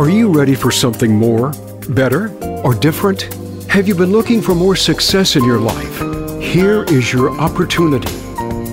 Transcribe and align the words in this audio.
Are 0.00 0.08
you 0.08 0.32
ready 0.32 0.54
for 0.54 0.70
something 0.70 1.14
more, 1.14 1.52
better, 1.90 2.34
or 2.64 2.72
different? 2.72 3.24
Have 3.68 3.86
you 3.86 3.94
been 3.94 4.12
looking 4.12 4.40
for 4.40 4.54
more 4.54 4.74
success 4.74 5.36
in 5.36 5.44
your 5.44 5.60
life? 5.60 5.98
Here 6.40 6.84
is 6.84 7.12
your 7.12 7.38
opportunity. 7.38 8.10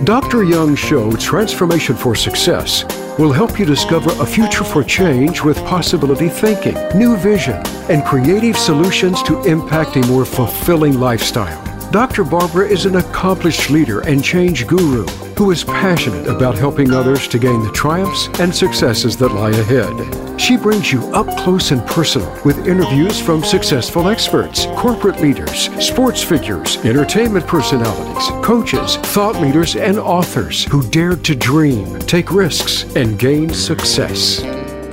Dr. 0.05 0.45
Young's 0.45 0.79
show, 0.79 1.11
Transformation 1.17 1.97
for 1.97 2.15
Success, 2.15 2.85
will 3.19 3.33
help 3.33 3.59
you 3.59 3.65
discover 3.65 4.09
a 4.21 4.25
future 4.25 4.63
for 4.63 4.85
change 4.85 5.43
with 5.43 5.57
possibility 5.65 6.29
thinking, 6.29 6.75
new 6.97 7.17
vision, 7.17 7.61
and 7.89 8.05
creative 8.05 8.57
solutions 8.57 9.21
to 9.23 9.43
impact 9.43 9.97
a 9.97 10.07
more 10.07 10.23
fulfilling 10.23 10.97
lifestyle. 10.97 11.61
Dr. 11.91 12.23
Barbara 12.23 12.69
is 12.69 12.85
an 12.85 12.95
accomplished 12.95 13.69
leader 13.69 13.99
and 13.99 14.23
change 14.23 14.65
guru 14.65 15.05
who 15.37 15.51
is 15.51 15.63
passionate 15.63 16.27
about 16.27 16.57
helping 16.57 16.91
others 16.91 17.27
to 17.27 17.37
gain 17.37 17.61
the 17.63 17.71
triumphs 17.71 18.27
and 18.39 18.53
successes 18.53 19.15
that 19.17 19.29
lie 19.29 19.51
ahead. 19.51 20.39
She 20.39 20.57
brings 20.57 20.91
you 20.91 21.01
up 21.13 21.27
close 21.39 21.71
and 21.71 21.85
personal 21.85 22.31
with 22.43 22.67
interviews 22.67 23.19
from 23.19 23.43
successful 23.43 24.07
experts, 24.07 24.65
corporate 24.75 25.21
leaders, 25.21 25.69
sports 25.85 26.23
figures, 26.23 26.77
entertainment 26.77 27.45
personalities, 27.45 28.27
coaches, 28.43 28.97
thought 28.97 29.39
leaders, 29.39 29.75
and 29.75 29.99
authors 29.99 30.65
who 30.65 30.87
dared 30.89 31.23
to 31.25 31.35
dream, 31.35 31.99
take 31.99 32.31
risks, 32.31 32.83
and 32.95 33.19
gain 33.19 33.53
success. 33.53 34.41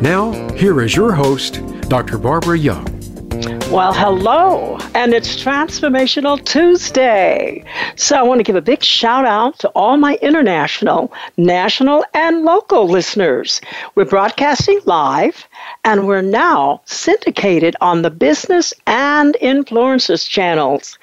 Now, 0.01 0.33
here 0.55 0.83
is 0.83 0.95
your 0.95 1.13
host, 1.13 1.61
Dr. 1.89 2.19
Barbara 2.19 2.59
Young. 2.59 2.94
Well, 3.75 3.93
hello, 3.93 4.79
and 4.95 5.13
it's 5.13 5.35
Transformational 5.43 6.45
Tuesday. 6.45 7.65
So 7.97 8.17
I 8.17 8.23
want 8.23 8.39
to 8.39 8.45
give 8.45 8.55
a 8.55 8.63
big 8.63 8.85
shout 8.85 9.25
out 9.25 9.59
to 9.59 9.69
all 9.71 9.97
my 9.97 10.17
international, 10.23 11.13
national, 11.37 12.05
and 12.15 12.45
local 12.45 12.87
listeners. 12.89 13.61
We're 13.97 14.05
broadcasting 14.05 14.79
live, 14.85 15.49
and 15.83 16.07
we're 16.07 16.23
now 16.23 16.83
syndicated 16.85 17.75
on 17.81 18.03
the 18.03 18.11
business 18.11 18.73
and 18.87 19.37
influencers 19.43 20.29
channels. 20.31 20.97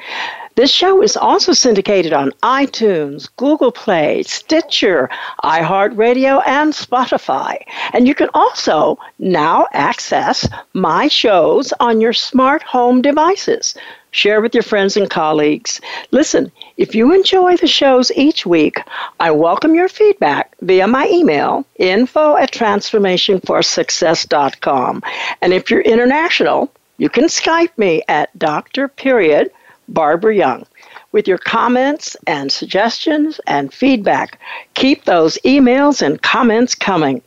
This 0.61 0.69
show 0.69 1.01
is 1.01 1.17
also 1.17 1.53
syndicated 1.53 2.13
on 2.13 2.33
iTunes, 2.43 3.27
Google 3.35 3.71
Play, 3.71 4.21
Stitcher, 4.21 5.09
iHeartRadio, 5.43 6.43
and 6.45 6.71
Spotify. 6.71 7.57
And 7.93 8.07
you 8.07 8.13
can 8.13 8.29
also 8.35 8.99
now 9.17 9.65
access 9.73 10.47
my 10.75 11.07
shows 11.07 11.73
on 11.79 11.99
your 11.99 12.13
smart 12.13 12.61
home 12.61 13.01
devices. 13.01 13.73
Share 14.11 14.39
with 14.39 14.53
your 14.53 14.61
friends 14.61 14.95
and 14.95 15.09
colleagues. 15.09 15.81
Listen, 16.11 16.51
if 16.77 16.93
you 16.93 17.11
enjoy 17.11 17.57
the 17.57 17.65
shows 17.65 18.11
each 18.11 18.45
week, 18.45 18.83
I 19.19 19.31
welcome 19.31 19.73
your 19.73 19.89
feedback 19.89 20.55
via 20.61 20.85
my 20.85 21.07
email, 21.07 21.65
info 21.79 22.37
at 22.37 22.51
transformationforsuccess.com. 22.51 25.03
And 25.41 25.53
if 25.53 25.71
you're 25.71 25.81
international, 25.81 26.71
you 26.99 27.09
can 27.09 27.23
Skype 27.23 27.75
me 27.79 28.03
at 28.07 28.37
Dr. 28.37 28.87
Period 28.87 29.49
Barbara 29.93 30.35
Young 30.35 30.65
with 31.11 31.27
your 31.27 31.37
comments 31.37 32.17
and 32.27 32.51
suggestions 32.51 33.39
and 33.47 33.73
feedback. 33.73 34.39
Keep 34.73 35.05
those 35.05 35.37
emails 35.45 36.01
and 36.01 36.21
comments 36.21 36.75
coming. 36.75 37.21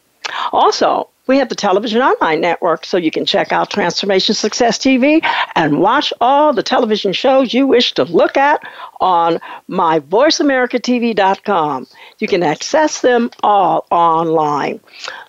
Also, 0.52 1.08
we 1.26 1.38
have 1.38 1.48
the 1.48 1.54
Television 1.54 2.02
Online 2.02 2.42
Network, 2.42 2.84
so 2.84 2.98
you 2.98 3.10
can 3.10 3.24
check 3.24 3.50
out 3.50 3.70
Transformation 3.70 4.34
Success 4.34 4.76
TV 4.78 5.26
and 5.54 5.80
watch 5.80 6.12
all 6.20 6.52
the 6.52 6.62
television 6.62 7.14
shows 7.14 7.54
you 7.54 7.66
wish 7.66 7.94
to 7.94 8.04
look 8.04 8.36
at 8.36 8.60
on 9.00 9.40
myvoiceamericatv.com. 9.70 11.86
You 12.18 12.28
can 12.28 12.42
access 12.42 13.00
them 13.00 13.30
all 13.42 13.86
online. 13.90 14.80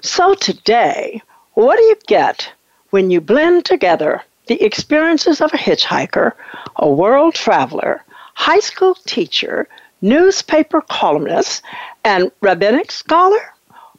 So 0.02 0.33
today, 0.33 1.22
what 1.53 1.78
do 1.78 1.83
you 1.83 1.95
get 2.08 2.52
when 2.89 3.09
you 3.09 3.22
blend 3.22 3.63
together 3.63 4.22
the 4.48 4.62
experiences 4.64 5.42
of 5.42 5.53
a 5.53 5.58
hitchhiker, 5.58 6.34
a 6.75 6.90
world 6.90 7.36
traveler, 7.36 8.03
high 8.34 8.59
school 8.59 8.96
teacher, 9.06 9.68
newspaper 10.02 10.81
columnist, 10.81 11.64
and 12.03 12.31
rabbinic 12.42 12.92
scholar 12.92 13.53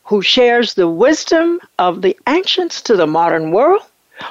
who 0.05 0.23
shares 0.23 0.75
the 0.75 0.89
wisdom 0.89 1.61
of 1.79 2.03
the 2.03 2.17
ancients 2.29 2.81
to 2.83 2.97
the 2.97 3.07
modern 3.07 3.51
world? 3.51 3.83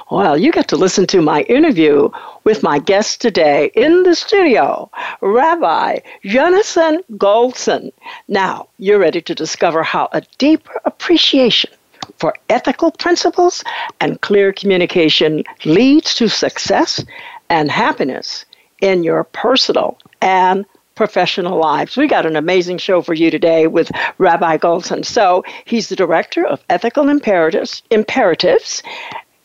Well, 0.09 0.37
you 0.37 0.51
get 0.51 0.67
to 0.69 0.77
listen 0.77 1.05
to 1.07 1.21
my 1.21 1.41
interview 1.41 2.09
with 2.43 2.63
my 2.63 2.79
guest 2.79 3.21
today 3.21 3.71
in 3.75 4.03
the 4.03 4.15
studio, 4.15 4.89
Rabbi 5.21 5.99
Yonason 6.23 7.03
Goldson. 7.17 7.91
Now, 8.27 8.67
you're 8.79 8.99
ready 8.99 9.21
to 9.21 9.35
discover 9.35 9.83
how 9.83 10.09
a 10.11 10.21
deeper 10.39 10.81
appreciation 10.85 11.71
for 12.17 12.33
ethical 12.49 12.91
principles 12.91 13.63
and 13.99 14.21
clear 14.21 14.53
communication 14.53 15.43
leads 15.65 16.15
to 16.15 16.27
success 16.27 17.03
and 17.49 17.71
happiness 17.71 18.45
in 18.81 19.03
your 19.03 19.23
personal 19.23 19.97
and 20.21 20.65
professional 20.95 21.59
lives. 21.59 21.97
We 21.97 22.07
got 22.07 22.25
an 22.25 22.35
amazing 22.35 22.77
show 22.77 23.01
for 23.01 23.13
you 23.13 23.29
today 23.29 23.67
with 23.67 23.91
Rabbi 24.17 24.57
Goldson. 24.57 25.05
So 25.05 25.43
he's 25.65 25.89
the 25.89 25.95
director 25.95 26.45
of 26.45 26.63
Ethical 26.69 27.09
Imperatives, 27.09 27.83
Imperatives 27.91 28.81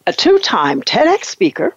a 0.07 0.13
two-time 0.13 0.83
TEDx 0.83 1.25
speaker, 1.27 1.75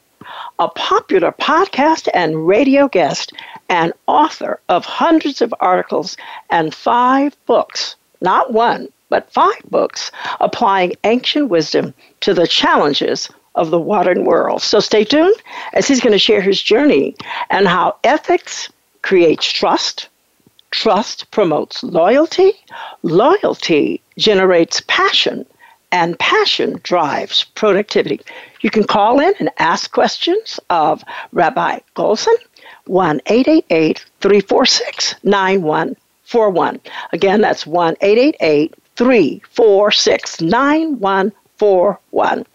a 0.57 0.67
popular 0.69 1.31
podcast 1.31 2.07
and 2.13 2.47
radio 2.47 2.87
guest, 2.87 3.33
and 3.69 3.93
author 4.07 4.59
of 4.69 4.85
hundreds 4.85 5.41
of 5.41 5.53
articles 5.59 6.17
and 6.49 6.73
five 6.73 7.35
books. 7.45 7.95
Not 8.21 8.53
one, 8.53 8.87
but 9.13 9.31
five 9.31 9.61
books 9.69 10.11
applying 10.39 10.91
ancient 11.03 11.47
wisdom 11.47 11.93
to 12.21 12.33
the 12.33 12.47
challenges 12.47 13.29
of 13.53 13.69
the 13.69 13.77
modern 13.77 14.25
world. 14.25 14.63
So 14.63 14.79
stay 14.79 15.03
tuned 15.03 15.35
as 15.73 15.87
he's 15.87 16.01
going 16.01 16.13
to 16.13 16.17
share 16.17 16.41
his 16.41 16.59
journey 16.59 17.15
and 17.51 17.67
how 17.67 17.95
ethics 18.03 18.69
creates 19.03 19.45
trust, 19.45 20.09
trust 20.71 21.29
promotes 21.29 21.83
loyalty, 21.83 22.53
loyalty 23.03 24.01
generates 24.17 24.81
passion, 24.87 25.45
and 25.91 26.17
passion 26.17 26.79
drives 26.81 27.43
productivity. 27.43 28.19
You 28.61 28.71
can 28.71 28.83
call 28.83 29.19
in 29.19 29.35
and 29.39 29.51
ask 29.59 29.91
questions 29.91 30.59
of 30.71 31.03
Rabbi 31.33 31.81
Goldson, 31.95 32.33
1 32.87 33.21
888 33.27 34.03
346 34.21 35.15
9141. 35.21 36.79
Again, 37.11 37.41
that's 37.41 37.67
1 37.67 37.95
888 38.01 38.73
346 38.95 40.41
9141. 40.41 42.45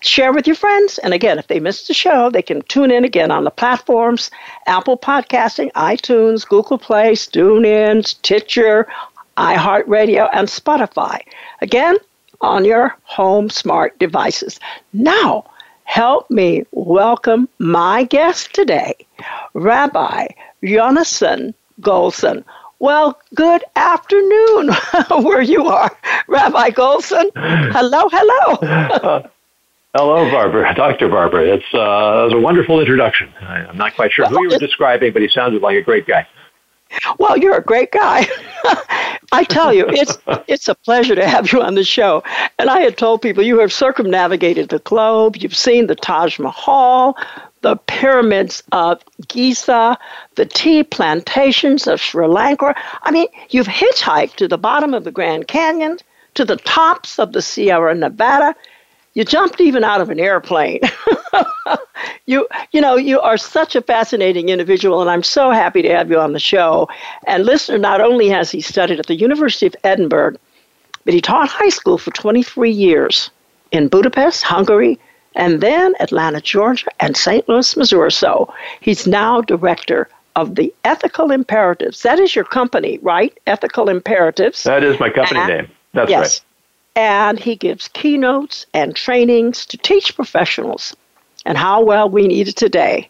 Share 0.00 0.32
with 0.32 0.46
your 0.46 0.56
friends. 0.56 0.98
And 0.98 1.14
again, 1.14 1.38
if 1.38 1.46
they 1.48 1.60
missed 1.60 1.88
the 1.88 1.94
show, 1.94 2.30
they 2.30 2.42
can 2.42 2.62
tune 2.62 2.90
in 2.90 3.04
again 3.04 3.30
on 3.30 3.44
the 3.44 3.50
platforms 3.50 4.30
Apple 4.66 4.98
Podcasting, 4.98 5.70
iTunes, 5.72 6.46
Google 6.46 6.78
Play, 6.78 7.12
TuneIn, 7.12 8.06
Stitcher, 8.06 8.86
iHeartRadio, 9.36 10.28
and 10.32 10.48
Spotify. 10.48 11.20
Again, 11.60 11.96
on 12.40 12.64
your 12.64 12.96
home 13.02 13.50
smart 13.50 13.98
devices. 13.98 14.58
Now, 14.92 15.44
help 15.84 16.30
me 16.30 16.64
welcome 16.72 17.48
my 17.58 18.04
guest 18.04 18.54
today, 18.54 18.94
Rabbi 19.54 20.28
Yonason 20.62 21.54
Goldson. 21.80 22.44
Well, 22.80 23.20
good 23.34 23.62
afternoon, 23.76 24.70
where 25.22 25.42
you 25.42 25.66
are, 25.66 25.94
Rabbi 26.26 26.70
Goldson. 26.70 27.30
Hello, 27.36 28.08
hello. 28.08 28.54
uh, 28.56 29.28
hello, 29.94 30.30
Barbara, 30.30 30.74
Dr. 30.74 31.10
Barbara. 31.10 31.56
It's, 31.56 31.74
uh, 31.74 31.76
it 31.76 32.24
was 32.24 32.32
a 32.32 32.40
wonderful 32.40 32.80
introduction. 32.80 33.34
I, 33.42 33.68
am 33.68 33.76
not 33.76 33.94
quite 33.94 34.12
sure 34.12 34.24
well, 34.24 34.36
who 34.36 34.44
you 34.44 34.48
were 34.48 34.58
describing, 34.58 35.12
but 35.12 35.20
he 35.20 35.28
sounded 35.28 35.60
like 35.60 35.76
a 35.76 35.82
great 35.82 36.06
guy. 36.06 36.26
Well, 37.18 37.36
you're 37.36 37.58
a 37.58 37.62
great 37.62 37.92
guy. 37.92 38.26
I 39.32 39.44
tell 39.44 39.74
you, 39.74 39.86
it's 39.86 40.16
it's 40.48 40.68
a 40.68 40.74
pleasure 40.74 41.14
to 41.14 41.28
have 41.28 41.52
you 41.52 41.62
on 41.62 41.74
the 41.74 41.84
show. 41.84 42.24
And 42.58 42.70
I 42.70 42.80
had 42.80 42.96
told 42.96 43.20
people 43.20 43.44
you 43.44 43.60
have 43.60 43.72
circumnavigated 43.72 44.70
the 44.70 44.80
globe. 44.80 45.36
You've 45.36 45.56
seen 45.56 45.86
the 45.86 45.94
Taj 45.94 46.38
Mahal, 46.38 47.16
the 47.62 47.76
pyramids 47.76 48.62
of 48.72 49.02
Giza, 49.28 49.98
the 50.36 50.46
tea 50.46 50.82
plantations 50.82 51.86
of 51.86 52.00
Sri 52.00 52.26
Lanka. 52.26 52.74
I 53.02 53.10
mean, 53.10 53.28
you've 53.50 53.66
hitchhiked 53.66 54.36
to 54.36 54.48
the 54.48 54.58
bottom 54.58 54.94
of 54.94 55.04
the 55.04 55.10
Grand 55.10 55.46
Canyon, 55.46 55.98
to 56.34 56.44
the 56.44 56.56
tops 56.56 57.18
of 57.18 57.32
the 57.32 57.42
Sierra 57.42 57.94
Nevada. 57.94 58.54
You 59.14 59.24
jumped 59.24 59.60
even 59.60 59.82
out 59.82 60.00
of 60.00 60.08
an 60.08 60.20
airplane. 60.20 60.80
you, 62.26 62.46
you 62.70 62.80
know, 62.80 62.96
you 62.96 63.20
are 63.20 63.36
such 63.36 63.74
a 63.74 63.82
fascinating 63.82 64.48
individual, 64.48 65.00
and 65.00 65.10
I'm 65.10 65.24
so 65.24 65.50
happy 65.50 65.82
to 65.82 65.90
have 65.90 66.10
you 66.10 66.18
on 66.18 66.32
the 66.32 66.38
show. 66.38 66.88
And 67.26 67.44
listener, 67.44 67.78
not 67.78 68.00
only 68.00 68.28
has 68.28 68.50
he 68.50 68.60
studied 68.60 69.00
at 69.00 69.06
the 69.06 69.16
University 69.16 69.66
of 69.66 69.74
Edinburgh, 69.82 70.36
but 71.04 71.12
he 71.12 71.20
taught 71.20 71.48
high 71.48 71.70
school 71.70 71.98
for 71.98 72.12
23 72.12 72.70
years 72.70 73.30
in 73.72 73.88
Budapest, 73.88 74.42
Hungary, 74.42 74.98
and 75.34 75.60
then 75.60 75.94
Atlanta, 76.00 76.40
Georgia, 76.40 76.88
and 76.98 77.16
St. 77.16 77.48
Louis, 77.48 77.76
Missouri. 77.76 78.12
So 78.12 78.52
he's 78.80 79.06
now 79.06 79.40
director 79.40 80.08
of 80.36 80.54
the 80.54 80.72
Ethical 80.84 81.30
Imperatives. 81.30 82.02
That 82.02 82.18
is 82.18 82.34
your 82.34 82.44
company, 82.44 82.98
right? 83.02 83.36
Ethical 83.46 83.88
Imperatives. 83.88 84.62
That 84.64 84.84
is 84.84 84.98
my 85.00 85.10
company 85.10 85.40
and, 85.40 85.48
name. 85.48 85.70
That's 85.92 86.10
right. 86.10 86.20
yes. 86.20 86.40
and 86.96 87.38
he 87.38 87.56
gives 87.56 87.88
keynotes 87.88 88.66
and 88.74 88.94
trainings 88.94 89.66
to 89.66 89.76
teach 89.76 90.14
professionals 90.14 90.94
and 91.44 91.58
how 91.58 91.82
well 91.82 92.08
we 92.08 92.26
need 92.28 92.48
it 92.48 92.56
today. 92.56 93.08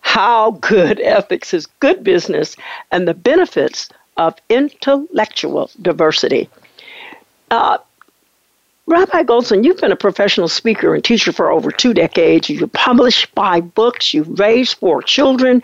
How 0.00 0.52
good 0.52 1.00
ethics 1.04 1.54
is 1.54 1.66
good 1.80 2.04
business 2.04 2.56
and 2.90 3.08
the 3.08 3.14
benefits 3.14 3.88
of 4.16 4.34
intellectual 4.48 5.70
diversity. 5.80 6.50
Uh, 7.50 7.78
Rabbi 8.92 9.22
Goldson, 9.22 9.64
you've 9.64 9.78
been 9.78 9.90
a 9.90 9.96
professional 9.96 10.48
speaker 10.48 10.94
and 10.94 11.02
teacher 11.02 11.32
for 11.32 11.50
over 11.50 11.70
two 11.70 11.94
decades. 11.94 12.50
You've 12.50 12.70
published 12.72 13.24
five 13.34 13.72
books. 13.72 14.12
You've 14.12 14.38
raised 14.38 14.76
four 14.76 15.00
children. 15.00 15.62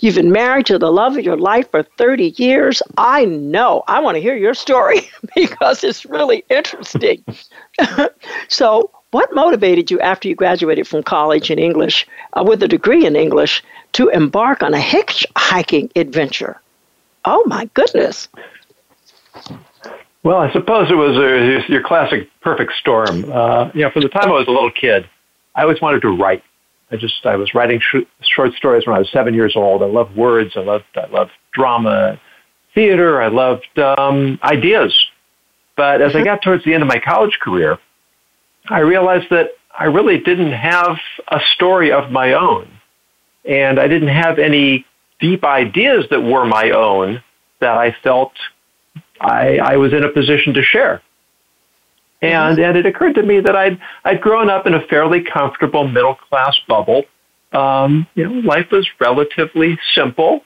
You've 0.00 0.14
been 0.14 0.32
married 0.32 0.64
to 0.66 0.78
the 0.78 0.90
love 0.90 1.18
of 1.18 1.22
your 1.22 1.36
life 1.36 1.70
for 1.70 1.82
30 1.82 2.32
years. 2.38 2.80
I 2.96 3.26
know. 3.26 3.84
I 3.88 4.00
want 4.00 4.14
to 4.14 4.22
hear 4.22 4.34
your 4.34 4.54
story 4.54 5.10
because 5.34 5.84
it's 5.84 6.06
really 6.06 6.44
interesting. 6.48 7.22
so, 8.48 8.90
what 9.10 9.34
motivated 9.34 9.90
you 9.90 10.00
after 10.00 10.26
you 10.26 10.34
graduated 10.34 10.88
from 10.88 11.02
college 11.02 11.50
in 11.50 11.58
English 11.58 12.06
uh, 12.32 12.42
with 12.42 12.62
a 12.62 12.68
degree 12.68 13.04
in 13.04 13.16
English 13.16 13.62
to 13.92 14.08
embark 14.08 14.62
on 14.62 14.72
a 14.72 14.78
hitchhiking 14.78 15.90
adventure? 15.94 16.58
Oh, 17.26 17.44
my 17.46 17.66
goodness. 17.74 18.28
Well, 20.24 20.38
I 20.38 20.52
suppose 20.52 20.88
it 20.90 20.94
was 20.94 21.16
a, 21.16 21.70
your 21.70 21.82
classic 21.82 22.28
perfect 22.40 22.74
storm. 22.78 23.30
Uh, 23.30 23.70
you 23.74 23.82
know, 23.82 23.90
from 23.90 24.02
the 24.02 24.08
time 24.08 24.28
I 24.28 24.32
was 24.32 24.46
a 24.46 24.52
little 24.52 24.70
kid, 24.70 25.08
I 25.54 25.62
always 25.62 25.80
wanted 25.80 26.02
to 26.02 26.10
write. 26.10 26.44
I 26.92 26.96
just 26.96 27.24
I 27.24 27.36
was 27.36 27.54
writing 27.54 27.80
sh- 27.80 28.06
short 28.20 28.52
stories 28.54 28.86
when 28.86 28.94
I 28.94 28.98
was 28.98 29.10
seven 29.10 29.34
years 29.34 29.54
old. 29.56 29.82
I 29.82 29.86
loved 29.86 30.14
words. 30.16 30.52
I 30.56 30.60
loved 30.60 30.84
I 30.94 31.06
loved 31.06 31.32
drama, 31.52 32.20
theater. 32.74 33.20
I 33.20 33.28
loved 33.28 33.78
um, 33.78 34.38
ideas. 34.44 34.94
But 35.76 36.02
as 36.02 36.14
I 36.14 36.18
mm-hmm. 36.18 36.24
got 36.24 36.42
towards 36.42 36.64
the 36.64 36.74
end 36.74 36.82
of 36.82 36.88
my 36.88 37.00
college 37.00 37.38
career, 37.40 37.78
I 38.68 38.80
realized 38.80 39.30
that 39.30 39.50
I 39.76 39.84
really 39.84 40.18
didn't 40.18 40.52
have 40.52 40.98
a 41.28 41.40
story 41.54 41.90
of 41.90 42.10
my 42.10 42.34
own, 42.34 42.68
and 43.44 43.80
I 43.80 43.88
didn't 43.88 44.08
have 44.08 44.38
any 44.38 44.86
deep 45.18 45.44
ideas 45.44 46.04
that 46.10 46.20
were 46.20 46.44
my 46.44 46.70
own 46.70 47.22
that 47.60 47.78
I 47.78 47.96
felt 48.02 48.32
I, 49.22 49.58
I 49.58 49.76
was 49.76 49.92
in 49.92 50.02
a 50.02 50.08
position 50.08 50.54
to 50.54 50.62
share. 50.62 51.00
And, 52.20 52.58
and 52.58 52.76
it 52.76 52.86
occurred 52.86 53.14
to 53.16 53.22
me 53.22 53.40
that 53.40 53.56
I'd, 53.56 53.80
I'd 54.04 54.20
grown 54.20 54.48
up 54.48 54.66
in 54.66 54.74
a 54.74 54.86
fairly 54.86 55.22
comfortable 55.24 55.86
middle 55.88 56.14
class 56.14 56.56
bubble. 56.68 57.04
Um, 57.52 58.06
you 58.14 58.28
know, 58.28 58.40
life 58.40 58.68
was 58.70 58.88
relatively 59.00 59.78
simple. 59.94 60.42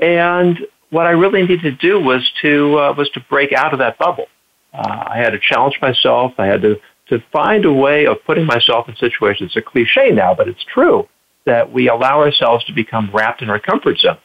And 0.00 0.58
what 0.90 1.06
I 1.06 1.10
really 1.10 1.42
needed 1.42 1.62
to 1.62 1.72
do 1.72 2.00
was 2.00 2.28
to, 2.42 2.78
uh, 2.78 2.94
was 2.96 3.08
to 3.10 3.20
break 3.30 3.52
out 3.52 3.72
of 3.72 3.78
that 3.78 3.96
bubble. 3.98 4.26
Uh, 4.72 5.04
I 5.06 5.18
had 5.18 5.30
to 5.30 5.38
challenge 5.38 5.78
myself. 5.80 6.32
I 6.38 6.46
had 6.46 6.62
to, 6.62 6.80
to 7.08 7.22
find 7.32 7.64
a 7.64 7.72
way 7.72 8.06
of 8.06 8.16
putting 8.24 8.44
myself 8.44 8.88
in 8.88 8.96
situations. 8.96 9.52
It's 9.54 9.56
a 9.56 9.62
cliche 9.62 10.10
now, 10.10 10.34
but 10.34 10.48
it's 10.48 10.64
true 10.64 11.08
that 11.46 11.72
we 11.72 11.88
allow 11.88 12.20
ourselves 12.20 12.64
to 12.64 12.72
become 12.72 13.10
wrapped 13.12 13.42
in 13.42 13.50
our 13.50 13.60
comfort 13.60 13.98
zones. 13.98 14.18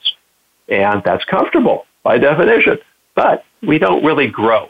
And 0.69 1.03
that's 1.03 1.25
comfortable 1.25 1.85
by 2.03 2.17
definition. 2.17 2.79
But 3.15 3.43
we 3.61 3.77
don't 3.77 4.03
really 4.03 4.27
grow 4.27 4.69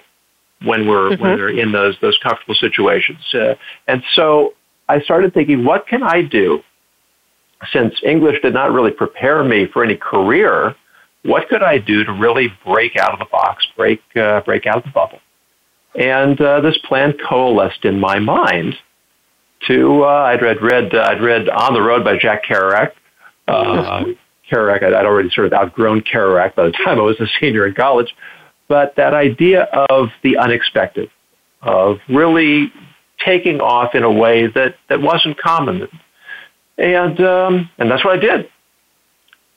when 0.63 0.87
we're 0.87 1.11
mm-hmm. 1.11 1.21
when 1.21 1.37
we're 1.37 1.57
in 1.57 1.71
those 1.71 1.95
those 2.01 2.17
comfortable 2.21 2.55
situations. 2.55 3.19
Uh, 3.33 3.55
and 3.87 4.03
so 4.13 4.53
I 4.87 5.01
started 5.01 5.33
thinking, 5.33 5.63
what 5.63 5.87
can 5.87 6.03
I 6.03 6.21
do? 6.21 6.61
Since 7.71 7.95
English 8.03 8.41
did 8.41 8.53
not 8.53 8.71
really 8.71 8.91
prepare 8.91 9.43
me 9.43 9.67
for 9.67 9.83
any 9.83 9.97
career, 9.97 10.75
what 11.23 11.49
could 11.49 11.61
I 11.61 11.77
do 11.77 12.05
to 12.05 12.13
really 12.13 12.47
break 12.65 12.95
out 12.95 13.11
of 13.11 13.19
the 13.19 13.25
box, 13.25 13.65
break 13.75 14.01
uh, 14.15 14.41
break 14.41 14.65
out 14.65 14.77
of 14.77 14.83
the 14.83 14.91
bubble? 14.91 15.19
And 15.95 16.39
uh, 16.39 16.61
this 16.61 16.77
plan 16.87 17.13
coalesced 17.27 17.85
in 17.85 17.99
my 17.99 18.19
mind. 18.19 18.75
To 19.67 20.03
uh, 20.03 20.07
I'd 20.07 20.41
read 20.41 20.61
read 20.61 20.95
uh, 20.95 21.01
I'd 21.01 21.21
read 21.21 21.49
On 21.49 21.73
the 21.73 21.81
Road 21.81 22.05
by 22.05 22.17
Jack 22.17 22.45
Kerouac. 22.45 22.91
Uh, 23.45 24.05
Kerouac, 24.49 24.83
I'd, 24.83 24.93
I'd 24.93 25.05
already 25.05 25.29
sort 25.31 25.47
of 25.47 25.53
outgrown 25.53 26.01
Kerouac 26.01 26.55
by 26.55 26.67
the 26.67 26.71
time 26.71 26.97
I 26.97 27.01
was 27.01 27.19
a 27.19 27.27
senior 27.41 27.67
in 27.67 27.73
college 27.73 28.15
but 28.69 28.95
that 28.95 29.13
idea 29.13 29.63
of 29.89 30.09
the 30.23 30.37
unexpected, 30.37 31.09
of 31.61 31.97
really 32.07 32.71
taking 33.25 33.59
off 33.59 33.95
in 33.95 34.03
a 34.03 34.11
way 34.11 34.47
that, 34.47 34.75
that 34.87 35.01
wasn't 35.01 35.37
common. 35.37 35.89
And, 36.77 37.19
um, 37.19 37.69
and 37.77 37.91
that's 37.91 38.05
what 38.05 38.17
I 38.17 38.21
did. 38.21 38.49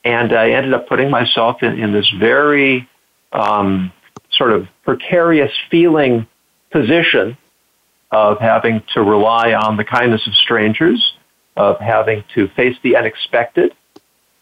And 0.03 0.33
I 0.33 0.51
ended 0.51 0.73
up 0.73 0.89
putting 0.89 1.09
myself 1.09 1.63
in, 1.63 1.79
in 1.79 1.93
this 1.93 2.11
very 2.19 2.89
um, 3.31 3.93
sort 4.33 4.51
of 4.51 4.67
precarious 4.83 5.53
feeling 5.71 6.27
position 6.71 7.37
of 8.11 8.39
having 8.39 8.83
to 8.93 9.01
rely 9.01 9.53
on 9.53 9.77
the 9.77 9.85
kindness 9.85 10.27
of 10.27 10.33
strangers, 10.33 11.13
of 11.55 11.79
having 11.79 12.23
to 12.35 12.47
face 12.49 12.75
the 12.83 12.97
unexpected, 12.97 13.73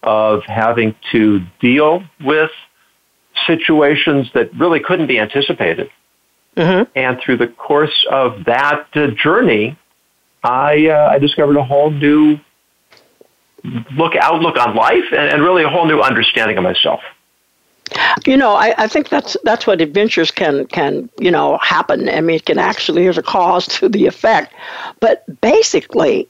of 0.01 0.43
having 0.45 0.95
to 1.11 1.41
deal 1.59 2.03
with 2.23 2.49
situations 3.45 4.29
that 4.33 4.53
really 4.55 4.79
couldn't 4.79 5.07
be 5.07 5.19
anticipated. 5.19 5.89
Mm-hmm. 6.57 6.91
And 6.95 7.19
through 7.21 7.37
the 7.37 7.47
course 7.47 8.05
of 8.09 8.45
that 8.45 8.87
uh, 8.93 9.07
journey, 9.07 9.77
I, 10.43 10.87
uh, 10.87 11.09
I 11.11 11.19
discovered 11.19 11.55
a 11.55 11.63
whole 11.63 11.91
new 11.91 12.39
look 13.95 14.15
outlook 14.15 14.57
on 14.57 14.75
life 14.75 15.05
and, 15.11 15.29
and, 15.29 15.43
really 15.43 15.63
a 15.63 15.69
whole 15.69 15.85
new 15.85 16.01
understanding 16.01 16.57
of 16.57 16.63
myself. 16.63 17.01
You 18.25 18.35
know, 18.35 18.53
I, 18.53 18.73
I 18.77 18.87
think 18.87 19.09
that's 19.09 19.37
that's 19.43 19.67
what 19.67 19.81
adventures 19.81 20.31
can 20.31 20.65
can 20.67 21.09
you 21.19 21.29
know 21.29 21.57
happen. 21.57 22.09
I 22.09 22.21
mean, 22.21 22.37
it 22.37 22.45
can 22.45 22.57
actually 22.57 23.03
there's 23.03 23.17
a 23.17 23.23
cause 23.23 23.67
to 23.67 23.89
the 23.89 24.07
effect, 24.07 24.53
but 24.99 25.23
basically, 25.41 26.27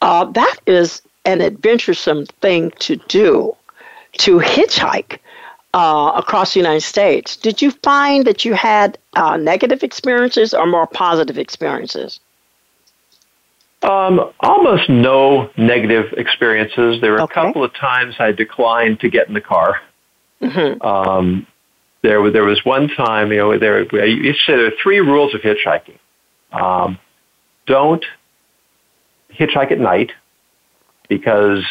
uh, 0.00 0.24
that 0.32 0.56
is 0.66 1.02
an 1.24 1.40
adventuresome 1.40 2.26
thing 2.40 2.70
to 2.78 2.96
do, 3.08 3.54
to 4.18 4.38
hitchhike 4.38 5.18
uh, 5.74 6.12
across 6.14 6.54
the 6.54 6.60
United 6.60 6.82
States, 6.82 7.36
did 7.36 7.62
you 7.62 7.70
find 7.82 8.26
that 8.26 8.44
you 8.44 8.54
had 8.54 8.98
uh, 9.14 9.36
negative 9.36 9.82
experiences 9.82 10.52
or 10.54 10.66
more 10.66 10.86
positive 10.86 11.38
experiences? 11.38 12.20
Um, 13.82 14.32
almost 14.40 14.88
no 14.88 15.50
negative 15.56 16.12
experiences. 16.16 17.00
There 17.00 17.12
were 17.12 17.22
okay. 17.22 17.40
a 17.40 17.44
couple 17.46 17.64
of 17.64 17.74
times 17.74 18.14
I 18.18 18.30
declined 18.32 19.00
to 19.00 19.10
get 19.10 19.26
in 19.28 19.34
the 19.34 19.40
car. 19.40 19.80
Mm-hmm. 20.40 20.82
Um, 20.82 21.46
there, 22.02 22.20
was, 22.20 22.32
there 22.32 22.44
was 22.44 22.64
one 22.64 22.88
time, 22.88 23.32
you 23.32 23.38
know, 23.38 23.58
there, 23.58 23.82
you 24.06 24.34
say 24.34 24.56
there 24.56 24.66
are 24.66 24.72
three 24.82 25.00
rules 25.00 25.34
of 25.34 25.40
hitchhiking. 25.40 25.98
Um, 26.52 26.98
don't 27.66 28.04
hitchhike 29.32 29.72
at 29.72 29.78
night 29.78 30.12
because 31.08 31.64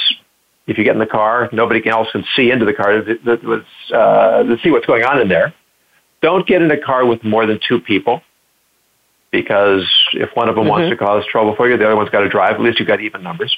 if 0.68 0.77
you 0.77 0.84
get 0.84 0.94
in 0.94 1.00
the 1.00 1.06
car, 1.06 1.50
nobody 1.51 1.88
else 1.89 2.08
can 2.12 2.24
see 2.36 2.51
into 2.51 2.65
the 2.65 2.74
car 2.74 3.01
to, 3.01 3.65
uh, 3.96 4.44
to 4.44 4.58
see 4.63 4.72
what's 4.72 4.86
going 4.86 5.03
on 5.03 5.20
in 5.20 5.27
there. 5.27 5.53
Don't 6.22 6.46
get 6.48 6.62
in 6.62 6.70
a 6.70 6.80
car 6.80 7.06
with 7.06 7.24
more 7.24 7.46
than 7.46 7.60
two 7.68 7.80
people 7.80 8.22
because 9.32 9.89
if 10.13 10.30
one 10.36 10.50
of 10.50 10.56
them 10.56 10.65
mm-hmm. 10.65 10.72
wants 10.72 10.89
to 10.89 10.98
cause 10.98 11.25
trouble 11.25 11.56
for 11.56 11.70
you, 11.70 11.77
the 11.77 11.86
other 11.86 11.96
one's 11.96 12.10
got 12.10 12.22
to 12.22 12.30
drive. 12.30 12.56
At 12.56 12.62
least 12.62 12.80
you've 12.80 12.88
got 12.88 13.01
even 13.01 13.24
numbers. 13.24 13.58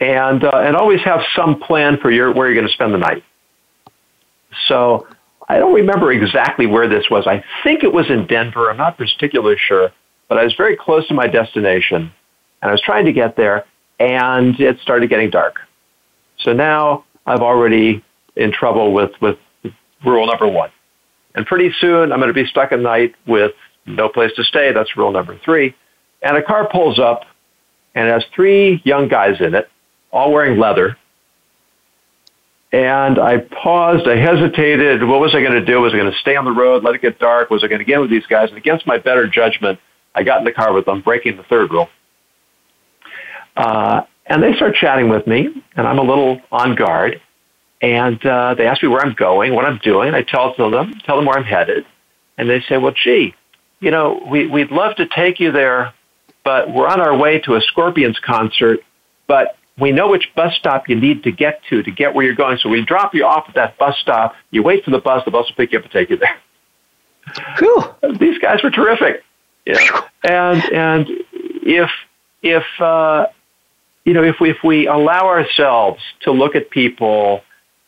And, 0.00 0.44
uh, 0.44 0.50
and 0.54 0.76
always 0.76 1.00
have 1.02 1.20
some 1.36 1.60
plan 1.60 1.98
for 1.98 2.10
your, 2.10 2.32
where 2.32 2.46
you're 2.46 2.54
going 2.54 2.66
to 2.66 2.72
spend 2.72 2.94
the 2.94 2.98
night. 2.98 3.22
So 4.66 5.06
I 5.48 5.58
don't 5.58 5.74
remember 5.74 6.12
exactly 6.12 6.66
where 6.66 6.88
this 6.88 7.04
was. 7.10 7.26
I 7.26 7.44
think 7.64 7.84
it 7.84 7.92
was 7.92 8.08
in 8.08 8.26
Denver. 8.26 8.70
I'm 8.70 8.76
not 8.76 8.96
particularly 8.96 9.56
sure, 9.58 9.90
but 10.28 10.38
I 10.38 10.44
was 10.44 10.54
very 10.56 10.76
close 10.76 11.06
to 11.08 11.14
my 11.14 11.26
destination 11.26 12.12
and 12.62 12.68
I 12.68 12.72
was 12.72 12.80
trying 12.80 13.04
to 13.06 13.12
get 13.12 13.36
there 13.36 13.64
and 13.98 14.58
it 14.60 14.78
started 14.80 15.10
getting 15.10 15.30
dark. 15.30 15.56
So 16.40 16.52
now 16.52 17.04
I've 17.26 17.40
already 17.40 18.04
in 18.36 18.52
trouble 18.52 18.92
with, 18.92 19.10
with 19.20 19.38
rule 20.04 20.26
number 20.26 20.46
one. 20.46 20.70
And 21.34 21.46
pretty 21.46 21.72
soon 21.80 22.12
I'm 22.12 22.20
going 22.20 22.32
to 22.32 22.34
be 22.34 22.46
stuck 22.46 22.72
at 22.72 22.80
night 22.80 23.14
with 23.26 23.52
no 23.86 24.08
place 24.08 24.32
to 24.36 24.44
stay. 24.44 24.72
That's 24.72 24.96
rule 24.96 25.12
number 25.12 25.38
three. 25.44 25.74
And 26.22 26.36
a 26.36 26.42
car 26.42 26.68
pulls 26.70 26.98
up 26.98 27.24
and 27.94 28.08
has 28.08 28.24
three 28.34 28.80
young 28.84 29.08
guys 29.08 29.40
in 29.40 29.54
it, 29.54 29.68
all 30.10 30.32
wearing 30.32 30.58
leather. 30.58 30.96
And 32.70 33.18
I 33.18 33.38
paused, 33.38 34.06
I 34.06 34.16
hesitated. 34.16 35.02
What 35.02 35.20
was 35.20 35.34
I 35.34 35.40
going 35.40 35.52
to 35.52 35.64
do? 35.64 35.80
Was 35.80 35.94
I 35.94 35.96
going 35.96 36.12
to 36.12 36.18
stay 36.18 36.36
on 36.36 36.44
the 36.44 36.52
road, 36.52 36.84
let 36.84 36.94
it 36.94 37.00
get 37.00 37.18
dark? 37.18 37.50
Was 37.50 37.64
I 37.64 37.66
going 37.66 37.78
to 37.78 37.84
get 37.84 38.00
with 38.00 38.10
these 38.10 38.26
guys? 38.26 38.50
And 38.50 38.58
against 38.58 38.86
my 38.86 38.98
better 38.98 39.26
judgment, 39.26 39.80
I 40.14 40.22
got 40.22 40.38
in 40.38 40.44
the 40.44 40.52
car 40.52 40.72
with 40.72 40.84
them, 40.84 41.00
breaking 41.00 41.36
the 41.36 41.44
third 41.44 41.70
rule. 41.70 41.88
Uh, 43.56 44.02
and 44.28 44.42
they 44.42 44.54
start 44.54 44.74
chatting 44.74 45.08
with 45.08 45.26
me, 45.26 45.48
and 45.76 45.86
I'm 45.86 45.98
a 45.98 46.02
little 46.02 46.40
on 46.52 46.74
guard. 46.74 47.20
And 47.80 48.24
uh, 48.26 48.54
they 48.54 48.66
ask 48.66 48.82
me 48.82 48.88
where 48.88 49.00
I'm 49.00 49.14
going, 49.14 49.54
what 49.54 49.64
I'm 49.64 49.78
doing. 49.78 50.12
I 50.12 50.22
tell 50.22 50.54
them, 50.56 50.94
tell 51.04 51.16
them 51.16 51.26
where 51.26 51.38
I'm 51.38 51.44
headed, 51.44 51.86
and 52.36 52.50
they 52.50 52.60
say, 52.68 52.76
"Well, 52.76 52.92
gee, 52.92 53.34
you 53.80 53.90
know, 53.90 54.20
we, 54.28 54.46
we'd 54.46 54.70
love 54.70 54.96
to 54.96 55.06
take 55.06 55.38
you 55.38 55.52
there, 55.52 55.94
but 56.44 56.72
we're 56.72 56.88
on 56.88 57.00
our 57.00 57.16
way 57.16 57.38
to 57.40 57.54
a 57.54 57.60
Scorpions 57.60 58.18
concert, 58.18 58.80
but 59.28 59.56
we 59.78 59.92
know 59.92 60.08
which 60.08 60.28
bus 60.34 60.54
stop 60.56 60.88
you 60.88 60.96
need 60.96 61.22
to 61.22 61.30
get 61.30 61.62
to 61.70 61.84
to 61.84 61.90
get 61.92 62.14
where 62.14 62.24
you're 62.24 62.34
going. 62.34 62.58
So 62.58 62.68
we 62.68 62.84
drop 62.84 63.14
you 63.14 63.24
off 63.24 63.44
at 63.48 63.54
that 63.54 63.78
bus 63.78 63.96
stop. 64.00 64.34
You 64.50 64.64
wait 64.64 64.84
for 64.84 64.90
the 64.90 64.98
bus. 64.98 65.24
The 65.24 65.30
bus 65.30 65.46
will 65.48 65.54
pick 65.54 65.72
you 65.72 65.78
up 65.78 65.84
and 65.84 65.92
take 65.92 66.10
you 66.10 66.16
there." 66.16 66.36
Whew. 67.58 67.84
These 68.18 68.38
guys 68.38 68.62
were 68.62 68.70
terrific 68.70 69.22
Yeah. 69.66 70.02
And 70.24 70.62
and 70.72 71.06
if 71.62 71.90
if 72.42 72.64
uh, 72.80 73.26
you 74.08 74.14
know 74.14 74.22
if 74.24 74.36
we 74.40 74.50
if 74.50 74.56
we 74.64 74.86
allow 74.86 75.26
ourselves 75.26 76.00
to 76.22 76.32
look 76.32 76.56
at 76.56 76.70
people 76.70 77.42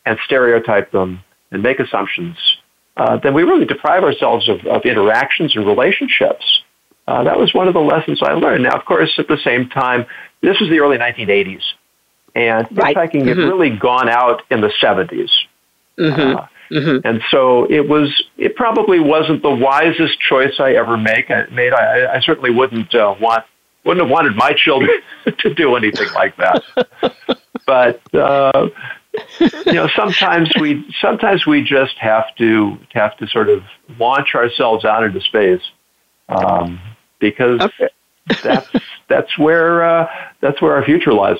and 0.05 0.17
stereotype 0.25 0.91
them 0.91 1.19
and 1.51 1.63
make 1.63 1.79
assumptions, 1.79 2.37
uh, 2.97 3.17
then 3.23 3.33
we 3.33 3.41
really 3.43 3.65
deprive 3.65 4.03
ourselves 4.03 4.47
of, 4.47 4.65
of 4.67 4.83
interactions 4.85 5.55
and 5.55 5.65
relationships. 5.65 6.45
Uh, 7.07 7.23
that 7.23 7.37
was 7.37 7.53
one 7.53 7.67
of 7.67 7.73
the 7.73 7.79
lessons 7.93 8.21
I 8.21 8.33
learned. 8.33 8.63
Now, 8.63 8.75
of 8.77 8.85
course, 8.85 9.11
at 9.17 9.27
the 9.27 9.37
same 9.43 9.67
time, 9.69 10.05
this 10.41 10.59
was 10.59 10.69
the 10.69 10.79
early 10.79 10.97
1980s, 10.97 11.63
and 12.35 12.67
Right. 12.71 12.95
hitchhiking 12.95 13.27
had 13.27 13.37
Mhm. 13.37 13.47
really 13.49 13.71
gone 13.71 14.07
out 14.07 14.43
in 14.51 14.61
the 14.61 14.71
70s. 14.79 15.31
Mm-hmm. 15.99 16.37
Uh, 16.37 16.45
Mm-hmm. 16.71 17.05
and 17.05 17.21
so 17.31 17.65
it 17.69 17.85
was. 17.89 18.07
It 18.37 18.55
probably 18.55 19.01
wasn't 19.01 19.41
the 19.41 19.49
wisest 19.49 20.17
choice 20.21 20.57
I 20.57 20.71
ever 20.75 20.95
make. 20.95 21.29
I 21.29 21.43
made. 21.51 21.73
I, 21.73 22.15
I 22.15 22.19
certainly 22.21 22.49
wouldn't 22.49 22.95
uh, 22.95 23.13
want. 23.19 23.43
Wouldn't 23.83 24.05
have 24.05 24.11
wanted 24.11 24.35
my 24.35 24.53
children 24.53 24.91
to 25.39 25.53
do 25.53 25.75
anything 25.75 26.07
like 26.13 26.35
that. 26.37 26.63
but 27.65 28.01
uh, 28.15 28.69
you 29.65 29.73
know, 29.73 29.87
sometimes 29.95 30.51
we 30.59 30.85
sometimes 31.01 31.45
we 31.45 31.63
just 31.63 31.97
have 31.97 32.33
to 32.35 32.77
have 32.93 33.17
to 33.17 33.27
sort 33.27 33.49
of 33.49 33.63
launch 33.99 34.35
ourselves 34.35 34.85
out 34.85 35.03
into 35.03 35.19
space 35.21 35.61
um, 36.29 36.79
because 37.19 37.59
Okay. 37.61 37.89
that's 38.43 38.69
that's 39.07 39.37
where 39.37 39.83
uh, 39.83 40.07
that's 40.41 40.61
where 40.61 40.75
our 40.75 40.83
future 40.85 41.13
lies. 41.13 41.37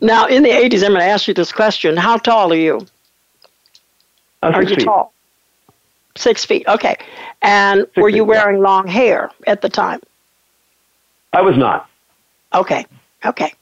Now, 0.00 0.26
in 0.26 0.44
the 0.44 0.50
80s, 0.50 0.84
I'm 0.84 0.90
going 0.90 1.00
to 1.00 1.04
ask 1.06 1.26
you 1.26 1.34
this 1.34 1.50
question. 1.50 1.96
How 1.96 2.16
tall 2.18 2.52
are 2.52 2.56
you? 2.56 2.86
Uh, 4.40 4.52
Are 4.54 4.60
six 4.62 4.70
you 4.70 4.76
feet. 4.76 4.84
tall? 4.84 5.12
Six 6.16 6.44
feet. 6.44 6.64
Okay. 6.68 6.96
And 7.42 7.84
were 7.96 8.08
you 8.08 8.22
feet, 8.24 8.32
yeah. 8.32 8.42
wearing 8.44 8.62
long 8.62 8.86
hair 8.86 9.30
at 9.48 9.62
the 9.62 9.68
time? 9.68 10.00
I 11.32 11.42
was 11.42 11.56
not. 11.56 11.88
Okay. 12.54 12.86
Okay. 13.24 13.52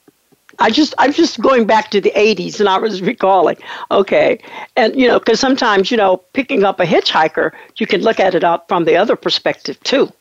I 0.59 0.71
just 0.71 0.94
I'm 0.99 1.12
just 1.12 1.40
going 1.40 1.66
back 1.66 1.90
to 1.90 2.00
the 2.00 2.12
80s 2.14 2.61
and 2.61 2.68
I 2.68 2.78
was 2.78 3.02
recalling. 3.02 3.56
Okay. 3.90 4.38
And 4.76 4.94
you 4.99 5.09
know, 5.09 5.18
cuz 5.18 5.40
sometimes, 5.40 5.90
you 5.90 5.97
know, 5.97 6.18
picking 6.33 6.64
up 6.64 6.80
a 6.80 6.85
hitchhiker, 6.85 7.52
you 7.76 7.87
can 7.87 8.02
look 8.02 8.21
at 8.21 8.35
it 8.35 8.44
up 8.44 8.68
from 8.68 8.85
the 8.85 8.97
other 8.97 9.16
perspective 9.16 9.83
too. 9.83 10.12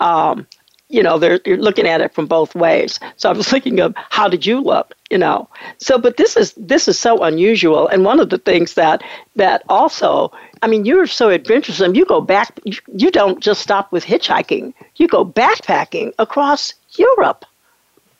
Um, 0.00 0.46
you 0.92 1.02
know, 1.02 1.18
they're 1.18 1.40
you're 1.44 1.56
looking 1.56 1.86
at 1.86 2.00
it 2.00 2.14
from 2.14 2.26
both 2.26 2.54
ways. 2.54 3.00
So 3.16 3.28
I 3.28 3.32
was 3.32 3.48
thinking 3.54 3.80
of 3.80 3.94
how 4.10 4.28
did 4.28 4.46
you 4.46 4.60
look, 4.60 4.94
you 5.10 5.18
know. 5.18 5.48
So 5.78 5.98
but 5.98 6.18
this 6.18 6.36
is 6.36 6.52
this 6.56 6.86
is 6.86 6.98
so 6.98 7.24
unusual 7.24 7.88
and 7.88 8.04
one 8.04 8.20
of 8.20 8.30
the 8.30 8.38
things 8.38 8.74
that 8.74 9.02
that 9.34 9.62
also 9.68 10.30
I 10.64 10.68
mean, 10.68 10.84
you're 10.84 11.08
so 11.08 11.30
adventuresome. 11.30 11.96
You 11.96 12.04
go 12.04 12.20
back 12.20 12.60
you, 12.64 13.10
don't 13.10 13.40
just 13.40 13.62
stop 13.62 13.90
with 13.90 14.04
hitchhiking. 14.04 14.74
You 14.96 15.08
go 15.08 15.24
backpacking 15.24 16.12
across 16.20 16.74
Europe. 16.96 17.44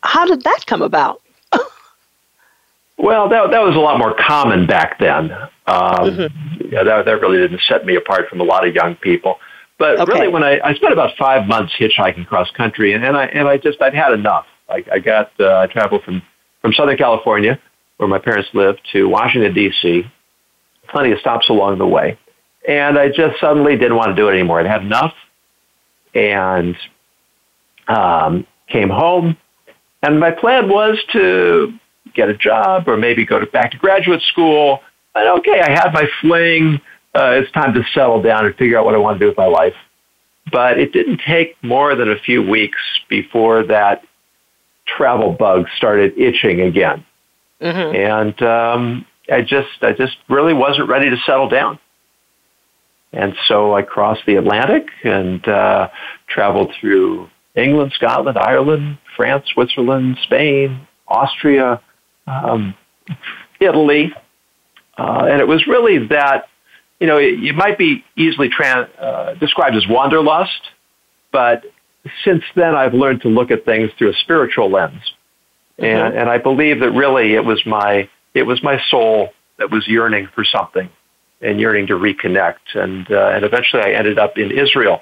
How 0.03 0.27
did 0.27 0.43
that 0.43 0.65
come 0.67 0.83
about? 0.83 1.23
Well, 2.99 3.29
that 3.31 3.51
that 3.51 3.63
was 3.63 3.75
a 3.75 3.81
lot 3.81 3.99
more 3.99 4.15
common 4.15 4.67
back 4.67 5.01
then. 5.01 5.33
Um, 5.67 6.29
Yeah, 6.71 6.85
that 6.85 7.05
that 7.05 7.21
really 7.21 7.39
didn't 7.39 7.63
set 7.63 7.85
me 7.85 7.97
apart 7.97 8.29
from 8.29 8.41
a 8.41 8.45
lot 8.45 8.67
of 8.67 8.75
young 8.75 8.95
people. 8.97 9.41
But 9.83 9.99
Okay. 9.99 10.13
really, 10.13 10.29
when 10.29 10.45
I, 10.45 10.61
I 10.63 10.75
spent 10.75 10.93
about 10.93 11.17
five 11.19 11.49
months 11.49 11.73
hitchhiking 11.77 12.29
cross 12.29 12.49
country, 12.53 12.93
and, 12.93 13.05
and 13.05 13.17
I 13.17 13.25
and 13.25 13.49
I 13.49 13.57
just 13.57 13.83
I'd 13.83 13.93
had 13.93 14.13
enough. 14.13 14.47
I, 14.69 14.85
I 14.93 15.01
got 15.01 15.33
uh, 15.41 15.57
I 15.57 15.67
traveled 15.67 16.05
from 16.05 16.23
from 16.61 16.73
Southern 16.73 16.97
California, 16.97 17.59
where 17.97 18.09
my 18.09 18.21
parents 18.21 18.49
lived, 18.55 18.81
to 18.93 19.09
Washington 19.09 19.53
D.C. 19.53 20.05
Plenty 20.89 21.11
of 21.11 21.19
stops 21.19 21.49
along 21.49 21.79
the 21.79 21.87
way, 21.89 22.17
and 22.69 22.97
I 22.97 23.09
just 23.09 23.41
suddenly 23.41 23.77
didn't 23.77 23.97
want 23.97 24.11
to 24.11 24.15
do 24.15 24.29
it 24.29 24.35
anymore. 24.35 24.61
I'd 24.61 24.67
had 24.67 24.83
enough, 24.83 25.15
and 26.15 26.77
um, 27.89 28.47
came 28.69 28.89
home, 28.89 29.37
and 30.01 30.21
my 30.21 30.31
plan 30.31 30.69
was 30.69 30.97
to 31.13 31.73
get 32.15 32.29
a 32.29 32.35
job 32.35 32.87
or 32.87 32.97
maybe 32.97 33.27
go 33.27 33.41
to, 33.41 33.47
back 33.47 33.73
to 33.73 33.79
graduate 33.79 34.23
school. 34.23 34.79
But 35.13 35.27
okay, 35.39 35.61
I 35.61 35.73
had 35.73 35.93
my 35.93 36.07
fling. 36.21 36.81
Uh, 37.15 37.41
it's 37.43 37.51
time 37.53 37.75
to 37.75 37.85
settle 37.95 38.23
down 38.23 38.47
and 38.47 38.55
figure 38.57 38.79
out 38.79 38.85
what 38.85 38.95
I 38.95 38.99
want 38.99 39.19
to 39.19 39.25
do 39.25 39.29
with 39.29 39.37
my 39.37 39.47
life. 39.47 39.75
But 40.51 40.79
it 40.79 40.93
didn't 40.93 41.21
take 41.27 41.57
more 41.63 41.95
than 41.95 42.11
a 42.11 42.19
few 42.19 42.43
weeks 42.43 42.79
before 43.09 43.65
that 43.65 44.05
travel 44.87 45.33
bug 45.33 45.67
started 45.77 46.19
itching 46.19 46.61
again, 46.61 47.05
Mm-hmm. 47.61 47.95
and 47.95 48.43
um, 48.43 49.07
I 49.31 49.43
just 49.43 49.69
I 49.83 49.93
just 49.93 50.17
really 50.29 50.53
wasn't 50.53 50.89
ready 50.89 51.11
to 51.11 51.17
settle 51.25 51.49
down. 51.49 51.79
And 53.13 53.37
so 53.47 53.75
I 53.75 53.83
crossed 53.83 54.27
the 54.27 54.35
Atlantic 54.37 54.89
and 55.05 55.47
uh, 55.47 55.89
traveled 56.27 56.73
through 56.81 57.29
England, 57.55 57.93
Scotland, 57.95 58.37
Ireland, 58.39 58.99
France, 59.15 59.47
Switzerland, 59.53 60.19
Spain, 60.25 60.89
Austria, 61.07 61.81
um, 62.27 62.75
Italy, 63.61 64.13
uh, 64.99 65.27
and 65.31 65.41
it 65.41 65.47
was 65.47 65.67
really 65.67 66.09
that. 66.09 66.49
You 67.03 67.09
know, 67.11 67.19
it, 67.19 67.35
it 67.51 67.57
might 67.65 67.79
be 67.87 67.91
easily 68.17 68.49
tran 68.57 68.79
uh, 69.07 69.35
described 69.35 69.75
as 69.81 69.85
wanderlust, 69.97 70.63
but 71.39 71.59
since 72.25 72.45
then 72.55 72.73
I've 72.81 72.95
learned 72.95 73.21
to 73.23 73.29
look 73.39 73.51
at 73.51 73.61
things 73.65 73.91
through 73.97 74.11
a 74.11 74.19
spiritual 74.25 74.69
lens, 74.77 75.03
and 75.79 76.15
and 76.19 76.27
I 76.35 76.39
believe 76.39 76.77
that 76.83 76.93
really 76.93 77.27
it 77.35 77.45
was 77.45 77.61
my 77.67 78.09
it 78.41 78.45
was 78.45 78.59
my 78.71 78.77
soul 78.93 79.15
that 79.59 79.69
was 79.75 79.83
yearning 79.97 80.29
for 80.35 80.45
something, 80.45 80.89
and 81.41 81.61
yearning 81.65 81.89
to 81.89 81.95
reconnect, 81.95 82.65
and 82.85 83.11
uh, 83.11 83.35
and 83.35 83.45
eventually 83.45 83.83
I 83.83 83.91
ended 84.01 84.19
up 84.25 84.39
in 84.39 84.49
Israel, 84.65 84.99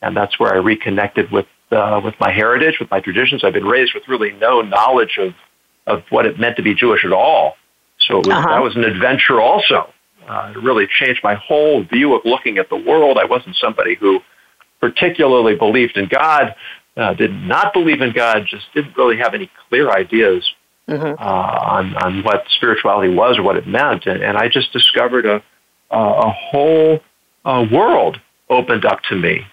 and 0.00 0.16
that's 0.16 0.34
where 0.40 0.54
I 0.54 0.58
reconnected 0.58 1.26
with 1.30 1.46
uh, 1.72 2.00
with 2.02 2.14
my 2.20 2.32
heritage, 2.32 2.76
with 2.80 2.90
my 2.90 3.00
traditions. 3.00 3.44
I've 3.44 3.52
been 3.60 3.66
raised 3.76 3.92
with 3.94 4.04
really 4.08 4.32
no 4.32 4.62
knowledge 4.62 5.18
of 5.26 5.34
of 5.86 6.04
what 6.08 6.24
it 6.24 6.40
meant 6.40 6.56
to 6.56 6.62
be 6.62 6.74
Jewish 6.74 7.04
at 7.04 7.12
all. 7.12 7.44
So 8.06 8.20
it 8.20 8.26
was, 8.26 8.36
Uh-huh. 8.36 8.48
that 8.54 8.62
was 8.62 8.76
an 8.76 8.84
adventure 8.84 9.40
also. 9.40 9.92
Uh, 10.28 10.52
it 10.54 10.58
really 10.62 10.86
changed 10.86 11.20
my 11.24 11.34
whole 11.34 11.82
view 11.84 12.14
of 12.14 12.22
looking 12.24 12.58
at 12.58 12.68
the 12.68 12.76
world. 12.76 13.18
I 13.18 13.24
wasn't 13.24 13.56
somebody 13.56 13.94
who 13.94 14.20
particularly 14.80 15.56
believed 15.56 15.96
in 15.96 16.06
God, 16.08 16.54
uh, 16.96 17.14
did 17.14 17.32
not 17.32 17.72
believe 17.72 18.00
in 18.00 18.12
God, 18.12 18.46
just 18.46 18.66
didn't 18.74 18.96
really 18.96 19.16
have 19.18 19.34
any 19.34 19.50
clear 19.68 19.90
ideas 19.90 20.52
Mhm. 20.88 21.20
uh, 21.20 21.22
on, 21.22 21.94
on 21.96 22.22
what 22.22 22.44
spirituality 22.48 23.12
was 23.12 23.36
or 23.36 23.42
what 23.42 23.56
it 23.56 23.66
meant. 23.66 24.06
And, 24.06 24.22
and 24.22 24.38
I 24.38 24.48
just 24.48 24.72
discovered 24.72 25.26
a, 25.26 25.42
a, 25.90 25.98
a 25.98 26.30
whole 26.30 27.00
uh, 27.44 27.66
world 27.70 28.18
opened 28.48 28.86
up 28.86 29.02
to 29.10 29.14
me. 29.14 29.46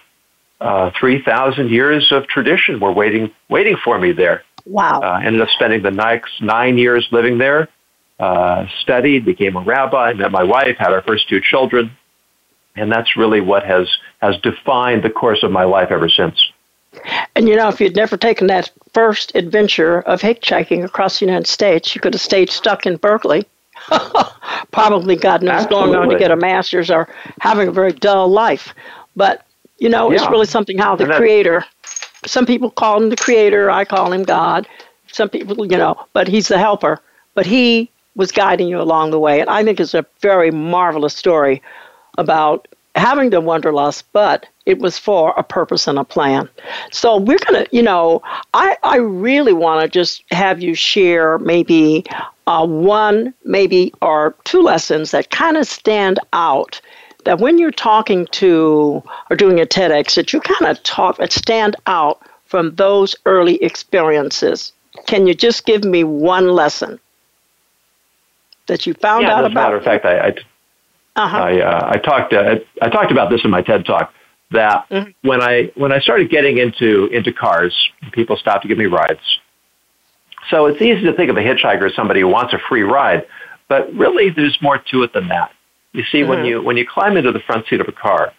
Uh, 0.62 0.90
3,000 0.98 1.68
years 1.70 2.10
of 2.10 2.26
tradition 2.28 2.80
were 2.80 2.92
waiting, 2.92 3.30
waiting 3.50 3.76
for 3.84 3.98
me 3.98 4.12
there. 4.12 4.44
Wow. 4.64 5.00
Uh, 5.00 5.20
ended 5.22 5.42
up 5.42 5.50
spending 5.50 5.82
the 5.82 5.90
next 5.90 6.40
nine 6.40 6.78
years 6.78 7.06
living 7.12 7.36
there, 7.36 7.68
uh, 8.18 8.66
studied, 8.80 9.24
became 9.24 9.56
a 9.56 9.60
rabbi, 9.60 10.12
met 10.14 10.30
my 10.30 10.42
wife, 10.42 10.76
had 10.78 10.92
our 10.92 11.02
first 11.02 11.28
two 11.28 11.40
children, 11.40 11.90
and 12.74 12.90
that's 12.90 13.16
really 13.16 13.40
what 13.40 13.64
has 13.64 13.88
has 14.20 14.36
defined 14.38 15.02
the 15.02 15.10
course 15.10 15.42
of 15.42 15.50
my 15.50 15.64
life 15.64 15.90
ever 15.90 16.08
since. 16.08 16.50
And 17.34 17.48
you 17.48 17.56
know, 17.56 17.68
if 17.68 17.80
you'd 17.80 17.96
never 17.96 18.16
taken 18.16 18.46
that 18.46 18.70
first 18.92 19.34
adventure 19.34 20.00
of 20.00 20.22
hitchhiking 20.22 20.84
across 20.84 21.18
the 21.18 21.26
United 21.26 21.46
States, 21.46 21.94
you 21.94 22.00
could 22.00 22.14
have 22.14 22.20
stayed 22.20 22.50
stuck 22.50 22.86
in 22.86 22.96
Berkeley. 22.96 23.44
Probably, 24.72 25.16
God 25.16 25.42
knows, 25.42 25.66
going 25.66 25.94
on 25.94 26.08
to 26.08 26.18
get 26.18 26.30
a 26.30 26.36
master's 26.36 26.90
or 26.90 27.08
having 27.40 27.68
a 27.68 27.72
very 27.72 27.92
dull 27.92 28.28
life. 28.28 28.74
But, 29.14 29.44
you 29.78 29.90
know, 29.90 30.10
it's 30.10 30.26
really 30.28 30.46
something 30.46 30.78
how 30.78 30.96
the 30.96 31.06
creator, 31.06 31.64
some 32.24 32.46
people 32.46 32.70
call 32.70 33.02
him 33.02 33.10
the 33.10 33.16
creator, 33.16 33.70
I 33.70 33.84
call 33.84 34.12
him 34.12 34.22
God. 34.22 34.66
Some 35.12 35.28
people, 35.28 35.66
you 35.66 35.76
know, 35.76 36.06
but 36.14 36.26
he's 36.26 36.48
the 36.48 36.58
helper. 36.58 37.00
But 37.34 37.44
he 37.44 37.90
was 38.16 38.32
guiding 38.32 38.66
you 38.68 38.80
along 38.80 39.10
the 39.10 39.18
way. 39.20 39.40
And 39.40 39.48
I 39.48 39.62
think 39.62 39.78
it's 39.78 39.94
a 39.94 40.06
very 40.20 40.50
marvelous 40.50 41.14
story 41.14 41.62
about 42.18 42.66
having 42.96 43.30
the 43.30 43.40
wanderlust, 43.40 44.10
but 44.12 44.46
it 44.64 44.78
was 44.78 44.98
for 44.98 45.34
a 45.36 45.42
purpose 45.42 45.86
and 45.86 45.98
a 45.98 46.04
plan. 46.04 46.48
So 46.90 47.18
we're 47.18 47.38
gonna, 47.38 47.66
you 47.70 47.82
know, 47.82 48.22
I 48.54 48.76
I 48.82 48.96
really 48.96 49.52
want 49.52 49.82
to 49.82 49.88
just 49.88 50.24
have 50.30 50.62
you 50.62 50.74
share 50.74 51.38
maybe 51.38 52.04
uh, 52.46 52.66
one, 52.66 53.34
maybe 53.44 53.92
or 54.02 54.34
two 54.44 54.62
lessons 54.62 55.10
that 55.10 55.30
kind 55.30 55.56
of 55.56 55.66
stand 55.66 56.18
out. 56.32 56.80
That 57.24 57.40
when 57.40 57.58
you're 57.58 57.72
talking 57.72 58.26
to 58.32 59.02
or 59.30 59.36
doing 59.36 59.60
a 59.60 59.66
TEDx, 59.66 60.14
that 60.14 60.32
you 60.32 60.40
kind 60.40 60.70
of 60.70 60.80
talk 60.84 61.16
that 61.18 61.32
stand 61.32 61.74
out 61.88 62.22
from 62.44 62.76
those 62.76 63.16
early 63.26 63.56
experiences. 63.56 64.72
Can 65.06 65.26
you 65.26 65.34
just 65.34 65.66
give 65.66 65.82
me 65.82 66.04
one 66.04 66.48
lesson 66.50 67.00
that 68.66 68.86
you 68.86 68.94
found 68.94 69.22
yeah, 69.22 69.34
out 69.34 69.44
as 69.44 69.50
a 69.50 69.54
matter 69.54 69.76
of 69.76 69.84
fact, 69.84 70.04
I, 70.04 70.18
I 70.18 70.34
uh-huh. 71.16 71.36
I, 71.38 71.60
uh, 71.60 71.90
I 71.92 71.98
talked 71.98 72.32
uh, 72.32 72.56
I 72.82 72.88
talked 72.90 73.10
about 73.10 73.30
this 73.30 73.40
in 73.44 73.50
my 73.50 73.62
TED 73.62 73.86
talk 73.86 74.12
that 74.50 74.88
Mhm. 74.90 75.14
when 75.22 75.42
I 75.42 75.70
when 75.74 75.92
I 75.92 75.98
started 76.00 76.30
getting 76.30 76.58
into 76.58 77.06
into 77.06 77.32
cars, 77.32 77.74
people 78.12 78.36
stopped 78.36 78.62
to 78.62 78.68
give 78.68 78.78
me 78.78 78.86
rides. 78.86 79.20
So 80.50 80.66
it's 80.66 80.80
easy 80.80 81.02
to 81.02 81.12
think 81.12 81.30
of 81.30 81.36
a 81.36 81.40
hitchhiker 81.40 81.86
as 81.86 81.94
somebody 81.94 82.20
who 82.20 82.28
wants 82.28 82.52
a 82.52 82.58
free 82.68 82.82
ride, 82.82 83.26
but 83.68 83.92
really 83.94 84.30
there's 84.30 84.56
more 84.60 84.78
to 84.90 85.02
it 85.02 85.12
than 85.12 85.28
that. 85.28 85.52
You 85.92 86.04
see, 86.04 86.22
when 86.22 86.40
Mhm. 86.40 86.48
you 86.48 86.62
when 86.62 86.76
you 86.76 86.86
climb 86.86 87.16
into 87.16 87.32
the 87.32 87.40
front 87.40 87.66
seat 87.66 87.80
of 87.80 87.88
a 87.88 87.92
car, 87.92 88.32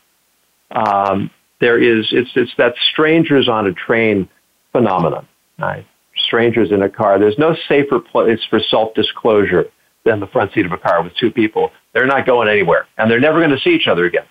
um, 0.71 1.29
there 1.59 1.77
is 1.79 2.07
it's 2.11 2.31
it's 2.35 2.53
that 2.57 2.75
strangers 2.91 3.49
on 3.49 3.65
a 3.67 3.73
train 3.73 4.29
phenomenon. 4.71 5.27
Right? 5.57 5.85
Strangers 6.15 6.71
in 6.71 6.83
a 6.83 6.89
car. 6.89 7.17
There's 7.17 7.39
no 7.39 7.55
safer 7.67 7.99
place 7.99 8.43
for 8.45 8.59
self-disclosure 8.59 9.67
than 10.07 10.19
the 10.19 10.27
front 10.27 10.53
seat 10.53 10.65
of 10.65 10.71
a 10.71 10.77
car 10.77 11.03
with 11.03 11.13
two 11.15 11.31
people. 11.31 11.71
They're 11.93 12.07
not 12.07 12.25
going 12.25 12.47
anywhere, 12.47 12.87
and 12.97 13.11
they're 13.11 13.19
never 13.19 13.39
going 13.39 13.51
to 13.51 13.59
see 13.59 13.71
each 13.71 13.87
other 13.87 14.05
again. 14.05 14.25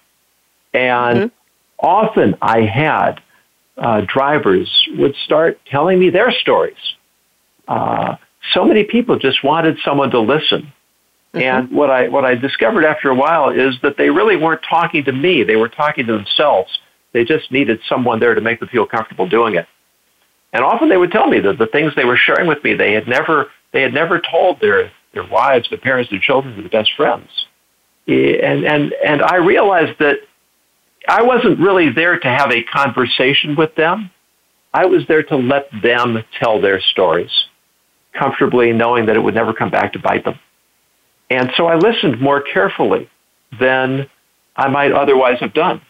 And 0.73 1.19
mm-hmm. 1.19 1.87
often 1.87 2.37
I 2.41 2.63
had 2.63 3.21
uh, 3.77 4.03
drivers 4.07 4.71
would 4.97 5.15
start 5.25 5.61
telling 5.67 5.99
me 5.99 6.11
their 6.11 6.33
stories. 6.33 6.77
Uh, 7.69 8.17
so 8.53 8.65
many 8.65 8.85
people 8.85 9.19
just 9.19 9.45
wanted 9.45 9.77
someone 9.85 10.11
to 10.11 10.21
listen. 10.21 10.73
Mm-hmm. 11.35 11.39
And 11.41 11.71
what 11.73 11.91
I 11.91 12.09
what 12.09 12.25
I 12.25 12.35
discovered 12.35 12.85
after 12.85 13.11
a 13.11 13.15
while 13.15 13.51
is 13.51 13.75
that 13.83 13.97
they 13.99 14.09
really 14.09 14.37
weren't 14.37 14.63
talking 14.69 15.05
to 15.05 15.13
me; 15.13 15.45
they 15.45 15.57
were 15.57 15.69
talking 15.69 16.07
to 16.07 16.13
themselves. 16.13 16.71
They 17.13 17.25
just 17.25 17.51
needed 17.53 17.81
someone 17.89 18.21
there 18.21 18.35
to 18.35 18.41
make 18.41 18.61
them 18.61 18.69
feel 18.69 18.87
comfortable 18.87 19.29
doing 19.29 19.55
it. 19.55 19.67
And 20.53 20.65
often 20.65 20.89
they 20.89 20.97
would 20.97 21.13
tell 21.13 21.27
me 21.27 21.41
that 21.41 21.59
the 21.59 21.67
things 21.67 21.95
they 21.95 22.05
were 22.05 22.17
sharing 22.17 22.47
with 22.47 22.63
me, 22.65 22.75
they 22.75 22.93
had 22.93 23.07
never 23.07 23.51
they 23.73 23.83
had 23.83 23.93
never 23.93 24.21
told 24.21 24.61
their 24.61 24.91
their 25.17 25.27
wives, 25.27 25.69
their 25.71 25.79
parents, 25.79 26.11
their 26.11 26.21
children, 26.21 26.61
their 26.61 26.69
best 26.69 26.91
friends. 26.97 27.29
And 28.07 28.65
and 28.65 28.93
and 29.05 29.23
I 29.23 29.37
realized 29.37 29.99
that 29.99 30.19
I 31.09 31.23
wasn't 31.23 31.59
really 31.59 31.91
there 31.91 32.19
to 32.19 32.29
have 32.29 32.53
a 32.53 32.63
conversation 32.63 33.57
with 33.57 33.75
them. 33.75 34.11
I 34.75 34.85
was 34.87 35.03
there 35.09 35.23
to 35.25 35.37
let 35.37 35.69
them 35.83 36.23
tell 36.39 36.61
their 36.61 36.81
stories 36.81 37.31
comfortably, 38.13 38.73
knowing 38.73 39.07
that 39.07 39.17
it 39.17 39.21
would 39.21 39.35
never 39.35 39.53
come 39.53 39.71
back 39.71 39.95
to 39.95 39.99
bite 39.99 40.25
them. 40.25 40.39
And 41.31 41.51
so 41.57 41.67
I 41.67 41.77
listened 41.77 42.21
more 42.21 42.43
carefully 42.43 43.09
than 43.59 44.09
I 44.55 44.69
might 44.69 44.93
otherwise 44.93 45.39
have 45.41 45.55
done. 45.55 45.81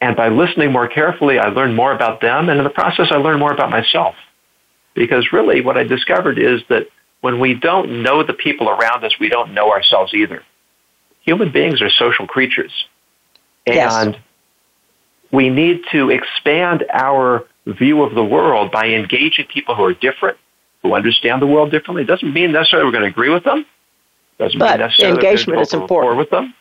And 0.00 0.16
by 0.16 0.28
listening 0.28 0.72
more 0.72 0.88
carefully, 0.88 1.38
I 1.38 1.48
learned 1.48 1.76
more 1.76 1.92
about 1.92 2.20
them. 2.20 2.48
And 2.48 2.58
in 2.58 2.64
the 2.64 2.70
process, 2.70 3.08
I 3.10 3.16
learned 3.16 3.38
more 3.38 3.52
about 3.52 3.70
myself. 3.70 4.14
Because 4.94 5.32
really, 5.32 5.60
what 5.60 5.78
I 5.78 5.84
discovered 5.84 6.38
is 6.38 6.60
that 6.68 6.88
when 7.22 7.40
we 7.40 7.54
don't 7.54 8.02
know 8.02 8.22
the 8.22 8.34
people 8.34 8.68
around 8.68 9.02
us, 9.04 9.12
we 9.18 9.28
don't 9.28 9.54
know 9.54 9.70
ourselves 9.70 10.12
either. 10.12 10.42
Human 11.22 11.50
beings 11.50 11.80
are 11.80 11.88
social 11.88 12.26
creatures. 12.26 12.72
And 13.64 13.76
yes. 13.76 14.16
we 15.30 15.48
need 15.48 15.82
to 15.92 16.10
expand 16.10 16.84
our 16.92 17.46
view 17.66 18.02
of 18.02 18.14
the 18.14 18.24
world 18.24 18.72
by 18.72 18.88
engaging 18.88 19.46
people 19.46 19.76
who 19.76 19.84
are 19.84 19.94
different, 19.94 20.36
who 20.82 20.94
understand 20.94 21.40
the 21.40 21.46
world 21.46 21.70
differently. 21.70 22.02
It 22.02 22.06
doesn't 22.06 22.34
mean 22.34 22.50
necessarily 22.50 22.86
we're 22.86 22.92
going 22.92 23.04
to 23.04 23.10
agree 23.10 23.30
with 23.30 23.44
them. 23.44 23.64
Doesn't 24.38 24.58
but 24.58 24.70
mean 24.70 24.80
necessarily 24.80 25.14
engagement 25.14 25.60
is 25.60 25.72
important 25.72 26.16
with 26.18 26.30
them. 26.30 26.54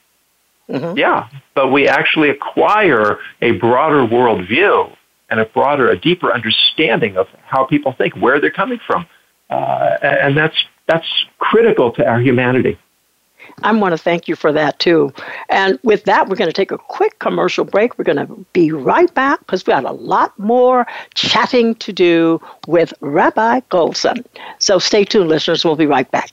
Mm-hmm. 0.70 0.98
Yeah, 0.98 1.28
but 1.56 1.70
we 1.72 1.88
actually 1.88 2.30
acquire 2.30 3.18
a 3.42 3.52
broader 3.54 4.06
worldview 4.06 4.96
and 5.32 5.40
a 5.40 5.46
broader, 5.46 5.90
a 5.90 6.00
deeper 6.00 6.32
understanding 6.32 7.18
of 7.18 7.28
how 7.46 7.66
people 7.66 7.94
think, 7.94 8.16
where 8.16 8.40
they're 8.40 8.52
coming 8.52 8.80
from, 8.86 9.08
uh, 9.52 9.98
and 10.02 10.36
that's 10.36 10.56
that's 10.88 11.08
critical 11.40 11.92
to 11.92 12.06
our 12.06 12.20
humanity. 12.20 12.78
I 13.64 13.72
want 13.74 13.94
to 13.94 13.98
thank 13.98 14.28
you 14.28 14.36
for 14.36 14.52
that 14.52 14.80
too. 14.80 15.14
And 15.50 15.78
with 15.84 16.06
that, 16.06 16.28
we're 16.28 16.36
going 16.36 16.50
to 16.50 16.54
take 16.54 16.72
a 16.72 16.78
quick 16.78 17.20
commercial 17.20 17.66
break. 17.66 17.98
We're 17.98 18.06
going 18.06 18.26
to 18.26 18.46
be 18.54 18.72
right 18.72 19.14
back 19.14 19.40
because 19.40 19.66
we 19.66 19.72
got 19.72 19.86
a 19.86 19.92
lot 19.92 20.38
more 20.40 20.88
chatting 21.14 21.76
to 21.76 21.94
do 21.94 22.42
with 22.68 22.94
Rabbi 23.02 23.62
Goldson. 23.72 24.26
So 24.60 24.80
stay 24.80 25.04
tuned, 25.04 25.30
listeners. 25.30 25.64
We'll 25.64 25.76
be 25.76 25.86
right 25.86 26.10
back. 26.12 26.32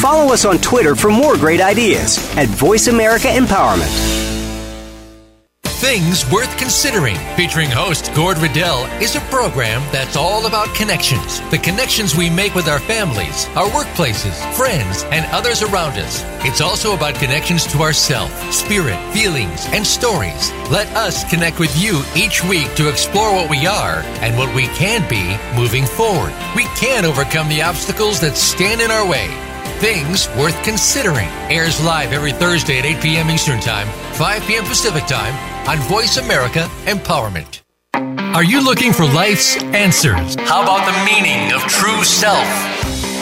Follow 0.00 0.32
us 0.32 0.44
on 0.44 0.58
Twitter 0.58 0.94
for 0.94 1.10
more 1.10 1.36
great 1.36 1.60
ideas 1.60 2.18
at 2.36 2.48
Voice 2.48 2.86
America 2.86 3.28
Empowerment. 3.28 4.27
Things 5.78 6.28
Worth 6.28 6.58
Considering, 6.58 7.14
featuring 7.36 7.70
host 7.70 8.12
Gord 8.12 8.36
Riddell, 8.38 8.86
is 9.00 9.14
a 9.14 9.20
program 9.30 9.80
that's 9.92 10.16
all 10.16 10.46
about 10.46 10.74
connections. 10.74 11.40
The 11.52 11.58
connections 11.58 12.16
we 12.16 12.28
make 12.28 12.56
with 12.56 12.66
our 12.66 12.80
families, 12.80 13.46
our 13.50 13.68
workplaces, 13.68 14.34
friends, 14.56 15.04
and 15.12 15.24
others 15.26 15.62
around 15.62 15.92
us. 15.92 16.24
It's 16.44 16.60
also 16.60 16.96
about 16.96 17.14
connections 17.14 17.64
to 17.68 17.78
ourself, 17.78 18.28
spirit, 18.52 18.98
feelings, 19.14 19.66
and 19.68 19.86
stories. 19.86 20.50
Let 20.68 20.88
us 20.96 21.22
connect 21.30 21.60
with 21.60 21.80
you 21.80 22.02
each 22.16 22.42
week 22.42 22.74
to 22.74 22.88
explore 22.88 23.32
what 23.32 23.48
we 23.48 23.64
are 23.64 24.00
and 24.20 24.36
what 24.36 24.52
we 24.56 24.66
can 24.74 25.08
be 25.08 25.38
moving 25.56 25.86
forward. 25.86 26.34
We 26.56 26.64
can 26.74 27.04
overcome 27.04 27.48
the 27.48 27.62
obstacles 27.62 28.20
that 28.20 28.36
stand 28.36 28.80
in 28.80 28.90
our 28.90 29.08
way. 29.08 29.28
Things 29.78 30.26
Worth 30.30 30.60
Considering 30.64 31.28
airs 31.48 31.80
live 31.84 32.12
every 32.12 32.32
Thursday 32.32 32.80
at 32.80 32.84
8 32.84 33.00
p.m. 33.00 33.30
Eastern 33.30 33.60
Time, 33.60 33.86
5 34.18 34.42
p.m. 34.48 34.64
Pacific 34.64 35.06
Time 35.06 35.32
on 35.68 35.78
Voice 35.86 36.16
America 36.16 36.68
Empowerment. 36.86 37.62
Are 38.34 38.42
you 38.42 38.60
looking 38.64 38.92
for 38.92 39.06
life's 39.06 39.62
answers? 39.62 40.34
How 40.40 40.60
about 40.64 40.84
the 40.86 41.04
meaning 41.04 41.52
of 41.52 41.60
true 41.62 42.02
self? 42.02 42.44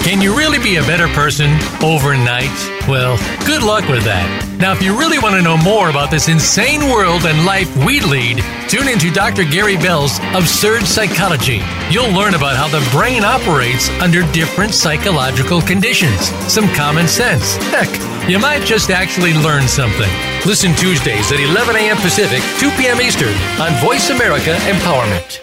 Can 0.06 0.22
you 0.22 0.34
really 0.34 0.58
be 0.58 0.76
a 0.76 0.82
better 0.82 1.06
person 1.08 1.50
overnight? 1.84 2.48
Well, 2.88 3.18
good 3.44 3.62
luck 3.62 3.86
with 3.90 4.04
that. 4.04 4.24
Now, 4.58 4.72
if 4.72 4.80
you 4.80 4.98
really 4.98 5.18
want 5.18 5.34
to 5.34 5.42
know 5.42 5.58
more 5.58 5.90
about 5.90 6.10
this 6.10 6.28
insane 6.28 6.88
world 6.88 7.26
and 7.26 7.44
life 7.44 7.68
we 7.84 8.00
lead, 8.00 8.42
tune 8.66 8.88
into 8.88 9.12
Dr. 9.12 9.44
Gary 9.44 9.76
Bell's 9.76 10.18
Absurd 10.32 10.84
Psychology. 10.84 11.60
You'll 11.90 12.12
learn 12.16 12.32
about 12.32 12.56
how 12.56 12.68
the 12.68 12.80
brain 12.90 13.22
operates 13.22 13.90
under 14.00 14.22
different 14.32 14.72
psychological 14.72 15.60
conditions, 15.60 16.32
some 16.50 16.72
common 16.72 17.06
sense. 17.06 17.56
Heck, 17.68 17.92
you 18.30 18.38
might 18.38 18.62
just 18.62 18.88
actually 18.88 19.34
learn 19.34 19.68
something. 19.68 20.35
Listen 20.46 20.76
Tuesdays 20.76 21.32
at 21.32 21.40
11 21.40 21.74
a.m. 21.74 21.96
Pacific, 21.96 22.40
2 22.60 22.70
p.m. 22.80 23.00
Eastern 23.00 23.34
on 23.60 23.72
Voice 23.84 24.10
America 24.10 24.54
Empowerment. 24.70 25.40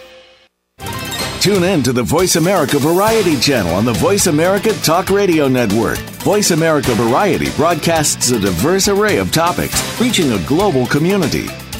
Tune 1.42 1.63
in 1.63 1.84
to 1.84 1.92
the 1.92 2.04
Voice 2.04 2.38
America 2.38 2.80
Variety 2.80 3.38
channel 3.38 3.76
on 3.76 3.84
the 3.84 3.92
Voice 3.92 4.28
America 4.28 4.72
Talk 4.76 5.10
Radio 5.10 5.50
Network. 5.50 5.98
Voice 6.24 6.52
America 6.52 6.94
Variety 6.94 7.52
broadcasts 7.58 8.32
a 8.32 8.39
diverse 8.39 8.88
array 8.88 9.18
of 9.18 9.34
topics, 9.34 10.00
reaching 10.00 10.32
a 10.32 10.46
global 10.46 10.88
community. 10.88 11.48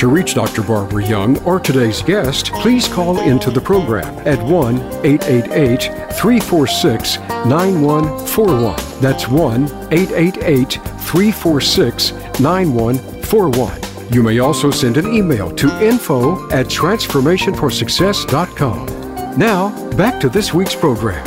To 0.00 0.08
reach 0.08 0.32
Dr. 0.32 0.62
Barbara 0.62 1.06
Young 1.06 1.38
or 1.44 1.60
today's 1.60 2.00
guest, 2.00 2.54
please 2.54 2.88
call 2.88 3.20
into 3.20 3.50
the 3.50 3.60
program 3.60 4.16
at 4.26 4.42
1 4.42 4.76
888 5.04 5.82
346 6.14 7.18
9141. 7.18 8.76
That's 9.02 9.28
1 9.28 9.64
888 9.92 10.72
346 10.72 12.12
9141. 12.40 13.78
You 14.10 14.22
may 14.22 14.38
also 14.38 14.70
send 14.70 14.96
an 14.96 15.12
email 15.12 15.54
to 15.56 15.68
info 15.84 16.50
at 16.50 16.64
transformationforsuccess.com. 16.68 19.38
Now, 19.38 19.90
back 19.98 20.18
to 20.20 20.30
this 20.30 20.54
week's 20.54 20.74
program. 20.74 21.22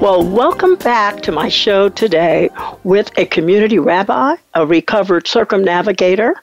Well, 0.00 0.24
welcome 0.24 0.74
back 0.74 1.20
to 1.22 1.30
my 1.30 1.48
show 1.48 1.88
today 1.88 2.50
with 2.82 3.16
a 3.16 3.26
community 3.26 3.78
rabbi, 3.78 4.34
a 4.54 4.66
recovered 4.66 5.28
circumnavigator, 5.28 6.34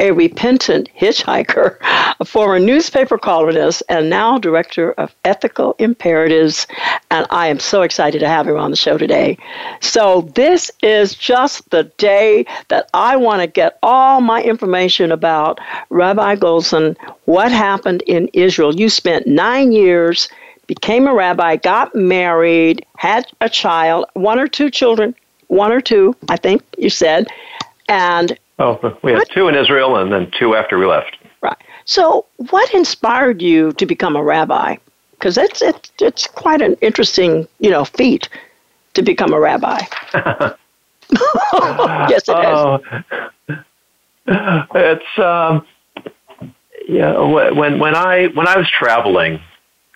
a 0.00 0.10
repentant 0.10 0.88
hitchhiker, 0.98 1.76
a 2.18 2.24
former 2.24 2.58
newspaper 2.58 3.18
columnist, 3.18 3.82
and 3.88 4.10
now 4.10 4.38
director 4.38 4.92
of 4.92 5.14
ethical 5.24 5.76
imperatives. 5.78 6.66
And 7.10 7.26
I 7.30 7.46
am 7.46 7.60
so 7.60 7.82
excited 7.82 8.18
to 8.20 8.28
have 8.28 8.48
him 8.48 8.56
on 8.56 8.70
the 8.70 8.76
show 8.76 8.98
today. 8.98 9.38
So, 9.80 10.22
this 10.34 10.70
is 10.82 11.14
just 11.14 11.68
the 11.70 11.84
day 11.98 12.46
that 12.68 12.88
I 12.94 13.16
want 13.16 13.42
to 13.42 13.46
get 13.46 13.78
all 13.82 14.20
my 14.20 14.42
information 14.42 15.12
about 15.12 15.60
Rabbi 15.90 16.36
Goldson, 16.36 16.96
what 17.26 17.52
happened 17.52 18.02
in 18.06 18.28
Israel. 18.32 18.74
You 18.74 18.88
spent 18.88 19.26
nine 19.26 19.70
years 19.70 20.28
became 20.66 21.08
a 21.08 21.14
rabbi, 21.14 21.56
got 21.56 21.92
married, 21.96 22.86
had 22.96 23.26
a 23.40 23.48
child, 23.48 24.04
one 24.14 24.38
or 24.38 24.46
two 24.46 24.70
children, 24.70 25.16
one 25.48 25.72
or 25.72 25.80
two, 25.80 26.14
I 26.28 26.36
think 26.36 26.62
you 26.78 26.90
said, 26.90 27.26
and 27.88 28.38
oh, 28.60 28.98
we 29.02 29.12
had 29.12 29.24
two 29.34 29.48
in 29.48 29.54
Israel 29.54 29.96
and 29.96 30.12
then 30.12 30.30
two 30.38 30.54
after 30.54 30.78
we 30.78 30.86
left. 30.86 31.16
Right. 31.42 31.56
So, 31.84 32.26
what 32.50 32.72
inspired 32.74 33.42
you 33.42 33.72
to 33.72 33.86
become 33.86 34.14
a 34.14 34.22
rabbi? 34.22 34.76
Because 35.12 35.36
it's 35.36 35.60
it's 35.62 35.90
it's 36.00 36.26
quite 36.26 36.62
an 36.62 36.74
interesting 36.80 37.48
you 37.58 37.70
know 37.70 37.84
feat. 37.84 38.28
to 38.94 39.02
become 39.02 39.32
a 39.32 39.40
rabbi? 39.40 39.80
yes, 42.08 42.22
it 42.28 42.38
is. 42.38 43.56
Uh, 44.28 44.66
it's 44.74 45.18
um, 45.18 45.66
yeah. 46.88 47.18
When 47.18 47.78
when 47.78 47.94
I 47.94 48.28
when 48.28 48.46
I 48.46 48.56
was 48.56 48.70
traveling, 48.70 49.40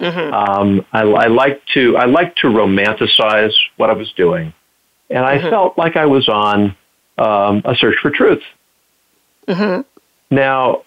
mm-hmm. 0.01 0.35
um, 0.35 0.85
I, 0.93 1.03
I 1.03 1.27
like 1.27 1.65
to 1.75 1.97
I 1.97 2.07
like 2.07 2.35
to 2.37 2.49
romanticize 2.49 3.55
what 3.77 3.91
I 3.91 3.93
was 3.93 4.13
doing, 4.15 4.53
and 5.11 5.25
I 5.25 5.39
mm-hmm. 5.39 5.51
felt 5.51 5.79
like 5.79 5.97
I 5.97 6.07
was 6.07 6.29
on 6.29 6.77
um, 7.19 7.63
a 7.65 7.75
search 7.77 7.97
for 8.01 8.11
truth. 8.11 8.43
Mm-hmm. 9.49 9.83
Now, 10.35 10.83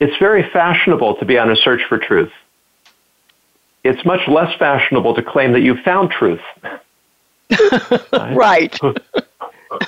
it's 0.00 0.16
very 0.18 0.48
fashionable 0.50 1.16
to 1.16 1.24
be 1.24 1.38
on 1.38 1.50
a 1.50 1.56
search 1.56 1.82
for 1.88 1.98
truth. 1.98 2.32
It's 3.84 4.04
much 4.04 4.26
less 4.28 4.56
fashionable 4.58 5.14
to 5.14 5.22
claim 5.22 5.52
that 5.52 5.60
you 5.60 5.76
found 5.82 6.10
truth. 6.10 6.40
right. 8.12 8.36
right. 8.36 8.80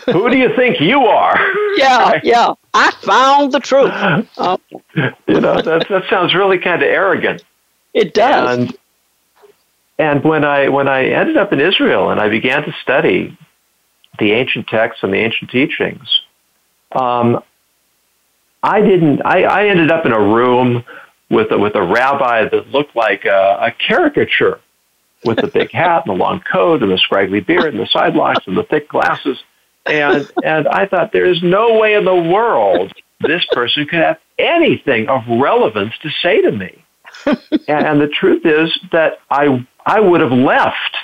Who, 0.06 0.30
do 0.30 0.36
you 0.36 0.54
think 0.56 0.80
you 0.80 1.00
are? 1.00 1.38
Yeah, 1.76 1.98
right? 2.02 2.24
yeah. 2.24 2.54
I 2.72 2.90
found 3.02 3.52
the 3.52 3.60
truth. 3.60 3.90
You 5.26 5.40
know, 5.40 5.60
that, 5.60 5.88
that 5.88 6.04
sounds 6.08 6.34
really 6.34 6.58
kind 6.58 6.80
of 6.80 6.88
arrogant. 6.88 7.42
It 7.92 8.14
does. 8.14 8.58
And, 8.58 8.78
and 9.98 10.24
when 10.24 10.44
I 10.44 10.68
when 10.68 10.86
I 10.86 11.06
ended 11.06 11.36
up 11.36 11.52
in 11.52 11.60
Israel 11.60 12.10
and 12.10 12.20
I 12.20 12.28
began 12.28 12.62
to 12.62 12.72
study 12.80 13.36
the 14.18 14.32
ancient 14.32 14.66
texts 14.68 15.02
and 15.02 15.12
the 15.12 15.18
ancient 15.18 15.50
teachings, 15.50 16.08
um, 16.92 17.42
I 18.62 18.80
didn't. 18.80 19.22
I, 19.24 19.42
I 19.42 19.66
ended 19.66 19.90
up 19.90 20.06
in 20.06 20.12
a 20.12 20.20
room 20.20 20.84
with 21.30 21.50
a, 21.52 21.58
with 21.58 21.74
a 21.74 21.82
rabbi 21.82 22.48
that 22.48 22.68
looked 22.68 22.96
like 22.96 23.24
a, 23.24 23.58
a 23.60 23.72
caricature, 23.72 24.60
with 25.24 25.38
the 25.38 25.48
big 25.48 25.70
hat 25.70 26.06
and 26.06 26.14
the 26.14 26.18
long 26.18 26.40
coat 26.40 26.82
and 26.82 26.90
the 26.90 26.98
scraggly 26.98 27.40
beard 27.40 27.74
and 27.74 27.78
the 27.78 27.88
sidelocks 27.94 28.46
and 28.46 28.56
the 28.56 28.62
thick 28.64 28.88
glasses, 28.88 29.38
and 29.86 30.30
and 30.42 30.68
I 30.68 30.86
thought 30.86 31.12
there 31.12 31.26
is 31.26 31.42
no 31.42 31.78
way 31.78 31.94
in 31.94 32.04
the 32.04 32.14
world 32.14 32.92
this 33.20 33.44
person 33.52 33.86
could 33.86 34.00
have 34.00 34.18
anything 34.38 35.08
of 35.08 35.22
relevance 35.28 35.94
to 36.02 36.10
say 36.22 36.42
to 36.42 36.52
me. 36.52 36.84
and, 37.26 37.38
and 37.68 38.00
the 38.00 38.08
truth 38.08 38.44
is 38.44 38.76
that 38.92 39.18
I 39.30 39.66
I 39.86 40.00
would 40.00 40.20
have 40.20 40.32
left 40.32 40.96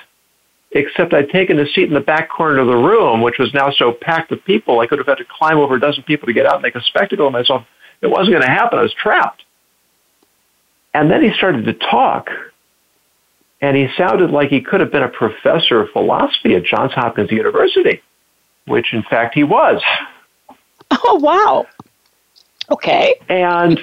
except 0.73 1.13
I'd 1.13 1.31
taken 1.31 1.59
a 1.59 1.67
seat 1.67 1.89
in 1.89 1.95
the 1.95 2.01
back 2.01 2.29
corner 2.29 2.59
of 2.59 2.67
the 2.67 2.77
room, 2.77 3.23
which 3.23 3.39
was 3.39 3.53
now 3.53 3.71
so 3.71 3.93
packed 3.93 4.31
with 4.31 4.45
people, 4.45 4.81
I 4.81 4.87
could 4.87 4.99
have 4.99 5.07
had 5.07 5.19
to 5.19 5.25
climb 5.25 5.59
over 5.59 5.77
a 5.77 5.81
dozen 5.81 6.05
people 6.05 6.27
to 6.27 6.33
get 6.33 6.47
out 6.47 6.55
and 6.55 6.63
make 6.63 6.77
a 6.77 6.83
spectacle 6.83 7.27
of 7.27 7.33
myself. 7.33 7.67
It 8.01 8.07
wasn't 8.07 8.31
going 8.31 8.43
to 8.43 8.51
happen. 8.51 8.79
I 8.79 8.83
was 8.83 8.95
trapped. 8.95 9.43
And 10.95 11.11
then 11.11 11.23
he 11.23 11.33
started 11.35 11.65
to 11.67 11.73
talk, 11.73 12.29
and 13.61 13.77
he 13.77 13.89
sounded 13.97 14.31
like 14.31 14.51
he 14.51 14.61
could 14.61 14.81
have 14.81 14.91
been 14.91 15.03
a 15.03 15.09
professor 15.09 15.81
of 15.81 15.91
philosophy 15.91 16.55
at 16.55 16.65
Johns 16.65 16.93
Hopkins 16.93 17.31
University, 17.31 18.03
which 18.67 18.93
in 18.93 19.03
fact 19.03 19.35
he 19.35 19.45
was. 19.45 19.83
Oh, 21.05 21.21
wow. 21.21 21.67
Okay. 22.69 23.15
And 23.29 23.79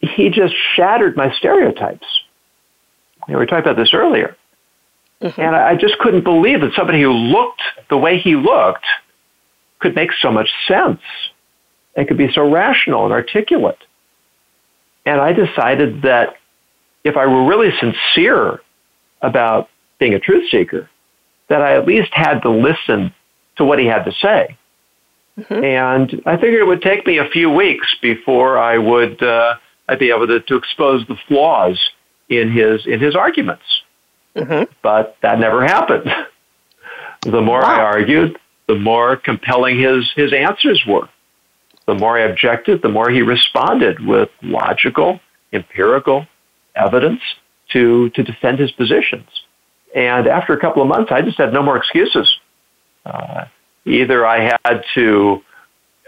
he 0.00 0.30
just 0.30 0.52
shattered 0.74 1.16
my 1.16 1.32
stereotypes. 1.34 2.06
You 3.28 3.34
know, 3.34 3.40
we 3.40 3.46
talked 3.46 3.66
about 3.66 3.76
this 3.76 3.94
earlier. 3.94 4.36
Mm-hmm. 5.24 5.40
And 5.40 5.56
I 5.56 5.74
just 5.74 5.98
couldn't 5.98 6.22
believe 6.22 6.60
that 6.60 6.72
somebody 6.76 7.00
who 7.00 7.10
looked 7.10 7.62
the 7.88 7.96
way 7.96 8.18
he 8.18 8.36
looked 8.36 8.84
could 9.78 9.94
make 9.94 10.10
so 10.20 10.30
much 10.30 10.50
sense 10.68 11.00
and 11.96 12.06
could 12.06 12.18
be 12.18 12.30
so 12.32 12.48
rational 12.50 13.04
and 13.04 13.12
articulate. 13.12 13.78
And 15.06 15.20
I 15.20 15.32
decided 15.32 16.02
that 16.02 16.36
if 17.04 17.16
I 17.16 17.26
were 17.26 17.46
really 17.46 17.70
sincere 17.78 18.60
about 19.22 19.70
being 19.98 20.14
a 20.14 20.20
truth 20.20 20.50
seeker, 20.50 20.90
that 21.48 21.62
I 21.62 21.74
at 21.74 21.86
least 21.86 22.12
had 22.12 22.40
to 22.40 22.50
listen 22.50 23.14
to 23.56 23.64
what 23.64 23.78
he 23.78 23.86
had 23.86 24.04
to 24.04 24.12
say. 24.12 24.56
Mm-hmm. 25.38 25.64
And 25.64 26.22
I 26.26 26.36
figured 26.36 26.60
it 26.60 26.66
would 26.66 26.82
take 26.82 27.06
me 27.06 27.18
a 27.18 27.28
few 27.28 27.50
weeks 27.50 27.94
before 28.02 28.58
I 28.58 28.78
would 28.78 29.22
uh, 29.22 29.54
I'd 29.88 29.98
be 29.98 30.10
able 30.10 30.26
to, 30.26 30.40
to 30.40 30.56
expose 30.56 31.06
the 31.06 31.16
flaws 31.28 31.78
in 32.28 32.50
his 32.50 32.86
in 32.86 33.00
his 33.00 33.16
arguments. 33.16 33.64
Mm-hmm. 34.36 34.72
But 34.82 35.16
that 35.22 35.38
never 35.38 35.64
happened. 35.64 36.10
The 37.22 37.40
more 37.40 37.60
wow. 37.60 37.80
I 37.80 37.80
argued, 37.80 38.38
the 38.66 38.74
more 38.74 39.16
compelling 39.16 39.78
his, 39.78 40.10
his 40.14 40.32
answers 40.32 40.82
were. 40.86 41.08
The 41.86 41.94
more 41.94 42.18
I 42.18 42.22
objected, 42.22 42.82
the 42.82 42.88
more 42.88 43.10
he 43.10 43.22
responded 43.22 44.04
with 44.04 44.30
logical, 44.42 45.20
empirical 45.52 46.26
evidence 46.74 47.20
to, 47.72 48.10
to 48.10 48.22
defend 48.22 48.58
his 48.58 48.72
positions. 48.72 49.28
And 49.94 50.26
after 50.26 50.52
a 50.54 50.60
couple 50.60 50.82
of 50.82 50.88
months, 50.88 51.12
I 51.12 51.22
just 51.22 51.38
had 51.38 51.52
no 51.52 51.62
more 51.62 51.76
excuses. 51.76 52.28
Uh, 53.06 53.44
either 53.84 54.26
I 54.26 54.58
had 54.64 54.84
to 54.94 55.42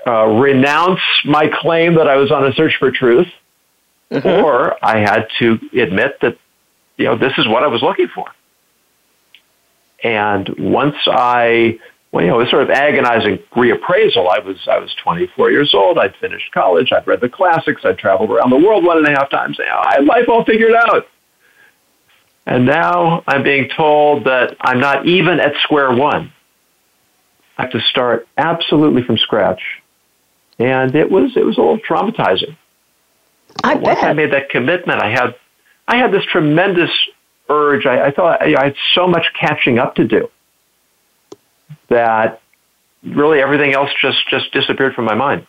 uh, 0.06 0.26
renounce 0.26 1.00
my 1.24 1.48
claim 1.52 1.94
that 1.94 2.08
I 2.08 2.16
was 2.16 2.30
on 2.30 2.46
a 2.46 2.52
search 2.54 2.76
for 2.78 2.90
truth, 2.90 3.28
mm-hmm. 4.10 4.26
or 4.26 4.76
I 4.84 4.98
had 4.98 5.28
to 5.38 5.58
admit 5.72 6.18
that 6.22 6.38
you 6.96 7.04
know, 7.04 7.16
this 7.16 7.32
is 7.38 7.46
what 7.46 7.62
I 7.62 7.66
was 7.66 7.82
looking 7.82 8.08
for. 8.08 8.26
And 10.02 10.48
once 10.58 10.96
I, 11.06 11.78
well, 12.12 12.24
you 12.24 12.30
know, 12.30 12.40
it 12.40 12.44
was 12.44 12.50
sort 12.50 12.62
of 12.62 12.70
agonizing 12.70 13.38
reappraisal. 13.52 14.28
I 14.28 14.38
was, 14.38 14.56
I 14.70 14.78
was 14.78 14.94
24 15.02 15.50
years 15.50 15.74
old. 15.74 15.98
I'd 15.98 16.14
finished 16.16 16.52
college. 16.52 16.92
I'd 16.92 17.06
read 17.06 17.20
the 17.20 17.28
classics. 17.28 17.82
I'd 17.84 17.98
traveled 17.98 18.30
around 18.30 18.50
the 18.50 18.56
world 18.56 18.84
one 18.84 18.98
and 18.98 19.06
a 19.06 19.10
half 19.10 19.30
times. 19.30 19.58
You 19.58 19.66
know, 19.66 19.80
I 19.82 19.94
had 19.96 20.04
life 20.04 20.28
all 20.28 20.44
figured 20.44 20.74
out. 20.74 21.06
And 22.46 22.64
now 22.64 23.24
I'm 23.26 23.42
being 23.42 23.68
told 23.76 24.24
that 24.24 24.56
I'm 24.60 24.78
not 24.78 25.06
even 25.06 25.40
at 25.40 25.54
square 25.62 25.92
one. 25.92 26.32
I 27.58 27.62
have 27.62 27.72
to 27.72 27.80
start 27.80 28.28
absolutely 28.36 29.02
from 29.02 29.18
scratch. 29.18 29.60
And 30.58 30.94
it 30.94 31.10
was, 31.10 31.36
it 31.36 31.44
was 31.44 31.58
a 31.58 31.60
little 31.60 31.78
traumatizing. 31.78 32.56
I 33.64 33.74
Once 33.74 34.00
bet. 34.00 34.04
I 34.04 34.12
made 34.12 34.32
that 34.32 34.50
commitment, 34.50 35.02
I 35.02 35.10
had 35.10 35.34
I 35.88 35.96
had 35.96 36.12
this 36.12 36.24
tremendous 36.24 36.90
urge. 37.48 37.86
I, 37.86 38.06
I 38.06 38.10
thought 38.10 38.42
I, 38.42 38.54
I 38.56 38.64
had 38.64 38.76
so 38.94 39.06
much 39.06 39.26
catching 39.38 39.78
up 39.78 39.94
to 39.96 40.04
do 40.04 40.30
that 41.88 42.40
really 43.02 43.40
everything 43.40 43.72
else 43.72 43.90
just 44.00 44.28
just 44.28 44.52
disappeared 44.52 44.94
from 44.94 45.04
my 45.04 45.14
mind. 45.14 45.46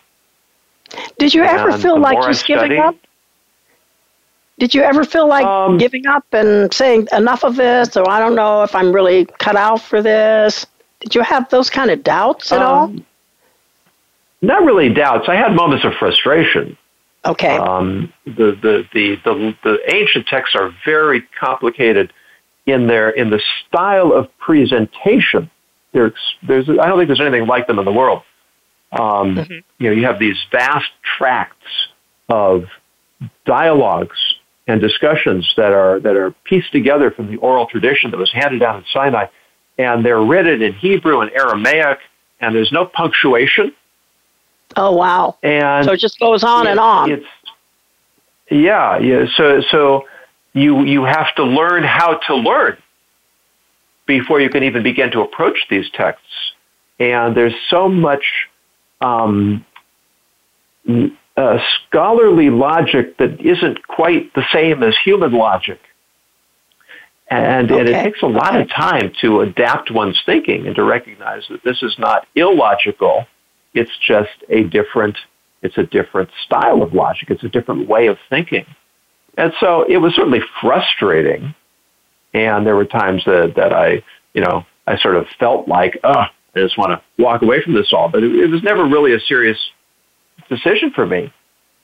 Did 1.18 1.34
you 1.34 1.44
ever 1.44 1.70
and 1.70 1.82
feel 1.82 2.00
like 2.00 2.22
just 2.24 2.46
giving 2.46 2.80
up? 2.80 2.96
Did 4.60 4.74
you 4.74 4.82
ever 4.82 5.04
feel 5.04 5.28
like 5.28 5.46
um, 5.46 5.78
giving 5.78 6.08
up 6.08 6.26
and 6.32 6.74
saying 6.74 7.08
enough 7.12 7.44
of 7.44 7.56
this, 7.56 7.96
or 7.96 8.10
I 8.10 8.20
don't 8.20 8.36
know 8.36 8.64
if 8.64 8.74
I'm 8.74 8.92
really 8.92 9.26
cut 9.26 9.56
out 9.56 9.82
for 9.82 10.02
this? 10.02 10.66
Did 11.00 11.14
you 11.14 11.22
have 11.22 11.48
those 11.50 11.70
kind 11.70 11.92
of 11.92 12.04
doubts 12.04 12.52
at 12.52 12.62
um, 12.62 12.66
all? 12.66 12.96
Not 14.42 14.64
really 14.64 14.92
doubts. 14.92 15.30
I 15.30 15.36
had 15.36 15.56
moments 15.56 15.86
of 15.86 15.94
frustration. 15.94 16.78
Okay. 17.26 17.58
Um, 17.58 18.14
the, 18.26 18.58
the, 18.62 18.84
the, 18.94 19.18
the, 19.24 19.56
the 19.64 19.94
ancient 19.94 20.28
texts 20.28 20.56
are 20.56 20.72
very 20.86 21.24
complicated 21.40 22.14
in 22.66 22.88
their 22.88 23.10
in 23.10 23.30
the 23.30 23.42
style 23.68 24.14
of 24.14 24.30
presentation. 24.38 25.50
There's, 25.94 26.14
there's, 26.46 26.70
I 26.70 26.88
don't 26.88 26.98
think 26.98 27.08
there's 27.08 27.22
anything 27.22 27.48
like 27.48 27.68
them 27.68 27.80
in 27.80 27.86
the 27.86 27.92
world. 27.92 28.24
Um, 28.92 29.36
mm-hmm. 29.36 29.54
You 29.80 29.90
know, 29.90 29.96
you 29.96 30.06
have 30.06 30.20
these 30.20 30.38
vast 30.52 30.90
tracts 31.18 31.56
of 32.30 32.66
dialogues 33.46 34.18
and 34.68 34.82
discussions 34.82 35.50
that 35.58 35.72
are 35.72 36.00
that 36.02 36.16
are 36.16 36.32
pieced 36.44 36.72
together 36.72 37.10
from 37.12 37.32
the 37.32 37.38
oral 37.38 37.68
tradition 37.68 38.12
that 38.12 38.18
was 38.18 38.32
handed 38.32 38.60
down 38.60 38.78
in 38.78 38.86
Sinai, 38.94 39.26
and 39.78 40.06
they're 40.06 40.22
written 40.22 40.62
in 40.62 40.74
Hebrew 40.74 41.22
and 41.22 41.32
Aramaic, 41.32 42.00
and 42.40 42.56
there's 42.56 42.72
no 42.72 42.86
punctuation. 42.86 43.74
Oh 44.78 44.96
wow! 44.96 45.38
And 45.42 45.86
so 45.86 45.92
it 45.92 46.00
just 46.00 46.20
goes 46.20 46.44
on 46.44 46.68
it, 46.68 46.72
and 46.72 46.80
on. 46.80 47.12
It's 47.12 47.26
yeah, 48.50 49.00
yeah. 49.00 49.26
So 49.36 49.62
so 49.72 50.06
you 50.54 50.84
you 50.84 51.04
have 51.04 51.34
to 51.36 51.44
learn 51.44 51.84
how 51.84 52.20
to 52.28 52.36
learn 52.36 52.78
before 54.06 54.40
you 54.40 54.50
can 54.50 54.64
even 54.64 54.84
begin 54.84 55.12
to 55.12 55.22
approach 55.22 55.58
these 55.70 55.90
texts. 55.94 56.54
And 57.00 57.36
there's 57.36 57.54
so 57.70 57.90
much 57.90 58.24
um, 59.02 59.66
uh, 61.36 61.60
scholarly 61.88 62.50
logic 62.50 63.18
that 63.18 63.40
isn't 63.42 63.86
quite 63.88 64.34
the 64.34 64.44
same 64.52 64.82
as 64.82 64.96
human 65.04 65.34
logic. 65.34 65.80
And, 67.30 67.70
okay. 67.70 67.82
and 67.82 67.90
it 67.90 68.04
takes 68.04 68.22
a 68.22 68.28
lot 68.28 68.60
of 68.60 68.70
time 68.70 69.12
to 69.22 69.42
adapt 69.42 69.92
one's 69.92 70.20
thinking 70.26 70.66
and 70.66 70.76
to 70.78 70.84
recognize 70.84 71.44
that 71.50 71.62
this 71.64 71.84
is 71.84 71.94
not 72.00 72.26
illogical 72.36 73.28
it's 73.78 73.98
just 74.06 74.44
a 74.50 74.64
different, 74.64 75.18
it's 75.62 75.78
a 75.78 75.84
different 75.84 76.30
style 76.46 76.82
of 76.82 76.94
logic. 76.94 77.30
It's 77.30 77.44
a 77.44 77.50
different 77.50 77.88
way 77.88 78.08
of 78.08 78.18
thinking. 78.30 78.66
And 79.38 79.54
so 79.60 79.84
it 79.84 79.98
was 79.98 80.16
certainly 80.16 80.42
frustrating. 80.62 81.54
And 82.34 82.66
there 82.66 82.76
were 82.76 82.86
times 82.86 83.24
that, 83.26 83.54
that 83.56 83.74
I, 83.74 84.04
you 84.34 84.42
know, 84.42 84.66
I 84.86 84.98
sort 84.98 85.16
of 85.16 85.28
felt 85.40 85.68
like, 85.68 86.00
oh, 86.04 86.12
I 86.12 86.30
just 86.56 86.78
want 86.78 86.92
to 86.92 87.24
walk 87.24 87.42
away 87.42 87.62
from 87.62 87.74
this 87.74 87.94
all. 87.94 88.10
But 88.10 88.24
it, 88.24 88.36
it 88.36 88.48
was 88.48 88.64
never 88.64 88.86
really 88.86 89.14
a 89.14 89.20
serious 89.20 89.58
decision 90.50 90.92
for 90.92 91.06
me 91.06 91.32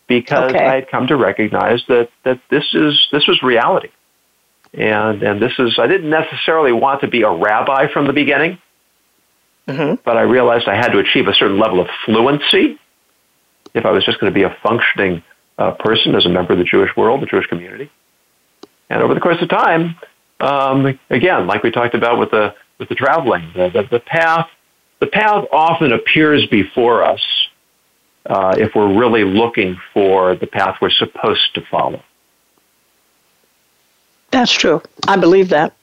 because 0.07 0.51
okay. 0.51 0.65
I 0.65 0.75
had 0.75 0.89
come 0.89 1.07
to 1.07 1.15
recognize 1.15 1.83
that, 1.87 2.09
that 2.23 2.41
this 2.49 2.65
is 2.73 3.07
this 3.11 3.27
was 3.27 3.41
reality. 3.41 3.89
and 4.73 5.21
and 5.21 5.41
this 5.41 5.53
is 5.59 5.77
I 5.79 5.87
didn't 5.87 6.09
necessarily 6.09 6.71
want 6.71 7.01
to 7.01 7.07
be 7.07 7.21
a 7.21 7.31
rabbi 7.31 7.91
from 7.91 8.07
the 8.07 8.13
beginning, 8.13 8.57
mm-hmm. 9.67 9.95
but 10.03 10.17
I 10.17 10.21
realized 10.21 10.67
I 10.67 10.75
had 10.75 10.91
to 10.91 10.99
achieve 10.99 11.27
a 11.27 11.33
certain 11.33 11.59
level 11.59 11.79
of 11.79 11.87
fluency 12.05 12.79
if 13.73 13.85
I 13.85 13.91
was 13.91 14.05
just 14.05 14.19
going 14.19 14.31
to 14.31 14.35
be 14.35 14.43
a 14.43 14.55
functioning 14.61 15.23
uh, 15.57 15.71
person 15.71 16.15
as 16.15 16.25
a 16.25 16.29
member 16.29 16.53
of 16.53 16.59
the 16.59 16.65
Jewish 16.65 16.95
world, 16.95 17.21
the 17.21 17.25
Jewish 17.25 17.47
community. 17.47 17.91
And 18.89 19.01
over 19.01 19.13
the 19.13 19.19
course 19.19 19.41
of 19.41 19.49
time, 19.49 19.95
um, 20.39 20.99
again, 21.09 21.47
like 21.47 21.63
we 21.63 21.71
talked 21.71 21.95
about 21.95 22.19
with 22.19 22.31
the 22.31 22.53
with 22.79 22.89
the 22.89 22.95
traveling, 22.95 23.51
the, 23.55 23.69
the, 23.69 23.83
the 23.83 23.99
path 23.99 24.49
the 24.99 25.07
path 25.07 25.45
often 25.51 25.91
appears 25.91 26.45
before 26.47 27.03
us 27.03 27.21
uh, 28.25 28.55
if 28.57 28.73
we're 28.75 28.93
really 28.97 29.23
looking 29.23 29.77
for 29.93 30.35
the 30.35 30.47
path 30.47 30.77
we're 30.81 30.89
supposed 30.89 31.53
to 31.55 31.61
follow. 31.69 32.01
That's 34.31 34.51
true. 34.51 34.81
I 35.07 35.17
believe 35.17 35.49
that. 35.49 35.73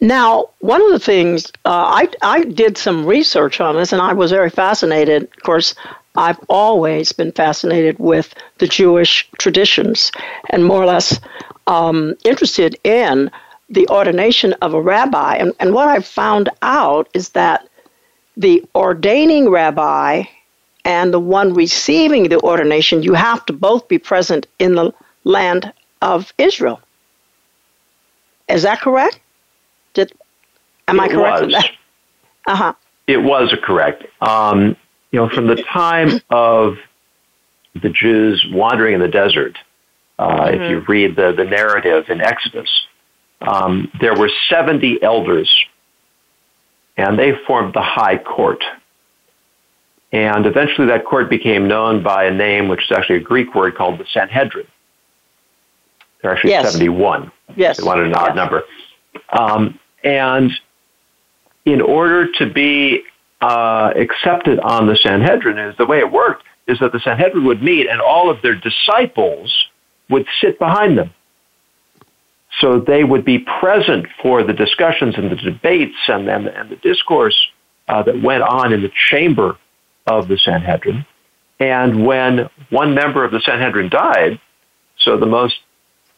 Now, 0.00 0.50
one 0.60 0.82
of 0.82 0.90
the 0.90 0.98
things 0.98 1.46
uh, 1.64 1.70
I 1.70 2.08
I 2.22 2.44
did 2.44 2.76
some 2.76 3.06
research 3.06 3.60
on 3.60 3.76
this, 3.76 3.92
and 3.92 4.02
I 4.02 4.12
was 4.12 4.30
very 4.30 4.50
fascinated. 4.50 5.24
Of 5.24 5.42
course, 5.42 5.74
I've 6.16 6.40
always 6.48 7.12
been 7.12 7.32
fascinated 7.32 7.98
with 7.98 8.34
the 8.58 8.66
Jewish 8.66 9.28
traditions, 9.38 10.12
and 10.50 10.64
more 10.64 10.82
or 10.82 10.86
less 10.86 11.20
um, 11.66 12.14
interested 12.24 12.78
in 12.84 13.30
the 13.70 13.88
ordination 13.88 14.52
of 14.54 14.74
a 14.74 14.80
rabbi. 14.80 15.36
And, 15.36 15.52
and 15.58 15.72
what 15.72 15.88
I've 15.88 16.06
found 16.06 16.50
out 16.60 17.08
is 17.14 17.30
that 17.30 17.68
the 18.36 18.64
ordaining 18.74 19.48
rabbi 19.48 20.24
and 20.84 21.12
the 21.12 21.20
one 21.20 21.54
receiving 21.54 22.28
the 22.28 22.40
ordination, 22.40 23.02
you 23.02 23.14
have 23.14 23.46
to 23.46 23.52
both 23.52 23.88
be 23.88 23.98
present 23.98 24.46
in 24.58 24.74
the 24.74 24.92
land 25.24 25.72
of 26.02 26.32
Israel. 26.38 26.80
Is 28.48 28.62
that 28.64 28.80
correct? 28.80 29.20
Did 29.94 30.12
am 30.88 30.98
it 30.98 31.02
I 31.02 31.08
correct 31.08 31.46
was. 31.46 31.64
Uh 32.46 32.56
huh. 32.56 32.74
It 33.06 33.18
was 33.18 33.54
correct. 33.62 34.04
Um, 34.20 34.76
you 35.10 35.20
know, 35.20 35.28
from 35.28 35.46
the 35.46 35.56
time 35.56 36.20
of 36.30 36.76
the 37.80 37.88
Jews 37.88 38.44
wandering 38.50 38.94
in 38.94 39.00
the 39.00 39.08
desert, 39.08 39.56
uh, 40.18 40.28
mm-hmm. 40.28 40.62
if 40.62 40.70
you 40.70 40.80
read 40.80 41.16
the, 41.16 41.32
the 41.32 41.44
narrative 41.44 42.08
in 42.08 42.20
Exodus, 42.20 42.68
um, 43.40 43.90
there 44.00 44.14
were 44.14 44.30
70 44.48 45.02
elders, 45.02 45.52
and 46.96 47.18
they 47.18 47.32
formed 47.46 47.74
the 47.74 47.82
high 47.82 48.18
court. 48.18 48.62
And 50.12 50.46
eventually 50.46 50.88
that 50.88 51.04
court 51.04 51.30
became 51.30 51.66
known 51.66 52.02
by 52.02 52.24
a 52.24 52.30
name 52.30 52.68
which 52.68 52.82
is 52.84 52.92
actually 52.92 53.16
a 53.16 53.20
Greek 53.20 53.54
word 53.54 53.74
called 53.74 53.98
the 53.98 54.06
Sanhedrin. 54.12 54.66
There 56.20 56.30
are 56.30 56.34
actually 56.34 56.50
yes. 56.50 56.72
71. 56.72 57.32
Yes. 57.56 57.78
They 57.78 57.84
wanted 57.84 58.06
an 58.06 58.14
odd 58.14 58.28
yes. 58.28 58.36
number. 58.36 58.62
Um, 59.30 59.78
and 60.04 60.52
in 61.64 61.80
order 61.80 62.30
to 62.32 62.50
be 62.50 63.02
uh, 63.40 63.92
accepted 63.96 64.58
on 64.60 64.86
the 64.86 64.96
Sanhedrin, 64.96 65.58
is 65.58 65.76
the 65.76 65.86
way 65.86 65.98
it 65.98 66.10
worked 66.10 66.44
is 66.66 66.78
that 66.78 66.92
the 66.92 67.00
Sanhedrin 67.00 67.44
would 67.44 67.62
meet 67.62 67.88
and 67.88 68.00
all 68.00 68.30
of 68.30 68.40
their 68.42 68.54
disciples 68.54 69.52
would 70.08 70.26
sit 70.40 70.58
behind 70.58 70.96
them. 70.96 71.12
So 72.60 72.78
they 72.78 73.02
would 73.02 73.24
be 73.24 73.38
present 73.38 74.06
for 74.22 74.42
the 74.42 74.52
discussions 74.52 75.14
and 75.16 75.30
the 75.30 75.36
debates 75.36 75.96
and, 76.06 76.28
and, 76.28 76.46
and 76.46 76.70
the 76.70 76.76
discourse 76.76 77.36
uh, 77.88 78.02
that 78.02 78.22
went 78.22 78.42
on 78.42 78.72
in 78.72 78.82
the 78.82 78.92
chamber 79.10 79.56
of 80.06 80.28
the 80.28 80.38
Sanhedrin. 80.38 81.04
And 81.58 82.04
when 82.06 82.48
one 82.70 82.94
member 82.94 83.24
of 83.24 83.32
the 83.32 83.40
Sanhedrin 83.40 83.88
died, 83.88 84.40
so 84.98 85.16
the 85.16 85.26
most 85.26 85.56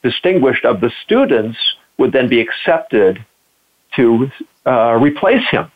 distinguished 0.02 0.64
of 0.64 0.80
the 0.80 0.90
students 1.04 1.58
would 1.98 2.12
then 2.12 2.28
be 2.28 2.40
accepted 2.40 3.24
to 3.96 4.30
uh, 4.66 4.98
replace 5.00 5.46
him. 5.50 5.70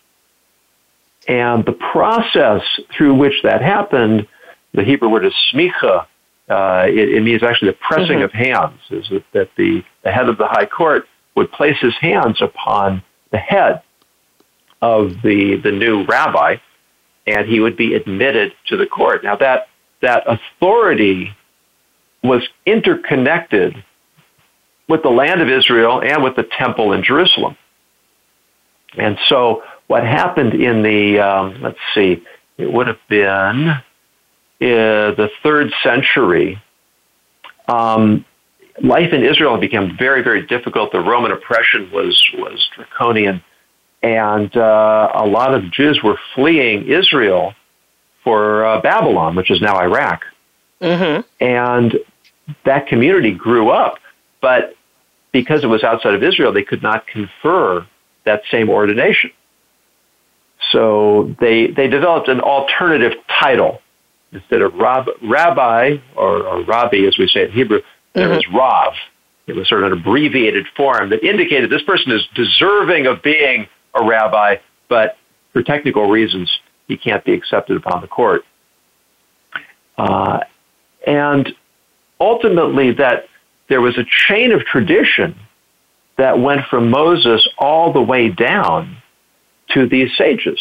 And 1.27 1.65
the 1.65 1.73
process 1.73 2.63
through 2.97 3.15
which 3.15 3.43
that 3.43 3.61
happened, 3.61 4.27
the 4.73 4.83
Hebrew 4.83 5.09
word 5.09 5.27
is 5.27 5.35
smicha, 5.53 6.07
uh, 6.49 6.87
it, 6.89 7.11
it, 7.11 7.23
means 7.23 7.43
actually 7.43 7.71
the 7.71 7.77
pressing 7.77 8.19
mm-hmm. 8.19 8.25
of 8.25 8.33
hands, 8.33 8.81
is 8.91 9.07
that, 9.11 9.25
that 9.33 9.51
the, 9.57 9.85
the 10.03 10.11
head 10.11 10.29
of 10.31 10.39
the 10.39 10.47
high 10.47 10.65
court 10.65 11.07
would 11.35 11.53
place 11.53 11.77
his 11.81 11.95
hands 12.01 12.41
upon 12.41 13.03
the 13.31 13.39
head 13.39 13.83
of 14.81 15.11
the, 15.23 15.61
the 15.63 15.71
new 15.71 16.05
rabbi, 16.07 16.57
and 17.27 17.47
he 17.47 17.61
would 17.61 17.77
be 17.77 17.95
admitted 17.95 18.55
to 18.69 18.79
the 18.79 18.87
court. 18.87 19.23
Now, 19.23 19.37
that, 19.37 19.69
that 20.01 20.25
authority 20.27 21.37
was 22.23 22.49
interconnected 22.65 23.85
with 24.89 25.03
the 25.03 25.11
land 25.11 25.43
of 25.43 25.51
Israel 25.51 26.01
and 26.03 26.23
with 26.23 26.37
the 26.37 26.49
temple 26.59 26.93
in 26.93 27.03
Jerusalem. 27.03 27.57
And 28.97 29.19
so, 29.27 29.63
what 29.87 30.05
happened 30.05 30.55
in 30.55 30.83
the, 30.83 31.19
um, 31.19 31.63
let's 31.63 31.79
see, 31.95 32.23
it 32.57 32.73
would 32.73 32.87
have 32.87 33.01
been 33.09 33.69
uh, 33.69 33.83
the 34.61 35.31
third 35.43 35.73
century, 35.83 36.61
um, 37.69 38.25
life 38.83 39.13
in 39.13 39.23
Israel 39.25 39.57
became 39.57 39.97
very, 39.97 40.23
very 40.23 40.47
difficult. 40.47 40.91
The 40.93 41.01
Roman 41.01 41.31
oppression 41.31 41.91
was 41.93 42.21
was 42.35 42.69
draconian, 42.75 43.43
and 44.03 44.55
uh, 44.57 45.13
a 45.15 45.27
lot 45.27 45.55
of 45.55 45.71
Jews 45.71 46.03
were 46.03 46.19
fleeing 46.35 46.89
Israel 46.89 47.55
for 48.25 48.65
uh, 48.65 48.81
Babylon, 48.81 49.37
which 49.37 49.51
is 49.51 49.61
now 49.61 49.79
Iraq. 49.79 50.25
Mm-hmm. 50.81 51.21
And 51.45 51.99
that 52.65 52.87
community 52.87 53.33
grew 53.33 53.71
up, 53.71 53.99
but 54.41 54.75
because 55.33 55.63
it 55.63 55.67
was 55.69 55.85
outside 55.85 56.15
of 56.15 56.23
Israel, 56.23 56.53
they 56.53 56.63
could 56.63 56.83
not 56.83 57.07
confer 57.07 57.87
that 58.29 58.43
same 58.51 58.69
ordination. 58.71 59.31
So 60.73 61.35
they 61.41 61.69
they 61.69 61.89
developed 61.89 62.29
an 62.29 62.41
alternative 62.41 63.13
title 63.41 63.81
instead 64.33 64.61
of 64.61 64.75
rab, 64.75 65.07
rabbi 65.23 65.97
or, 66.15 66.47
or 66.47 66.63
rabbi, 66.65 66.99
as 67.07 67.17
we 67.19 67.27
say 67.29 67.45
in 67.45 67.53
Hebrew, 67.53 67.81
there 68.15 68.29
was 68.29 68.45
mm-hmm. 68.45 68.57
rav. 68.57 68.93
It 69.47 69.57
was 69.57 69.67
sort 69.69 69.83
of 69.83 69.93
an 69.93 69.99
abbreviated 69.99 70.67
form 70.77 71.09
that 71.11 71.25
indicated 71.25 71.71
this 71.71 71.83
person 71.83 72.13
is 72.13 72.23
deserving 72.35 73.07
of 73.07 73.23
being 73.23 73.67
a 73.95 74.05
rabbi, 74.05 74.57
but 74.89 75.17
for 75.53 75.63
technical 75.63 76.11
reasons, 76.11 76.51
he 76.87 76.99
can't 76.99 77.25
be 77.25 77.33
accepted 77.33 77.79
upon 77.79 78.03
the 78.03 78.07
court. 78.07 78.45
Uh, 79.97 80.41
and 81.07 81.55
ultimately, 82.21 82.93
that 82.93 83.25
there 83.71 83.81
was 83.81 83.97
a 83.97 84.05
chain 84.27 84.53
of 84.53 84.61
tradition 84.67 85.35
that 86.19 86.39
went 86.39 86.67
from 86.67 86.91
Moses 86.91 87.49
all 87.59 87.93
the 87.93 88.03
way 88.03 88.29
down 88.29 88.97
to 89.71 89.89
these 89.89 90.11
sages 90.19 90.61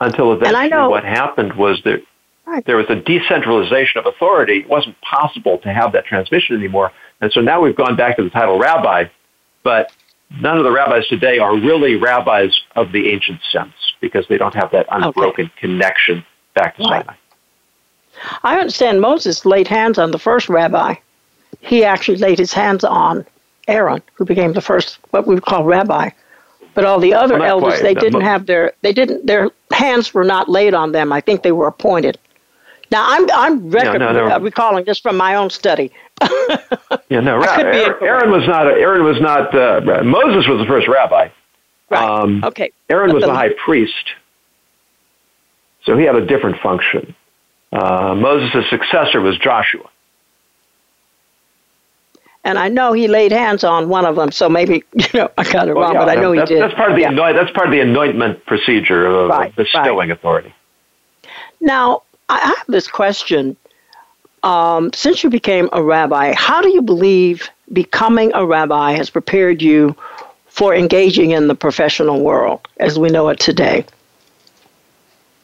until 0.00 0.32
eventually 0.32 0.68
know, 0.68 0.90
what 0.90 1.04
happened 1.04 1.54
was 1.54 1.80
that 1.84 2.02
right. 2.46 2.64
there 2.66 2.76
was 2.76 2.86
a 2.90 2.96
decentralization 2.96 3.98
of 3.98 4.06
authority. 4.06 4.58
It 4.58 4.68
wasn't 4.68 5.00
possible 5.00 5.58
to 5.58 5.72
have 5.72 5.92
that 5.92 6.04
transmission 6.04 6.54
anymore. 6.54 6.92
And 7.20 7.32
so 7.32 7.40
now 7.40 7.62
we've 7.62 7.76
gone 7.76 7.96
back 7.96 8.16
to 8.16 8.22
the 8.22 8.30
title 8.30 8.58
rabbi, 8.58 9.04
but 9.62 9.90
none 10.38 10.58
of 10.58 10.64
the 10.64 10.70
rabbis 10.70 11.06
today 11.08 11.38
are 11.38 11.56
really 11.56 11.96
rabbis 11.96 12.60
of 12.76 12.92
the 12.92 13.10
ancient 13.10 13.40
sense 13.50 13.72
because 14.00 14.26
they 14.28 14.36
don't 14.36 14.54
have 14.54 14.70
that 14.72 14.86
unbroken 14.90 15.46
okay. 15.46 15.54
connection 15.56 16.24
back 16.54 16.76
to 16.76 16.82
right. 16.82 17.06
Sinai. 17.06 17.16
I 18.42 18.58
understand 18.58 19.00
Moses 19.00 19.46
laid 19.46 19.66
hands 19.66 19.98
on 19.98 20.10
the 20.10 20.18
first 20.18 20.50
rabbi. 20.50 20.96
He 21.60 21.84
actually 21.84 22.18
laid 22.18 22.38
his 22.38 22.52
hands 22.52 22.84
on 22.84 23.24
Aaron, 23.68 24.02
who 24.14 24.24
became 24.24 24.52
the 24.52 24.60
first, 24.60 24.98
what 25.10 25.26
we 25.26 25.34
would 25.34 25.44
call 25.44 25.64
rabbi. 25.64 26.10
But 26.74 26.84
all 26.84 26.98
the 26.98 27.14
other 27.14 27.38
well, 27.38 27.60
elders, 27.60 27.80
quite. 27.80 27.82
they 27.82 27.94
didn't 27.94 28.22
have 28.22 28.46
their, 28.46 28.72
they 28.82 28.92
didn't, 28.92 29.26
their 29.26 29.50
hands 29.72 30.12
were 30.12 30.24
not 30.24 30.48
laid 30.48 30.74
on 30.74 30.92
them. 30.92 31.12
I 31.12 31.20
think 31.20 31.42
they 31.42 31.52
were 31.52 31.68
appointed. 31.68 32.18
Now 32.90 33.04
I'm 33.08 33.30
I'm 33.32 33.70
record, 33.70 33.98
no, 33.98 34.12
no, 34.12 34.28
no. 34.28 34.34
Uh, 34.34 34.38
recalling 34.38 34.84
this 34.84 34.98
from 34.98 35.16
my 35.16 35.34
own 35.34 35.50
study. 35.50 35.90
yeah, 37.08 37.20
no, 37.20 37.38
right. 37.38 37.58
Aaron, 37.58 37.96
Aaron, 38.02 38.30
was 38.30 38.46
not. 38.46 38.66
Aaron 38.66 39.04
was 39.04 39.20
not. 39.20 39.54
Uh, 39.54 40.02
Moses 40.04 40.46
was 40.46 40.58
the 40.58 40.66
first 40.66 40.86
rabbi. 40.86 41.28
Right. 41.90 42.04
Um, 42.04 42.44
okay. 42.44 42.72
Aaron 42.90 43.12
was 43.12 43.22
the, 43.22 43.28
the, 43.28 43.34
high 43.34 43.50
priest, 43.64 44.12
so 45.84 45.96
he 45.96 46.04
had 46.04 46.14
a 46.14 46.24
different 46.24 46.60
function. 46.60 47.14
Uh, 47.72 48.14
Moses' 48.14 48.68
successor 48.70 49.20
was 49.20 49.36
Joshua 49.38 49.88
and 52.44 52.58
I 52.58 52.68
know 52.68 52.92
he 52.92 53.08
laid 53.08 53.32
hands 53.32 53.64
on 53.64 53.88
one 53.88 54.04
of 54.04 54.16
them. 54.16 54.30
So 54.30 54.48
maybe 54.48 54.84
you 54.94 55.08
know 55.14 55.30
I 55.36 55.44
got 55.44 55.68
it 55.68 55.74
well, 55.74 55.84
wrong, 55.84 55.94
yeah, 55.94 56.04
but 56.04 56.08
I 56.10 56.14
know 56.20 56.32
he 56.32 56.44
did. 56.44 56.60
That's 56.60 56.74
part 56.74 56.90
of 56.90 56.96
the 56.96 57.02
yeah. 57.02 57.10
anoint, 57.10 57.36
that's 57.36 57.50
part 57.50 57.66
of 57.66 57.72
the 57.72 57.80
anointment 57.80 58.44
procedure 58.46 59.06
of, 59.06 59.30
right, 59.30 59.54
bestowing 59.56 59.96
right. 59.96 60.10
authority. 60.10 60.54
Now 61.60 62.02
I 62.28 62.38
have 62.38 62.64
this 62.68 62.88
question. 62.88 63.56
Um, 64.42 64.92
since 64.92 65.24
you 65.24 65.30
became 65.30 65.70
a 65.72 65.82
rabbi, 65.82 66.34
how 66.36 66.60
do 66.60 66.68
you 66.68 66.82
believe 66.82 67.48
becoming 67.72 68.30
a 68.34 68.44
rabbi 68.44 68.92
has 68.92 69.08
prepared 69.08 69.62
you 69.62 69.96
for 70.48 70.74
engaging 70.74 71.30
in 71.30 71.48
the 71.48 71.54
professional 71.54 72.20
world 72.20 72.68
as 72.76 72.98
we 72.98 73.08
know 73.08 73.30
it 73.30 73.40
today? 73.40 73.86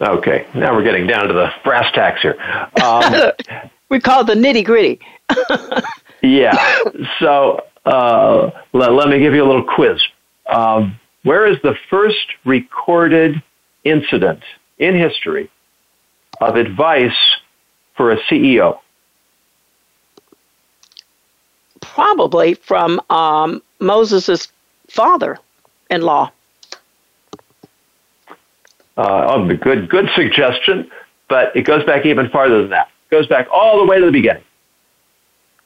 Okay, 0.03 0.47
now 0.55 0.75
we're 0.75 0.85
getting 0.85 1.07
down 1.07 1.29
to 1.29 1.33
the 1.33 1.51
brass 1.65 1.91
tacks 1.95 2.21
here. 2.21 2.37
Um, 2.83 3.33
we 3.89 4.01
call 4.01 4.21
it 4.21 4.27
the 4.27 4.35
nitty 4.35 4.65
gritty. 4.65 5.01
yeah. 6.23 6.79
So 7.19 7.65
uh, 7.85 8.51
let, 8.73 8.93
let, 8.93 9.09
me 9.09 9.19
give 9.19 9.35
you 9.35 9.43
a 9.43 9.47
little 9.47 9.65
quiz. 9.65 10.01
Um, 10.47 10.99
where 11.23 11.47
is 11.47 11.59
the 11.63 11.75
first 11.89 12.27
recorded 12.45 13.43
incident 13.85 14.43
in 14.79 14.95
history 14.95 15.51
of 16.41 16.57
advice 16.57 17.17
for 17.97 18.13
a 18.13 18.21
CEO? 18.25 18.79
Probably 21.81 22.55
from 22.55 23.01
um, 23.11 23.63
Moses' 23.81 24.49
father-in-law. 24.89 26.31
Uh, 28.97 29.27
oh, 29.29 29.57
good, 29.57 29.89
good 29.89 30.09
suggestion, 30.15 30.91
but 31.29 31.55
it 31.57 31.63
goes 31.63 31.85
back 31.85 32.05
even 32.05 32.29
farther 32.29 32.61
than 32.61 32.71
that. 32.71 32.89
It 33.11 33.15
goes 33.15 33.27
back 33.27 33.47
all 33.51 33.79
the 33.79 33.87
way 33.87 33.99
to 33.99 34.07
the 34.07 34.13
beginning. 34.13 34.43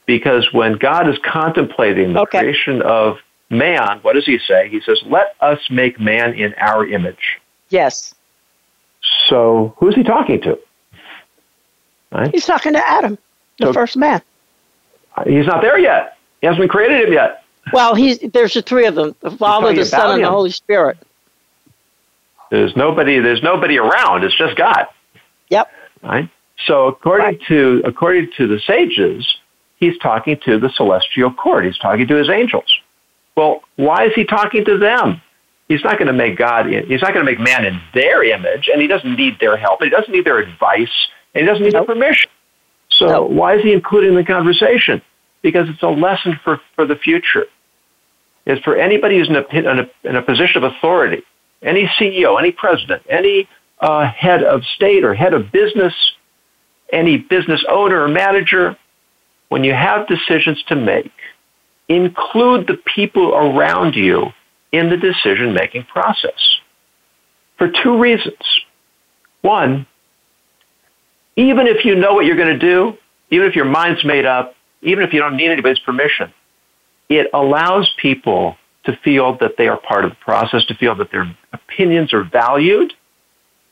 Because 0.06 0.52
when 0.52 0.74
God 0.74 1.08
is 1.08 1.16
contemplating 1.24 2.12
the 2.12 2.20
okay. 2.20 2.40
creation 2.40 2.82
of 2.82 3.18
man, 3.48 4.00
what 4.02 4.14
does 4.14 4.26
he 4.26 4.38
say? 4.38 4.68
He 4.68 4.80
says, 4.80 5.02
Let 5.06 5.34
us 5.40 5.58
make 5.70 5.98
man 5.98 6.34
in 6.34 6.54
our 6.54 6.86
image. 6.86 7.40
Yes. 7.70 8.14
So 9.26 9.74
who's 9.78 9.94
he 9.94 10.02
talking 10.02 10.40
to? 10.42 10.58
Right? 12.12 12.30
He's 12.32 12.46
talking 12.46 12.74
to 12.74 12.90
Adam, 12.90 13.18
the 13.58 13.66
so, 13.66 13.72
first 13.72 13.96
man. 13.96 14.22
He's 15.26 15.46
not 15.46 15.62
there 15.62 15.78
yet. 15.78 16.16
He 16.40 16.46
hasn't 16.46 16.68
created 16.70 17.08
him 17.08 17.12
yet. 17.12 17.44
Well, 17.72 17.94
he's 17.94 18.18
there's 18.18 18.54
the 18.54 18.62
three 18.62 18.86
of 18.86 18.94
them: 18.94 19.14
the 19.20 19.30
Father, 19.30 19.72
the 19.72 19.84
Son, 19.84 20.14
and 20.14 20.24
the 20.24 20.28
Holy 20.28 20.50
Spirit. 20.50 20.98
There's 22.50 22.76
nobody. 22.76 23.20
There's 23.20 23.42
nobody 23.42 23.78
around. 23.78 24.24
It's 24.24 24.36
just 24.36 24.56
God. 24.56 24.86
Yep. 25.48 25.70
Right. 26.02 26.28
So 26.66 26.86
according 26.88 27.26
right. 27.26 27.40
to 27.48 27.82
according 27.84 28.30
to 28.36 28.46
the 28.46 28.60
sages, 28.60 29.26
he's 29.76 29.98
talking 29.98 30.38
to 30.44 30.58
the 30.58 30.70
celestial 30.70 31.32
court. 31.32 31.64
He's 31.64 31.78
talking 31.78 32.06
to 32.06 32.14
his 32.16 32.28
angels. 32.28 32.72
Well, 33.37 33.62
why 33.76 34.06
is 34.06 34.12
he 34.14 34.24
talking 34.24 34.64
to 34.64 34.78
them? 34.78 35.20
He's 35.68 35.82
not 35.82 35.98
going 35.98 36.08
to 36.08 36.12
make 36.12 36.37
God, 36.37 36.66
he's 36.66 37.00
not 37.00 37.14
going 37.14 37.24
to 37.24 37.32
make 37.32 37.40
man 37.40 37.64
in 37.64 37.80
their 37.94 38.22
image, 38.22 38.68
and 38.70 38.82
he 38.82 38.87
doesn't 38.87 39.16
need 39.16 39.40
their 39.40 39.56
help, 39.56 39.82
he 39.82 39.88
doesn't 39.88 40.12
need 40.12 40.26
their 40.26 40.38
advice, 40.38 40.92
and 41.34 41.42
he 41.42 41.46
doesn't 41.46 41.62
need 41.62 41.72
nope. 41.72 41.87
their 41.87 41.96
permission. 41.96 42.30
So 42.90 43.06
nope. 43.06 43.30
why 43.30 43.56
is 43.56 43.62
he 43.62 43.72
including 43.72 44.14
the 44.14 44.24
conversation? 44.24 45.00
Because 45.42 45.68
it's 45.70 45.82
a 45.82 45.88
lesson 45.88 46.38
for, 46.44 46.60
for 46.76 46.87
the 46.87 46.96
future. 46.96 47.46
Is 48.46 48.58
for 48.58 48.76
anybody 48.76 49.18
who's 49.18 49.30
in 49.30 49.37
a, 49.37 49.46
in 49.46 49.78
a, 49.78 50.08
in 50.08 50.16
a 50.16 50.22
position 50.22 50.62
of 50.62 50.70
authority, 50.74 51.22
any 51.62 51.87
CEO, 51.98 52.38
any 52.38 52.52
president, 52.52 53.02
any 53.08 53.48
uh, 53.80 54.06
head 54.06 54.42
of 54.42 54.64
state 54.76 55.02
or 55.02 55.14
head 55.14 55.32
of 55.32 55.50
business, 55.50 55.94
any 56.92 57.16
business 57.16 57.64
owner 57.70 58.02
or 58.02 58.08
manager, 58.08 58.76
when 59.48 59.64
you 59.64 59.72
have 59.72 60.07
decisions 60.07 60.62
to 60.64 60.76
make, 60.76 61.12
include 61.88 62.66
the 62.66 62.78
people 62.94 63.35
around 63.35 63.94
you 63.94 64.33
in 64.72 64.90
the 64.90 64.96
decision 64.96 65.54
making 65.54 65.85
process 65.85 66.59
for 67.59 67.70
two 67.83 67.98
reasons. 67.98 68.37
One, 69.42 69.87
even 71.37 71.66
if 71.66 71.85
you 71.85 71.94
know 71.94 72.14
what 72.14 72.24
you're 72.24 72.37
going 72.37 72.59
to 72.59 72.59
do, 72.59 72.96
even 73.30 73.46
if 73.46 73.54
your 73.54 73.64
mind's 73.64 74.04
made 74.04 74.26
up, 74.26 74.54
even 74.83 75.04
if 75.04 75.12
you 75.12 75.20
don't 75.20 75.37
need 75.37 75.50
anybody's 75.50 75.78
permission, 75.80 76.33
it 77.09 77.28
allows 77.33 77.92
people 78.00 78.57
to 78.85 78.96
feel 79.02 79.37
that 79.38 79.57
they 79.57 79.68
are 79.68 79.78
part 79.78 80.04
of 80.04 80.11
the 80.11 80.16
process, 80.16 80.64
to 80.66 80.74
feel 80.74 80.94
that 80.96 81.11
their 81.11 81.35
opinions 81.52 82.12
are 82.12 82.24
valued, 82.24 82.92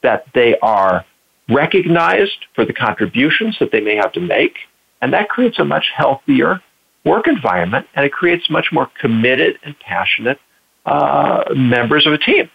that 0.02 0.24
they 0.35 0.58
are 0.61 1.04
recognized 1.48 2.46
for 2.54 2.64
the 2.64 2.72
contributions 2.72 3.56
that 3.61 3.72
they 3.72 3.80
may 3.80 3.96
have 3.96 4.12
to 4.12 4.20
make, 4.20 4.56
and 5.02 5.12
that 5.12 5.28
creates 5.28 5.58
a 5.58 5.64
much 5.64 5.90
healthier 5.94 6.62
work 7.04 7.26
environment 7.26 7.86
and 7.94 8.06
it 8.06 8.12
creates 8.12 8.48
much 8.48 8.68
more 8.72 8.88
committed 9.00 9.58
and 9.64 9.78
passionate 9.80 10.38
uh, 10.86 11.44
members 11.54 12.06
of 12.06 12.12
a 12.12 12.18
team. 12.18 12.48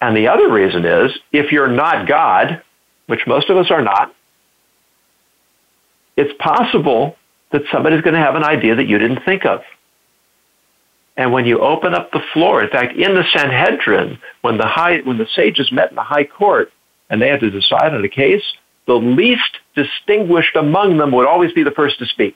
And 0.00 0.16
the 0.16 0.28
other 0.28 0.50
reason 0.50 0.84
is 0.84 1.12
if 1.30 1.52
you're 1.52 1.68
not 1.68 2.08
God, 2.08 2.62
which 3.06 3.20
most 3.26 3.50
of 3.50 3.56
us 3.56 3.70
are 3.70 3.82
not, 3.82 4.14
it's 6.16 6.32
possible 6.38 7.16
that 7.52 7.62
somebody's 7.70 8.00
going 8.00 8.14
to 8.14 8.20
have 8.20 8.34
an 8.34 8.44
idea 8.44 8.74
that 8.76 8.88
you 8.88 8.98
didn't 8.98 9.24
think 9.24 9.44
of. 9.44 9.60
And 11.16 11.32
when 11.32 11.46
you 11.46 11.60
open 11.60 11.94
up 11.94 12.12
the 12.12 12.22
floor, 12.32 12.62
in 12.62 12.70
fact, 12.70 12.96
in 12.96 13.14
the 13.14 13.24
Sanhedrin, 13.34 14.18
when 14.40 14.56
the 14.56 14.66
high, 14.66 15.00
when 15.00 15.18
the 15.18 15.26
sages 15.34 15.70
met 15.72 15.90
in 15.90 15.96
the 15.96 16.02
high 16.02 16.24
court 16.24 16.72
and 17.10 17.20
they 17.20 17.28
had 17.28 17.40
to 17.40 17.50
decide 17.50 17.92
on 17.92 18.04
a 18.04 18.08
case, 18.08 18.44
the 18.88 18.94
least 18.94 19.58
distinguished 19.76 20.56
among 20.56 20.96
them 20.96 21.12
would 21.12 21.26
always 21.26 21.52
be 21.52 21.62
the 21.62 21.70
first 21.70 21.98
to 22.00 22.06
speak. 22.06 22.34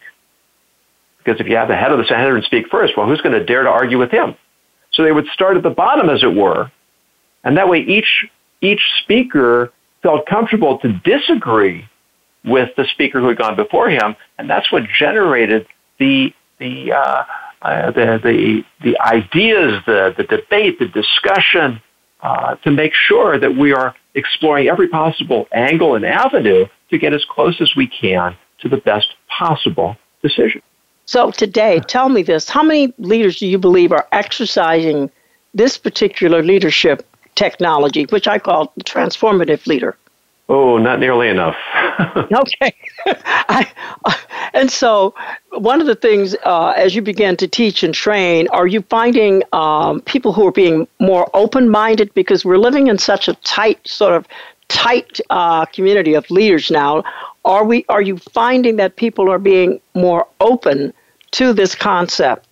Because 1.19 1.41
if 1.41 1.49
you 1.49 1.57
have 1.57 1.69
the 1.69 1.77
head 1.77 1.91
of 1.91 1.99
the 1.99 2.05
Sanhedrin 2.05 2.43
speak 2.43 2.69
first, 2.69 2.93
well, 2.97 3.07
who's 3.07 3.23
going 3.23 3.37
to 3.37 3.45
dare 3.45 3.62
to 3.62 3.71
argue 3.71 3.99
with 3.99 4.11
him? 4.11 4.37
So 4.93 5.03
they 5.03 5.12
would 5.12 5.27
start 5.29 5.57
at 5.57 5.62
the 5.62 5.71
bottom, 5.71 6.11
as 6.11 6.23
it 6.23 6.35
were, 6.35 6.71
and 7.43 7.57
that 7.57 7.69
way 7.69 7.81
each 7.81 8.27
each 8.61 8.83
speaker 9.03 9.73
felt 10.03 10.27
comfortable 10.27 10.79
to 10.81 10.93
disagree 11.05 11.88
with 12.45 12.69
the 12.77 12.85
speaker 12.93 13.19
who 13.21 13.29
had 13.29 13.38
gone 13.38 13.57
before 13.57 13.88
him, 13.88 14.15
and 14.37 14.51
that's 14.51 14.71
what 14.71 14.83
generated 14.99 15.67
the 15.99 16.35
the 16.59 16.93
uh, 16.93 17.25
uh, 17.62 17.91
the, 17.93 18.21
the 18.23 18.65
the 18.83 19.01
ideas, 19.01 19.83
the 19.87 20.12
the 20.19 20.25
debate, 20.25 20.79
the 20.79 20.88
discussion, 20.88 21.81
uh, 22.21 22.57
to 22.57 22.71
make 22.71 22.93
sure 22.93 23.38
that 23.38 23.57
we 23.57 23.73
are 23.73 23.95
exploring 24.14 24.68
every 24.68 24.88
possible 24.88 25.48
angle 25.53 25.94
and 25.94 26.05
avenue 26.05 26.66
to 26.90 26.98
get 26.98 27.12
as 27.12 27.25
close 27.25 27.61
as 27.61 27.75
we 27.77 27.87
can 27.87 28.37
to 28.59 28.68
the 28.68 28.77
best 28.77 29.14
possible 29.29 29.96
decision. 30.22 30.62
So 31.07 31.31
today, 31.31 31.81
tell 31.81 32.09
me 32.09 32.22
this: 32.22 32.48
How 32.48 32.62
many 32.62 32.92
leaders 32.98 33.38
do 33.38 33.46
you 33.46 33.59
believe 33.59 33.92
are 33.92 34.07
exercising 34.12 35.11
this 35.55 35.77
particular 35.77 36.42
leadership 36.42 37.07
technology, 37.35 38.05
which 38.05 38.29
I 38.29 38.38
call 38.38 38.72
the 38.77 38.85
transformative 38.85 39.66
leader? 39.66 39.96
Oh, 40.48 40.76
not 40.76 40.98
nearly 40.98 41.28
enough. 41.28 41.57
okay. 42.16 42.74
I, 43.07 43.70
uh, 44.05 44.12
and 44.52 44.70
so, 44.70 45.14
one 45.50 45.81
of 45.81 45.87
the 45.87 45.94
things 45.94 46.35
uh, 46.44 46.74
as 46.76 46.94
you 46.94 47.02
begin 47.02 47.37
to 47.38 47.48
teach 47.48 47.83
and 47.83 47.94
train, 47.94 48.48
are 48.48 48.66
you 48.66 48.83
finding 48.83 49.42
um, 49.52 50.00
people 50.02 50.33
who 50.33 50.46
are 50.46 50.52
being 50.52 50.87
more 51.00 51.31
open 51.35 51.68
minded 51.68 52.12
because 52.14 52.44
we're 52.44 52.59
living 52.59 52.88
in 52.88 52.98
such 52.98 53.28
a 53.28 53.35
tight, 53.44 53.87
sort 53.87 54.14
of 54.14 54.26
tight 54.68 55.20
uh, 55.31 55.64
community 55.66 56.14
of 56.14 56.28
leaders 56.31 56.70
now? 56.70 57.05
Are 57.44 57.64
we? 57.64 57.85
Are 57.88 58.02
you 58.02 58.18
finding 58.18 58.76
that 58.76 58.96
people 58.96 59.31
are 59.31 59.38
being 59.38 59.81
more 59.94 60.26
open 60.40 60.92
to 61.33 61.52
this 61.52 61.74
concept? 61.74 62.46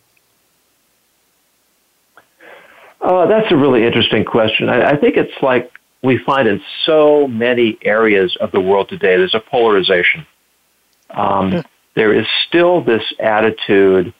Oh, 3.03 3.26
that's 3.26 3.50
a 3.50 3.57
really 3.57 3.85
interesting 3.85 4.24
question. 4.24 4.68
I, 4.68 4.90
I 4.90 4.96
think 4.96 5.16
it's 5.16 5.42
like 5.42 5.80
we 6.03 6.19
find 6.19 6.49
in 6.49 6.61
so 6.87 7.27
many 7.29 7.79
areas 7.83 8.37
of 8.41 8.53
the 8.53 8.61
world 8.61 8.89
today. 8.89 9.17
There's 9.17 9.35
a 9.35 9.41
polarization. 9.41 10.27
Um, 11.11 11.53
mm. 11.53 11.65
There 11.95 12.15
is 12.15 12.27
still 12.47 12.83
this 12.83 13.03
attitude 13.19 14.15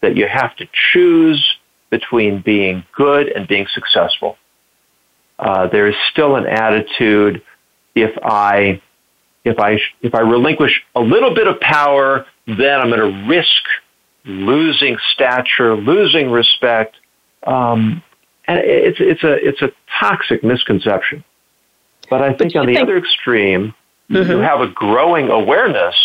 that 0.00 0.16
you 0.16 0.26
have 0.26 0.56
to 0.56 0.68
choose 0.92 1.44
between 1.90 2.40
being 2.40 2.84
good 2.94 3.28
and 3.28 3.46
being 3.46 3.66
successful. 3.72 4.36
Uh, 5.38 5.66
there 5.68 5.88
is 5.88 5.94
still 6.10 6.36
an 6.36 6.46
attitude 6.46 7.42
if 7.94 8.16
I 8.22 8.80
if 9.44 9.58
I 9.58 9.78
if 10.02 10.14
I 10.14 10.20
relinquish 10.20 10.82
a 10.94 11.00
little 11.00 11.34
bit 11.34 11.46
of 11.46 11.60
power, 11.60 12.26
then 12.46 12.80
I'm 12.80 12.90
going 12.90 13.00
to 13.00 13.28
risk 13.28 13.62
losing 14.24 14.96
stature, 15.12 15.76
losing 15.76 16.30
respect, 16.30 16.96
um, 17.46 18.02
and 18.46 18.58
it's 18.58 18.98
it's 19.00 19.24
a 19.24 19.34
it's 19.46 19.62
a 19.62 19.72
toxic 19.98 20.44
misconception. 20.44 21.24
But 22.08 22.22
I 22.22 22.32
think 22.32 22.52
but 22.52 22.60
on 22.60 22.66
the 22.66 22.74
think- 22.74 22.82
other 22.82 22.96
extreme, 22.96 23.74
mm-hmm. 24.10 24.30
you 24.30 24.38
have 24.38 24.60
a 24.60 24.68
growing 24.68 25.30
awareness 25.30 25.96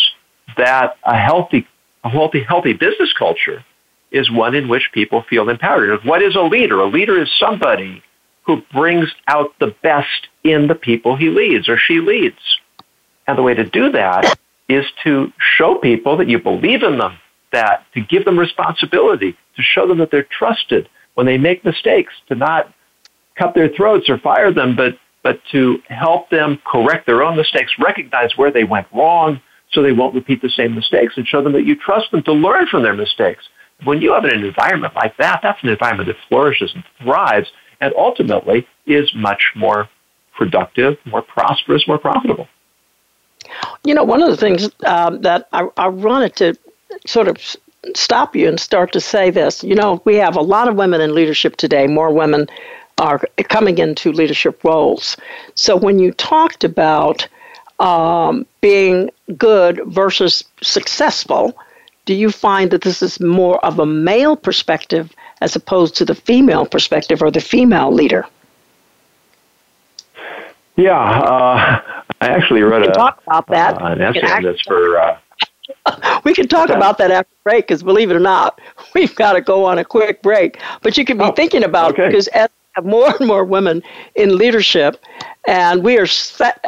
that 0.58 0.98
a 1.04 1.16
healthy 1.16 1.68
a 2.04 2.10
healthy 2.10 2.42
healthy 2.42 2.74
business 2.74 3.14
culture 3.14 3.64
is 4.12 4.30
one 4.30 4.56
in 4.56 4.68
which 4.68 4.90
people 4.94 5.24
feel 5.30 5.50
empowered. 5.50 6.04
What 6.04 6.22
is 6.22 6.36
a 6.36 6.42
leader? 6.42 6.80
A 6.82 6.88
leader 6.88 7.22
is 7.22 7.30
somebody 7.40 8.04
who 8.44 8.62
brings 8.74 9.10
out 9.28 9.54
the 9.60 9.74
best 9.84 10.28
in 10.44 10.68
the 10.68 10.76
people 10.76 11.16
he 11.16 11.30
leads 11.30 11.70
or 11.70 11.78
she 11.78 12.00
leads. 12.00 12.40
And 13.28 13.38
the 13.38 13.44
way 13.44 13.54
to 13.54 13.64
do 13.64 13.92
that 13.92 14.38
is 14.68 14.86
to 15.04 15.32
show 15.38 15.76
people 15.76 16.18
that 16.18 16.28
you 16.28 16.40
believe 16.40 16.84
in 16.84 16.98
them, 16.98 17.18
that 17.52 17.86
to 17.94 18.02
give 18.02 18.26
them 18.26 18.38
responsibility, 18.38 19.38
to 19.56 19.62
show 19.62 19.88
them 19.88 20.00
that 20.00 20.12
they're 20.12 20.24
trusted 20.24 20.90
when 21.16 21.26
they 21.26 21.38
make 21.38 21.64
mistakes, 21.66 22.14
to 22.28 22.36
not 22.36 22.74
cut 23.36 23.54
their 23.54 23.70
throats 23.70 24.10
or 24.10 24.18
fire 24.18 24.54
them, 24.54 24.76
but, 24.76 24.98
but 25.24 25.40
to 25.52 25.80
help 25.88 26.30
them 26.30 26.60
correct 26.66 27.06
their 27.06 27.24
own 27.24 27.36
mistakes, 27.36 27.72
recognize 27.80 28.38
where 28.38 28.52
they 28.52 28.64
went 28.64 28.88
wrong 28.94 29.42
so 29.72 29.82
they 29.82 29.92
won't 29.92 30.14
repeat 30.14 30.42
the 30.42 30.50
same 30.50 30.76
mistakes 30.76 31.14
and 31.18 31.28
show 31.28 31.42
them 31.42 31.54
that 31.54 31.66
you 31.66 31.76
trust 31.76 32.12
them 32.12 32.24
to 32.24 32.34
learn 32.34 32.68
from 32.68 32.84
their 32.84 32.94
mistakes. 32.94 33.44
When 33.84 34.02
you 34.02 34.14
have 34.14 34.26
an 34.26 34.44
environment 34.44 34.96
like 34.96 35.18
that, 35.18 35.40
that's 35.42 35.62
an 35.64 35.70
environment 35.70 36.08
that 36.08 36.18
flourishes 36.30 36.72
and 36.76 36.84
thrives 37.02 37.52
and 37.80 37.94
ultimately 37.98 38.68
is 38.86 39.12
much 39.16 39.42
more 39.56 39.90
productive, 40.36 40.98
more 41.06 41.22
prosperous, 41.22 41.88
more 41.88 41.98
profitable. 41.98 42.48
You 43.84 43.96
know, 43.96 44.04
one 44.04 44.22
of 44.22 44.30
the 44.30 44.38
things 44.38 44.70
um, 44.86 45.22
that 45.22 45.48
I, 45.52 45.68
I 45.78 45.88
wanted 45.88 46.36
to 46.38 46.58
sort 47.08 47.28
of 47.28 47.38
stop 47.96 48.36
you 48.36 48.48
and 48.48 48.60
start 48.60 48.92
to 48.94 49.02
say 49.02 49.30
this. 49.30 49.64
You 49.64 49.76
know, 49.76 50.02
we 50.06 50.16
have 50.16 50.36
a 50.36 50.42
lot 50.42 50.68
of 50.68 50.76
women 50.76 51.02
in 51.02 51.16
leadership 51.16 51.56
today, 51.56 51.88
more 51.88 52.12
women 52.12 52.48
are 52.98 53.20
coming 53.50 53.78
into 53.80 54.12
leadership 54.12 54.64
roles. 54.64 55.18
So 55.56 55.76
when 55.76 55.98
you 55.98 56.12
talked 56.12 56.64
about 56.64 57.28
um, 57.80 58.46
being 58.62 59.10
good 59.38 59.82
versus 59.86 60.44
successful, 60.62 61.58
do 62.06 62.14
you 62.14 62.30
find 62.30 62.70
that 62.72 62.82
this 62.82 63.02
is 63.02 63.20
more 63.20 63.64
of 63.66 63.80
a 63.80 63.86
male 63.86 64.36
perspective 64.36 65.12
as 65.42 65.56
opposed 65.56 65.96
to 65.96 66.06
the 66.06 66.14
female 66.14 66.66
perspective 66.66 67.22
or 67.22 67.32
the 67.32 67.42
female 67.42 67.92
leader? 67.92 68.26
Yeah, 70.76 71.00
uh, 71.00 71.82
I 72.22 72.28
actually 72.28 72.62
read 72.62 72.84
a, 72.84 72.92
talk 72.92 73.22
about 73.26 73.48
that. 73.48 73.82
Uh, 73.82 73.88
an 73.88 74.02
essay 74.02 74.32
on 74.32 74.44
this 74.44 74.62
for. 74.62 75.00
Uh, 75.00 75.18
we 76.24 76.34
can 76.34 76.48
talk 76.48 76.70
about 76.70 76.98
that 76.98 77.12
after 77.12 77.34
break 77.44 77.68
because 77.68 77.84
believe 77.84 78.12
it 78.12 78.16
or 78.16 78.20
not, 78.20 78.60
we've 78.96 79.16
got 79.16 79.34
to 79.34 79.42
go 79.42 79.66
on 79.66 79.78
a 79.80 79.86
quick 79.86 80.22
break. 80.22 80.60
But 80.82 80.98
you 80.98 81.06
can 81.06 81.18
be 81.18 81.26
oh, 81.26 81.32
thinking 81.32 81.64
about 81.64 81.94
okay. 81.94 82.08
because 82.08 82.28
as 82.30 82.50
have 82.74 82.86
more 82.86 83.14
and 83.20 83.28
more 83.28 83.44
women 83.44 83.84
in 84.16 84.38
leadership, 84.38 84.98
and 85.48 85.84
we 85.84 85.98
are 85.98 86.08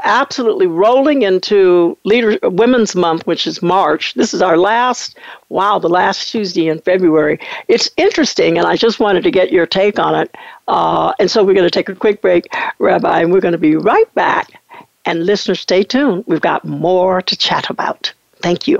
absolutely 0.03 0.67
rolling 0.67 1.21
into 1.21 1.97
leader 2.03 2.37
Women's 2.43 2.95
Month, 2.95 3.25
which 3.27 3.45
is 3.45 3.61
March. 3.61 4.13
This 4.15 4.33
is 4.33 4.41
our 4.41 4.57
last, 4.57 5.17
wow, 5.49 5.79
the 5.79 5.89
last 5.89 6.31
Tuesday 6.31 6.67
in 6.67 6.79
February. 6.79 7.39
It's 7.67 7.89
interesting, 7.97 8.57
and 8.57 8.65
I 8.67 8.75
just 8.75 8.99
wanted 8.99 9.23
to 9.23 9.31
get 9.31 9.51
your 9.51 9.65
take 9.65 9.99
on 9.99 10.15
it. 10.15 10.35
Uh, 10.67 11.13
and 11.19 11.29
so 11.29 11.43
we're 11.43 11.53
going 11.53 11.67
to 11.67 11.71
take 11.71 11.89
a 11.89 11.95
quick 11.95 12.21
break, 12.21 12.47
Rabbi, 12.79 13.21
and 13.21 13.31
we're 13.31 13.41
going 13.41 13.53
to 13.53 13.57
be 13.57 13.75
right 13.75 14.13
back. 14.15 14.59
And 15.05 15.25
listeners, 15.25 15.59
stay 15.59 15.83
tuned. 15.83 16.23
We've 16.27 16.41
got 16.41 16.65
more 16.65 17.21
to 17.21 17.37
chat 17.37 17.69
about. 17.69 18.11
Thank 18.41 18.67
you. 18.67 18.79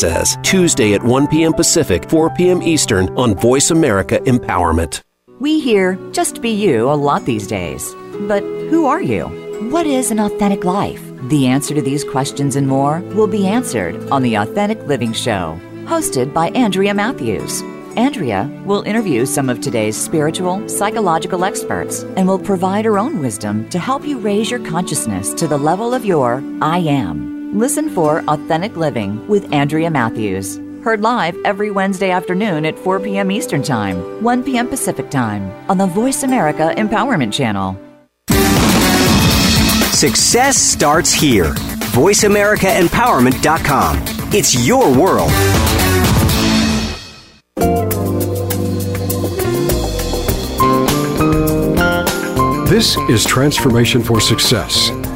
says, 0.01 0.37
Tuesday 0.41 0.93
at 0.95 1.03
1 1.03 1.27
p.m. 1.27 1.53
Pacific, 1.53 2.09
4 2.09 2.31
p.m. 2.31 2.61
Eastern 2.61 3.07
on 3.17 3.35
Voice 3.35 3.71
America 3.71 4.17
Empowerment. 4.25 5.01
We 5.39 5.59
hear 5.59 5.95
just 6.11 6.41
be 6.41 6.49
you 6.49 6.89
a 6.89 6.93
lot 7.07 7.25
these 7.25 7.47
days. 7.47 7.95
But 8.27 8.43
who 8.71 8.85
are 8.85 9.01
you? 9.01 9.25
What 9.71 9.85
is 9.85 10.11
an 10.11 10.19
authentic 10.19 10.63
life? 10.63 11.01
The 11.29 11.47
answer 11.47 11.75
to 11.75 11.81
these 11.81 12.03
questions 12.03 12.55
and 12.55 12.67
more 12.67 12.99
will 13.15 13.27
be 13.27 13.47
answered 13.47 13.95
on 14.09 14.23
The 14.23 14.35
Authentic 14.35 14.79
Living 14.87 15.13
Show, 15.13 15.59
hosted 15.85 16.33
by 16.33 16.49
Andrea 16.49 16.93
Matthews. 16.93 17.61
Andrea 17.95 18.49
will 18.65 18.83
interview 18.83 19.25
some 19.25 19.49
of 19.49 19.61
today's 19.61 19.97
spiritual, 19.97 20.67
psychological 20.69 21.43
experts 21.43 22.03
and 22.15 22.27
will 22.27 22.39
provide 22.39 22.85
her 22.85 22.97
own 22.97 23.19
wisdom 23.19 23.69
to 23.69 23.79
help 23.79 24.05
you 24.05 24.17
raise 24.17 24.49
your 24.49 24.65
consciousness 24.65 25.33
to 25.33 25.47
the 25.47 25.57
level 25.57 25.93
of 25.93 26.05
your 26.05 26.43
I 26.61 26.79
am. 26.79 27.40
Listen 27.53 27.89
for 27.89 28.23
Authentic 28.29 28.77
Living 28.77 29.27
with 29.27 29.51
Andrea 29.51 29.91
Matthews. 29.91 30.55
Heard 30.85 31.01
live 31.01 31.35
every 31.43 31.69
Wednesday 31.69 32.09
afternoon 32.09 32.65
at 32.65 32.79
4 32.79 33.01
p.m. 33.01 33.29
Eastern 33.29 33.61
Time, 33.61 34.23
1 34.23 34.43
p.m. 34.43 34.69
Pacific 34.69 35.09
Time 35.09 35.51
on 35.69 35.77
the 35.77 35.85
Voice 35.85 36.23
America 36.23 36.73
Empowerment 36.77 37.33
Channel. 37.33 37.77
Success 39.91 40.55
starts 40.55 41.11
here. 41.11 41.53
VoiceAmericaEmpowerment.com. 41.91 43.97
It's 44.33 44.65
your 44.65 44.89
world. 44.97 45.29
This 52.69 52.95
is 53.09 53.25
Transformation 53.25 54.01
for 54.01 54.21
Success. 54.21 54.89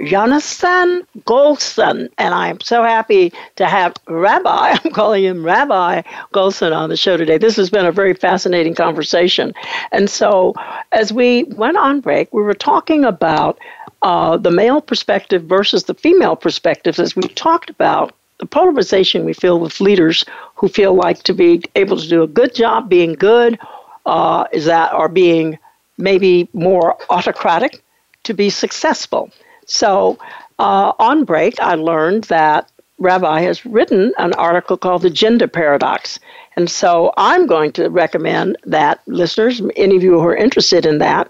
Yonason 0.00 1.06
Goldson. 1.20 2.10
And 2.18 2.34
I'm 2.34 2.60
so 2.60 2.82
happy 2.82 3.32
to 3.56 3.66
have 3.66 3.94
Rabbi, 4.08 4.76
I'm 4.84 4.92
calling 4.92 5.24
him 5.24 5.44
Rabbi 5.44 6.02
Goldson 6.32 6.76
on 6.76 6.88
the 6.88 6.96
show 6.96 7.16
today. 7.16 7.38
This 7.38 7.56
has 7.56 7.70
been 7.70 7.86
a 7.86 7.92
very 7.92 8.14
fascinating 8.14 8.74
conversation. 8.74 9.54
And 9.92 10.10
so, 10.10 10.54
as 10.92 11.12
we 11.12 11.44
went 11.44 11.76
on 11.76 12.00
break, 12.00 12.32
we 12.32 12.42
were 12.42 12.54
talking 12.54 13.04
about 13.04 13.58
uh, 14.02 14.36
the 14.36 14.50
male 14.50 14.80
perspective 14.80 15.44
versus 15.44 15.84
the 15.84 15.94
female 15.94 16.36
perspectives, 16.36 16.98
as 16.98 17.16
we 17.16 17.22
talked 17.22 17.70
about 17.70 18.14
the 18.38 18.46
polarization 18.46 19.24
we 19.24 19.32
feel 19.32 19.60
with 19.60 19.80
leaders 19.80 20.24
who 20.56 20.68
feel 20.68 20.94
like 20.94 21.22
to 21.22 21.32
be 21.32 21.62
able 21.76 21.96
to 21.96 22.08
do 22.08 22.22
a 22.22 22.26
good 22.26 22.54
job 22.54 22.88
being 22.88 23.14
good 23.14 23.58
uh, 24.06 24.44
is 24.52 24.64
that 24.66 24.92
are 24.92 25.08
being 25.08 25.58
maybe 25.96 26.48
more 26.52 26.96
autocratic 27.10 27.82
to 28.24 28.34
be 28.34 28.50
successful. 28.50 29.30
So 29.66 30.18
uh, 30.58 30.92
on 30.98 31.24
break, 31.24 31.58
I 31.60 31.74
learned 31.74 32.24
that 32.24 32.70
Rabbi 32.98 33.40
has 33.40 33.66
written 33.66 34.12
an 34.18 34.32
article 34.34 34.76
called 34.76 35.02
The 35.02 35.10
Gender 35.10 35.48
Paradox. 35.48 36.20
And 36.56 36.70
so 36.70 37.12
I'm 37.16 37.46
going 37.46 37.72
to 37.72 37.88
recommend 37.88 38.56
that 38.64 39.00
listeners, 39.06 39.60
any 39.76 39.96
of 39.96 40.02
you 40.02 40.12
who 40.12 40.26
are 40.26 40.36
interested 40.36 40.86
in 40.86 40.98
that, 40.98 41.28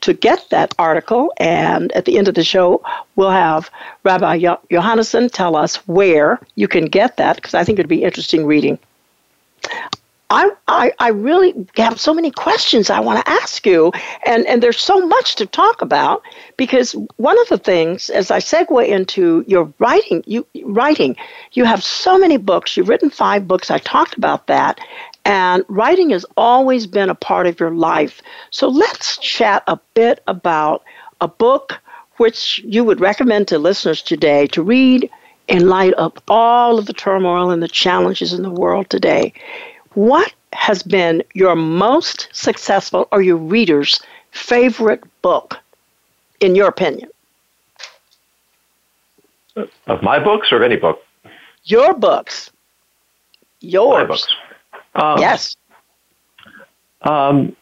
to 0.00 0.12
get 0.12 0.44
that 0.50 0.74
article. 0.78 1.32
And 1.38 1.92
at 1.92 2.04
the 2.04 2.18
end 2.18 2.28
of 2.28 2.34
the 2.34 2.44
show, 2.44 2.82
we'll 3.14 3.30
have 3.30 3.70
Rabbi 4.02 4.40
Yonason 4.40 5.30
tell 5.30 5.54
us 5.56 5.76
where 5.86 6.40
you 6.56 6.68
can 6.68 6.86
get 6.86 7.16
that, 7.18 7.36
because 7.36 7.54
I 7.54 7.64
think 7.64 7.78
it'd 7.78 7.88
be 7.88 8.02
interesting 8.02 8.44
reading. 8.44 8.78
I, 10.34 10.50
I, 10.66 10.92
I 10.98 11.08
really 11.10 11.54
have 11.76 12.00
so 12.00 12.12
many 12.12 12.32
questions 12.32 12.90
I 12.90 12.98
want 12.98 13.24
to 13.24 13.30
ask 13.30 13.64
you, 13.64 13.92
and, 14.26 14.44
and 14.46 14.60
there's 14.60 14.80
so 14.80 15.06
much 15.06 15.36
to 15.36 15.46
talk 15.46 15.80
about 15.80 16.22
because 16.56 16.96
one 17.18 17.40
of 17.40 17.48
the 17.50 17.58
things, 17.58 18.10
as 18.10 18.32
I 18.32 18.40
segue 18.40 18.88
into 18.88 19.44
your 19.46 19.72
writing, 19.78 20.24
you 20.26 20.44
writing, 20.64 21.14
you 21.52 21.64
have 21.64 21.84
so 21.84 22.18
many 22.18 22.36
books. 22.36 22.76
You've 22.76 22.88
written 22.88 23.10
five 23.10 23.46
books. 23.46 23.70
I 23.70 23.78
talked 23.78 24.16
about 24.16 24.48
that, 24.48 24.80
and 25.24 25.64
writing 25.68 26.10
has 26.10 26.26
always 26.36 26.88
been 26.88 27.10
a 27.10 27.14
part 27.14 27.46
of 27.46 27.60
your 27.60 27.70
life. 27.70 28.20
So 28.50 28.66
let's 28.68 29.18
chat 29.18 29.62
a 29.68 29.78
bit 29.94 30.20
about 30.26 30.82
a 31.20 31.28
book 31.28 31.78
which 32.16 32.60
you 32.64 32.82
would 32.82 32.98
recommend 32.98 33.46
to 33.48 33.58
listeners 33.58 34.02
today 34.02 34.48
to 34.48 34.64
read 34.64 35.08
in 35.46 35.68
light 35.68 35.94
of 35.94 36.12
all 36.26 36.78
of 36.78 36.86
the 36.86 36.92
turmoil 36.92 37.50
and 37.50 37.62
the 37.62 37.68
challenges 37.68 38.32
in 38.32 38.42
the 38.42 38.50
world 38.50 38.90
today. 38.90 39.32
What 39.94 40.32
has 40.52 40.82
been 40.82 41.22
your 41.34 41.56
most 41.56 42.28
successful 42.32 43.08
or 43.12 43.22
your 43.22 43.36
reader's 43.36 44.00
favorite 44.32 45.02
book, 45.22 45.56
in 46.40 46.54
your 46.54 46.68
opinion? 46.68 47.08
Of 49.86 50.02
my 50.02 50.18
books 50.18 50.50
or 50.50 50.56
of 50.56 50.62
any 50.62 50.76
book? 50.76 51.00
Your 51.64 51.94
books. 51.94 52.50
Yours. 53.60 54.02
My 54.02 54.04
books. 54.04 54.26
Um, 54.96 55.18
yes. 55.18 55.56
Um, 57.02 57.56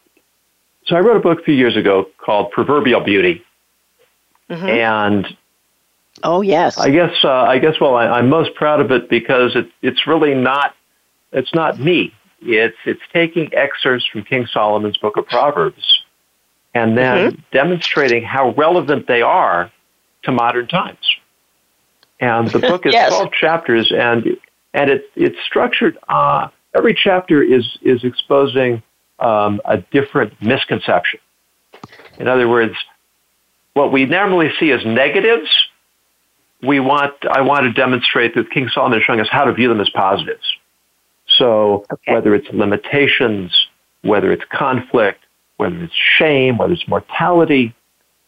so 0.85 0.95
I 0.95 0.99
wrote 0.99 1.17
a 1.17 1.19
book 1.19 1.39
a 1.39 1.43
few 1.43 1.53
years 1.53 1.77
ago 1.77 2.07
called 2.17 2.51
Proverbial 2.51 3.01
Beauty, 3.01 3.43
mm-hmm. 4.49 4.65
and 4.65 5.37
oh 6.23 6.41
yes, 6.41 6.77
I 6.77 6.89
guess 6.89 7.13
uh, 7.23 7.29
I 7.29 7.59
guess 7.59 7.79
well 7.79 7.95
I, 7.95 8.19
am 8.19 8.29
most 8.29 8.53
proud 8.55 8.79
of 8.79 8.91
it 8.91 9.09
because 9.09 9.55
it, 9.55 9.69
it's 9.81 10.05
really 10.07 10.33
not 10.33 10.75
it's 11.31 11.53
not 11.53 11.79
me 11.79 12.13
It's 12.45 12.77
it's 12.85 13.01
taking 13.11 13.53
excerpts 13.53 14.05
from 14.05 14.23
King 14.23 14.47
Solomon's 14.47 14.97
Book 14.97 15.17
of 15.17 15.25
Proverbs 15.27 16.03
and 16.73 16.97
then 16.97 17.31
mm-hmm. 17.31 17.41
demonstrating 17.51 18.23
how 18.23 18.51
relevant 18.51 19.07
they 19.07 19.21
are 19.21 19.71
to 20.23 20.31
modern 20.31 20.67
times. 20.67 20.97
And 22.19 22.49
the 22.49 22.59
book 22.59 22.85
is 22.85 22.93
yes. 22.93 23.09
12 23.09 23.31
chapters, 23.33 23.91
and 23.95 24.37
and 24.73 24.89
it, 24.89 25.09
it's 25.15 25.37
structured. 25.45 25.97
Uh, 26.07 26.49
every 26.75 26.93
chapter 26.93 27.41
is 27.41 27.77
is 27.81 28.03
exposing 28.03 28.81
um, 29.19 29.61
a 29.65 29.77
different 29.77 30.41
misconception. 30.41 31.19
In 32.17 32.27
other 32.27 32.47
words, 32.47 32.75
what 33.73 33.91
we 33.91 34.05
normally 34.05 34.51
see 34.59 34.71
as 34.71 34.85
negatives, 34.85 35.49
we 36.61 36.79
want 36.79 37.13
I 37.29 37.41
want 37.41 37.65
to 37.65 37.73
demonstrate 37.73 38.35
that 38.35 38.49
King 38.51 38.69
Solomon 38.73 38.99
is 38.99 39.03
showing 39.05 39.19
us 39.19 39.29
how 39.29 39.45
to 39.45 39.53
view 39.53 39.67
them 39.67 39.81
as 39.81 39.89
positives. 39.89 40.45
So 41.37 41.85
okay. 41.91 42.13
whether 42.13 42.35
it's 42.35 42.47
limitations, 42.49 43.51
whether 44.01 44.31
it's 44.31 44.43
conflict, 44.51 45.23
whether 45.57 45.83
it's 45.83 45.93
shame, 45.93 46.57
whether 46.57 46.73
it's 46.73 46.87
mortality, 46.87 47.73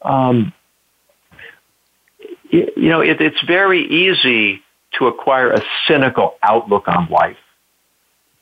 um, 0.01 0.53
you, 2.49 2.71
you 2.75 2.89
know, 2.89 3.01
it, 3.01 3.21
it's 3.21 3.41
very 3.45 3.85
easy 3.85 4.61
to 4.97 5.07
acquire 5.07 5.51
a 5.51 5.61
cynical 5.87 6.35
outlook 6.43 6.87
on 6.87 7.07
life 7.09 7.37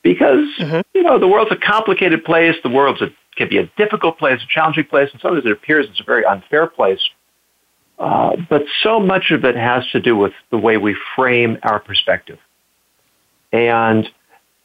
because 0.04 0.48
mm-hmm. 0.60 0.82
you 0.94 1.04
know 1.04 1.18
the 1.18 1.28
world's 1.28 1.52
a 1.52 1.56
complicated 1.56 2.24
place. 2.24 2.56
The 2.62 2.70
world's 2.70 3.02
a, 3.02 3.08
can 3.36 3.50
be 3.50 3.58
a 3.58 3.66
difficult 3.78 4.20
place, 4.20 4.40
a 4.44 4.48
challenging 4.48 4.86
place, 4.86 5.10
and 5.12 5.22
sometimes 5.22 5.46
it 5.46 5.52
appears 5.52 5.88
it's 5.90 6.02
a 6.02 6.04
very 6.04 6.26
unfair 6.26 6.68
place. 6.68 7.00
Uh, 7.98 8.36
but 8.50 8.64
so 8.82 9.00
much 9.00 9.32
of 9.32 9.46
it 9.46 9.56
has 9.56 9.88
to 9.92 10.00
do 10.00 10.16
with 10.16 10.34
the 10.52 10.58
way 10.58 10.78
we 10.78 10.96
frame 11.16 11.58
our 11.64 11.80
perspective. 11.80 12.40
And 13.52 14.10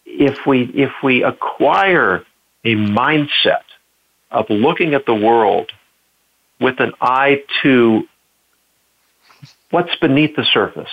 if 0.09 0.47
we 0.47 0.63
if 0.75 0.93
we 1.03 1.23
acquire 1.23 2.25
a 2.65 2.75
mindset 2.75 3.65
of 4.31 4.49
looking 4.51 4.95
at 4.95 5.07
the 5.07 5.15
world 5.15 5.71
with 6.61 6.81
an 6.81 6.93
eye 7.01 7.43
to 7.63 8.09
what's 9.71 9.95
beneath 9.97 10.35
the 10.37 10.45
surface. 10.45 10.91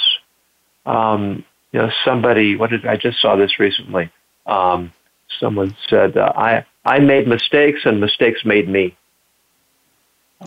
Um, 0.85 1.43
you 1.71 1.79
know, 1.79 1.91
somebody, 2.03 2.55
what 2.55 2.69
did 2.69 2.85
I 2.85 2.95
just 2.95 3.19
saw 3.19 3.35
this 3.35 3.59
recently? 3.59 4.11
Um, 4.45 4.93
someone 5.39 5.75
said, 5.89 6.17
uh, 6.17 6.31
"I 6.35 6.65
I 6.85 6.99
made 6.99 7.27
mistakes, 7.27 7.81
and 7.85 7.99
mistakes 7.99 8.45
made 8.45 8.69
me." 8.69 8.95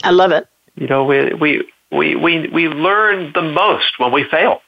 I 0.05 0.11
love 0.11 0.31
it. 0.31 0.47
You 0.77 0.87
know, 0.87 1.05
we 1.05 1.35
we 1.35 1.73
we 1.91 2.15
we, 2.15 2.49
we 2.49 2.69
learn 2.69 3.33
the 3.33 3.43
most 3.43 3.99
when 3.99 4.13
we 4.13 4.25
fail. 4.25 4.63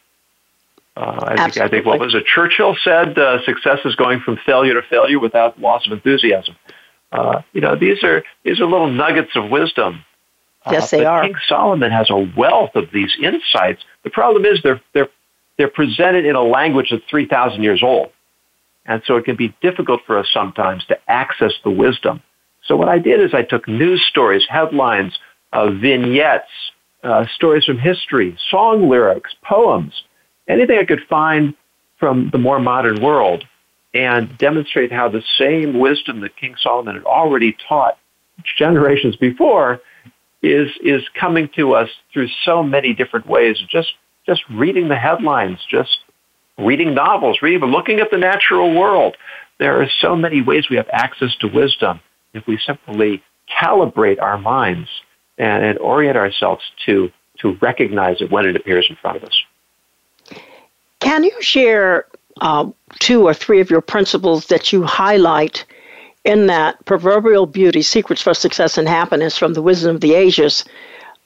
Uh, 1.00 1.24
I, 1.28 1.44
think, 1.50 1.56
I 1.56 1.68
think 1.68 1.86
what 1.86 1.98
was 1.98 2.14
it? 2.14 2.26
Churchill 2.26 2.76
said, 2.84 3.18
uh, 3.18 3.42
"Success 3.46 3.78
is 3.86 3.94
going 3.94 4.20
from 4.20 4.36
failure 4.44 4.74
to 4.74 4.82
failure 4.82 5.18
without 5.18 5.58
loss 5.58 5.86
of 5.86 5.92
enthusiasm." 5.92 6.56
Uh, 7.10 7.40
you 7.54 7.62
know, 7.62 7.74
these 7.74 8.04
are 8.04 8.22
these 8.44 8.60
are 8.60 8.66
little 8.66 8.90
nuggets 8.90 9.30
of 9.34 9.48
wisdom. 9.48 10.04
Uh, 10.66 10.72
yes, 10.72 10.90
they 10.90 11.06
are. 11.06 11.22
King 11.22 11.36
Solomon 11.48 11.90
has 11.90 12.10
a 12.10 12.30
wealth 12.36 12.72
of 12.74 12.90
these 12.92 13.16
insights. 13.18 13.82
The 14.04 14.10
problem 14.10 14.44
is 14.44 14.60
they're 14.62 14.82
they're 14.92 15.08
they're 15.56 15.70
presented 15.70 16.26
in 16.26 16.36
a 16.36 16.42
language 16.42 16.88
that's 16.90 17.02
three 17.08 17.26
thousand 17.26 17.62
years 17.62 17.82
old, 17.82 18.10
and 18.84 19.00
so 19.06 19.16
it 19.16 19.24
can 19.24 19.36
be 19.36 19.54
difficult 19.62 20.02
for 20.06 20.18
us 20.18 20.28
sometimes 20.30 20.84
to 20.86 20.98
access 21.08 21.52
the 21.64 21.70
wisdom. 21.70 22.20
So 22.66 22.76
what 22.76 22.90
I 22.90 22.98
did 22.98 23.22
is 23.22 23.32
I 23.32 23.42
took 23.42 23.66
news 23.66 24.04
stories, 24.06 24.44
headlines, 24.50 25.18
uh, 25.54 25.70
vignettes, 25.70 26.50
uh, 27.02 27.24
stories 27.34 27.64
from 27.64 27.78
history, 27.78 28.36
song 28.50 28.90
lyrics, 28.90 29.34
poems, 29.42 30.02
anything 30.50 30.78
I 30.78 30.84
could 30.84 31.02
find 31.08 31.54
from 31.98 32.30
the 32.32 32.38
more 32.38 32.58
modern 32.58 33.02
world, 33.02 33.44
and 33.92 34.36
demonstrate 34.38 34.92
how 34.92 35.08
the 35.08 35.22
same 35.38 35.78
wisdom 35.78 36.20
that 36.20 36.36
King 36.36 36.54
Solomon 36.60 36.94
had 36.94 37.04
already 37.04 37.56
taught 37.68 37.98
generations 38.58 39.16
before 39.16 39.80
is 40.42 40.70
is 40.82 41.02
coming 41.18 41.48
to 41.56 41.74
us 41.74 41.90
through 42.12 42.28
so 42.44 42.62
many 42.62 42.94
different 42.94 43.26
ways. 43.26 43.58
Just 43.68 43.92
just 44.26 44.42
reading 44.50 44.88
the 44.88 44.96
headlines, 44.96 45.58
just 45.68 45.98
reading 46.58 46.94
novels, 46.94 47.38
reading, 47.42 47.60
looking 47.68 48.00
at 48.00 48.10
the 48.10 48.18
natural 48.18 48.74
world. 48.74 49.16
There 49.58 49.82
are 49.82 49.88
so 50.00 50.16
many 50.16 50.40
ways 50.40 50.70
we 50.70 50.76
have 50.76 50.88
access 50.90 51.34
to 51.40 51.48
wisdom 51.48 52.00
if 52.32 52.46
we 52.46 52.58
simply 52.64 53.22
calibrate 53.60 54.22
our 54.22 54.38
minds 54.38 54.88
and, 55.36 55.64
and 55.64 55.78
orient 55.78 56.16
ourselves 56.16 56.62
to 56.86 57.10
to 57.40 57.56
recognize 57.60 58.20
it 58.20 58.30
when 58.30 58.46
it 58.46 58.56
appears 58.56 58.86
in 58.88 58.96
front 58.96 59.16
of 59.16 59.24
us. 59.24 59.42
Can 61.10 61.24
you 61.24 61.42
share 61.42 62.06
uh, 62.40 62.70
two 63.00 63.26
or 63.26 63.34
three 63.34 63.60
of 63.60 63.68
your 63.68 63.80
principles 63.80 64.46
that 64.46 64.72
you 64.72 64.84
highlight 64.84 65.64
in 66.24 66.46
that 66.46 66.84
proverbial 66.84 67.46
beauty, 67.46 67.82
secrets 67.82 68.22
for 68.22 68.32
success 68.32 68.78
and 68.78 68.86
happiness 68.86 69.36
from 69.36 69.54
the 69.54 69.60
wisdom 69.60 69.96
of 69.96 70.02
the 70.02 70.14
ages? 70.14 70.64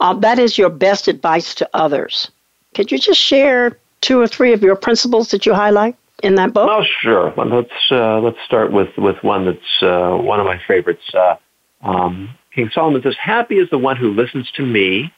Uh, 0.01 0.14
that 0.14 0.39
is 0.39 0.57
your 0.57 0.70
best 0.70 1.07
advice 1.07 1.55
to 1.57 1.68
others. 1.74 2.30
Could 2.72 2.91
you 2.91 2.99
just 2.99 3.20
share 3.20 3.78
two 4.01 4.18
or 4.18 4.26
three 4.26 4.55
of 4.55 4.62
your 4.62 4.74
principles 4.74 5.30
that 5.32 5.45
you 5.45 5.53
highlight 5.53 5.97
in 6.22 6.37
that 6.37 6.55
book? 6.55 6.66
Oh, 6.72 6.82
sure. 7.03 7.35
Well, 7.37 7.49
let's 7.49 7.91
uh, 7.91 8.20
let's 8.20 8.39
start 8.47 8.72
with 8.72 8.89
with 8.97 9.22
one 9.22 9.45
that's 9.45 9.82
uh, 9.82 10.16
one 10.16 10.41
of 10.41 10.47
my 10.47 10.59
favorites. 10.66 11.05
Uh, 11.12 11.37
um, 11.82 12.30
King 12.55 12.70
Solomon 12.72 13.03
says, 13.03 13.16
"Happy 13.22 13.59
is 13.59 13.68
the 13.68 13.76
one 13.76 13.99
who 13.99 14.14
listens 14.14 14.51
to 14.53 14.64
me, 14.64 15.12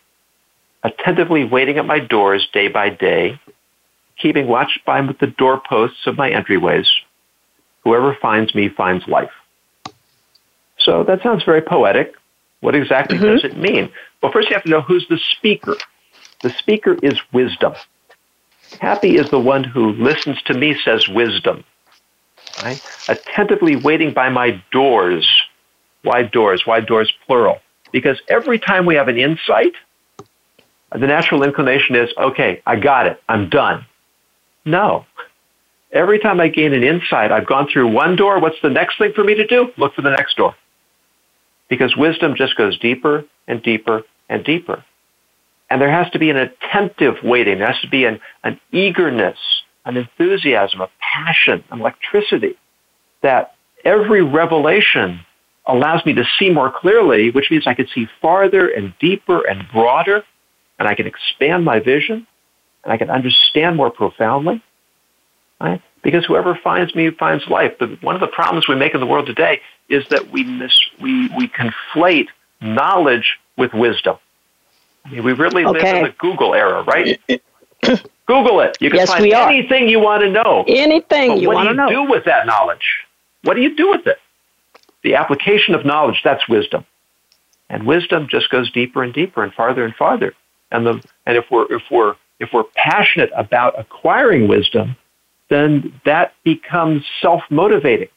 attentively 0.83 1.45
waiting 1.45 1.79
at 1.79 1.87
my 1.87 2.01
doors 2.01 2.49
day 2.53 2.67
by 2.67 2.89
day, 2.91 3.39
keeping 4.21 4.47
watch 4.47 4.79
by 4.85 5.01
the 5.03 5.27
doorposts 5.27 6.07
of 6.07 6.17
my 6.17 6.31
entryways. 6.31 6.87
Whoever 7.85 8.17
finds 8.21 8.55
me 8.55 8.69
finds 8.69 9.07
life." 9.07 9.33
So 10.79 11.05
that 11.05 11.23
sounds 11.23 11.45
very 11.45 11.63
poetic. 11.63 12.15
What 12.61 12.75
exactly 12.75 13.19
mm-hmm. 13.19 13.27
does 13.27 13.45
it 13.45 13.57
mean? 13.57 13.91
Well, 14.23 14.33
first 14.33 14.49
you 14.49 14.55
have 14.55 14.65
to 14.65 14.71
know 14.71 14.81
who's 14.81 15.07
the 15.09 15.19
speaker. 15.19 15.77
The 16.43 16.51
speaker 16.51 16.97
is 17.03 17.21
wisdom. 17.33 17.75
Happy 18.81 19.17
is 19.17 19.31
the 19.31 19.39
one 19.39 19.65
who 19.65 19.93
listens 19.93 20.41
to 20.43 20.55
me, 20.55 20.77
says 20.85 21.09
wisdom. 21.09 21.65
Right? 22.63 22.81
Attentively 23.09 23.77
waiting 23.77 24.13
by 24.13 24.29
my 24.29 24.63
doors. 24.73 25.29
Why 26.03 26.23
doors? 26.23 26.67
Why 26.67 26.81
doors 26.81 27.13
plural? 27.27 27.61
Because 27.93 28.21
every 28.29 28.59
time 28.59 28.87
we 28.87 28.95
have 28.97 29.09
an 29.09 29.19
insight, 29.19 29.75
the 30.93 31.07
natural 31.07 31.43
inclination 31.43 31.97
is, 31.97 32.11
okay, 32.17 32.63
I 32.67 32.77
got 32.77 33.07
it. 33.07 33.23
I'm 33.29 33.49
done. 33.49 33.87
No. 34.67 35.07
Every 35.93 36.19
time 36.19 36.41
I 36.41 36.49
gain 36.49 36.75
an 36.75 36.83
insight, 36.83 37.33
I've 37.33 37.47
gone 37.47 37.69
through 37.73 37.91
one 37.93 38.17
door. 38.17 38.39
What's 38.41 38.61
the 38.63 38.69
next 38.69 38.99
thing 38.99 39.13
for 39.15 39.25
me 39.25 39.35
to 39.37 39.47
do? 39.47 39.71
Look 39.79 39.95
for 39.95 40.03
the 40.03 40.11
next 40.11 40.37
door 40.37 40.55
because 41.69 41.97
wisdom 41.97 42.35
just 42.37 42.57
goes 42.57 42.79
deeper 42.79 43.25
and 43.49 43.63
deeper 43.63 44.03
and 44.29 44.45
deeper. 44.45 44.85
And 45.71 45.81
there 45.81 45.91
has 45.91 46.11
to 46.13 46.19
be 46.19 46.31
an 46.31 46.37
attentive 46.37 47.17
waiting. 47.25 47.59
There 47.59 47.67
has 47.67 47.81
to 47.81 47.89
be 47.89 48.05
an, 48.05 48.21
an 48.45 48.61
eagerness, 48.73 49.39
an 49.85 49.97
enthusiasm, 49.97 50.81
a 50.81 50.89
passion, 51.01 51.65
an 51.71 51.81
electricity 51.81 52.57
that 53.23 53.55
every 53.85 54.23
revelation 54.23 55.21
allows 55.67 56.05
me 56.07 56.13
to 56.15 56.25
see 56.39 56.51
more 56.51 56.71
clearly, 56.71 57.31
which 57.31 57.51
means 57.51 57.67
I 57.67 57.75
can 57.75 57.89
see 57.93 58.07
farther 58.23 58.69
and 58.69 58.95
deeper 59.01 59.43
and 59.43 59.65
broader, 59.73 60.23
and 60.79 60.87
I 60.87 60.95
can 60.95 61.07
expand 61.07 61.65
my 61.65 61.81
vision, 61.81 62.27
and 62.87 62.93
I 62.93 62.97
can 62.97 63.11
understand 63.11 63.77
more 63.77 63.91
profoundly. 63.91 64.63
Right? 65.61 65.83
Because 66.03 66.25
whoever 66.25 66.55
finds 66.55 66.95
me 66.95 67.11
finds 67.11 67.47
life. 67.49 67.75
But 67.79 68.01
one 68.03 68.15
of 68.15 68.21
the 68.21 68.29
problems 68.29 68.69
we 68.69 68.77
make 68.77 68.95
in 68.95 69.01
the 69.01 69.07
world 69.07 69.27
today 69.27 69.61
is 69.89 70.07
that 70.09 70.31
we 70.31 70.45
mis, 70.45 70.73
we, 71.01 71.29
we 71.37 71.49
conflate 71.49 72.29
knowledge 72.61 73.39
with 73.57 73.75
wisdom. 73.75 74.17
I 75.05 75.11
mean, 75.11 75.25
we 75.25 75.33
really 75.33 75.65
okay. 75.65 75.79
live 75.79 75.97
in 75.97 76.03
the 76.05 76.15
Google 76.19 76.55
era, 76.55 76.85
right? 76.85 77.21
Google 78.27 78.61
it. 78.61 78.77
You 78.81 78.91
can 78.91 78.99
yes, 78.99 79.13
find 79.13 79.33
anything 79.33 79.89
you 79.89 79.99
want 79.99 80.23
to 80.23 80.31
know. 80.31 80.65
Anything 80.69 81.31
but 81.31 81.41
you 81.41 81.51
want 81.51 81.69
to 81.69 81.75
know. 81.75 81.85
What 81.85 81.91
do 81.91 81.95
you 81.97 82.07
do 82.07 82.11
with 82.11 82.25
that 82.25 82.47
knowledge? 82.47 83.05
What 83.43 83.55
do 83.55 83.63
you 83.63 83.75
do 83.77 83.91
with 83.91 84.07
it? 84.07 84.19
The 85.03 85.15
application 85.15 85.75
of 85.75 85.85
knowledge, 85.85 86.21
that's 86.23 86.49
wisdom. 86.49 86.85
And 87.69 87.87
wisdom 87.87 88.29
just 88.29 88.51
goes 88.51 88.71
deeper 88.71 89.03
and 89.03 89.13
deeper 89.13 89.43
and 89.43 89.53
farther 89.53 89.85
and 89.85 89.95
farther. 89.95 90.35
And 90.71 90.87
the 90.87 91.03
and 91.25 91.37
if 91.37 91.51
we're 91.51 91.73
if 91.73 91.83
we're 91.91 92.17
if 92.41 92.51
we're 92.53 92.65
passionate 92.75 93.31
about 93.35 93.79
acquiring 93.79 94.49
wisdom, 94.49 94.97
then 95.49 96.01
that 96.05 96.35
becomes 96.45 97.05
self-motivating. 97.21 98.09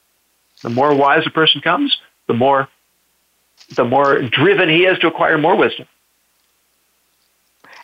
The 0.62 0.70
more 0.70 0.94
wise 0.94 1.26
a 1.26 1.30
person 1.30 1.62
comes, 1.62 1.98
the 2.28 2.34
more 2.34 2.68
the 3.76 3.86
more 3.86 4.22
driven 4.22 4.68
he 4.68 4.86
is 4.86 4.98
to 5.00 5.08
acquire 5.08 5.38
more 5.38 5.56
wisdom. 5.56 5.86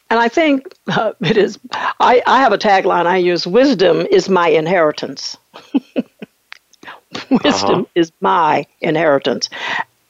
And 0.10 0.20
I 0.20 0.28
think 0.28 0.74
uh, 0.88 1.14
it 1.22 1.38
is. 1.38 1.60
I, 1.72 2.22
I 2.26 2.40
have 2.40 2.54
a 2.54 2.58
tagline 2.58 3.06
I 3.06 3.18
use: 3.18 3.48
"Wisdom 3.48 4.06
is 4.12 4.30
my 4.30 4.50
inheritance." 4.50 5.38
wisdom 7.30 7.82
uh-huh. 7.82 7.86
is 7.96 8.12
my 8.22 8.66
inheritance. 8.82 9.50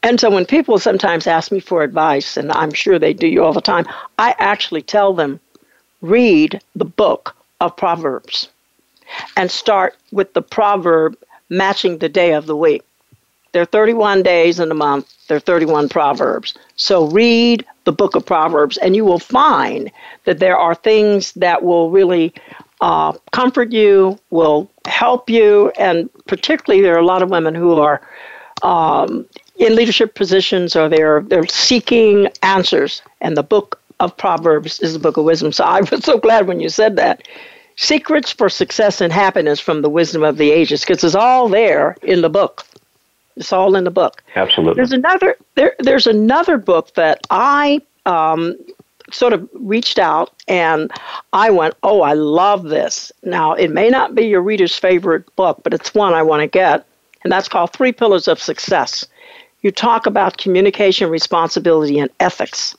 And 0.04 0.20
so 0.20 0.30
when 0.30 0.46
people 0.46 0.78
sometimes 0.78 1.28
ask 1.28 1.52
me 1.52 1.60
for 1.60 1.82
advice, 1.82 2.38
and 2.38 2.52
I'm 2.52 2.72
sure 2.74 3.00
they 3.00 3.14
do 3.14 3.28
you 3.28 3.44
all 3.44 3.54
the 3.54 3.62
time, 3.62 3.86
I 4.20 4.36
actually 4.38 4.82
tell 4.84 5.14
them, 5.14 5.40
read 6.02 6.62
the 6.76 6.86
book 6.86 7.36
of 7.62 7.76
Proverbs 7.76 8.50
and 9.38 9.50
start 9.50 9.96
with 10.12 10.34
the 10.34 10.42
proverb 10.42 11.18
matching 11.50 11.98
the 11.98 12.10
day 12.10 12.34
of 12.34 12.46
the 12.46 12.56
week. 12.56 12.84
There 13.52 13.62
are 13.62 13.66
31 13.66 14.24
days 14.24 14.60
in 14.60 14.70
a 14.70 14.76
month, 14.76 15.14
there 15.28 15.38
are 15.38 15.42
31 15.42 15.90
Proverbs. 15.90 16.56
So 16.76 17.08
read 17.08 17.66
the 17.86 17.92
book 17.92 18.16
of 18.16 18.26
Proverbs, 18.26 18.78
and 18.78 18.96
you 18.96 19.06
will 19.06 19.20
find 19.20 19.92
that 20.26 20.40
there 20.40 20.58
are 20.58 20.76
things 20.76 21.32
that 21.34 21.64
will 21.64 21.90
really 21.90 22.34
uh, 22.82 23.14
comfort 23.32 23.72
you, 23.72 24.20
will 24.30 24.70
help 24.86 25.30
you, 25.30 25.72
and 25.80 26.10
particularly 26.28 26.82
there 26.82 26.96
are 26.96 27.00
a 27.00 27.06
lot 27.06 27.24
of 27.24 27.30
women 27.30 27.56
who 27.56 27.76
are 27.80 28.02
um, 28.62 29.26
in 29.58 29.76
leadership 29.76 30.16
positions 30.16 30.76
or 30.76 30.90
they're 30.90 31.22
they're 31.22 31.48
seeking 31.48 32.28
answers, 32.44 33.02
and 33.22 33.38
the 33.38 33.44
book 33.44 33.80
of 34.00 34.16
Proverbs 34.18 34.80
is 34.80 34.94
the 34.94 35.00
book 35.00 35.18
of 35.18 35.26
wisdom. 35.26 35.52
So 35.52 35.64
I 35.64 35.82
was 35.92 36.04
so 36.04 36.18
glad 36.18 36.48
when 36.48 36.60
you 36.60 36.70
said 36.70 36.96
that. 36.98 37.28
Secrets 37.78 38.32
for 38.32 38.48
Success 38.48 39.02
and 39.02 39.12
Happiness 39.12 39.60
from 39.60 39.82
the 39.82 39.90
Wisdom 39.90 40.24
of 40.24 40.38
the 40.38 40.50
Ages, 40.50 40.82
because 40.82 41.04
it's 41.04 41.14
all 41.14 41.50
there 41.50 41.98
in 42.04 42.22
the 42.22 42.30
book. 42.30 42.66
It's 43.36 43.52
all 43.52 43.76
in 43.76 43.84
the 43.84 43.92
book. 43.92 44.24
Absolutely. 44.36 44.76
There's 44.76 44.94
another 44.94 45.36
there, 45.56 45.76
there's 45.80 46.08
another 46.08 46.58
book 46.58 46.94
that 46.94 47.20
I 47.30 47.82
um, 48.06 48.56
sort 49.12 49.34
of 49.34 49.48
reached 49.54 50.00
out 50.00 50.34
and 50.48 50.92
I 51.34 51.50
went, 51.50 51.76
oh, 51.84 52.02
I 52.02 52.14
love 52.14 52.64
this. 52.64 53.12
Now 53.24 53.54
it 53.54 53.72
may 53.72 53.90
not 53.90 54.16
be 54.16 54.24
your 54.24 54.42
reader's 54.42 54.78
favorite 54.78 55.36
book, 55.36 55.60
but 55.64 55.74
it's 55.74 55.94
one 55.94 56.14
I 56.14 56.24
want 56.24 56.42
to 56.42 56.48
get, 56.48 56.86
and 57.24 57.32
that's 57.32 57.50
called 57.50 57.74
Three 57.74 57.92
Pillars 57.92 58.28
of 58.28 58.40
Success. 58.40 59.06
You 59.62 59.72
talk 59.72 60.06
about 60.06 60.38
communication, 60.38 61.10
responsibility, 61.10 62.00
and 62.00 62.10
ethics. 62.20 62.76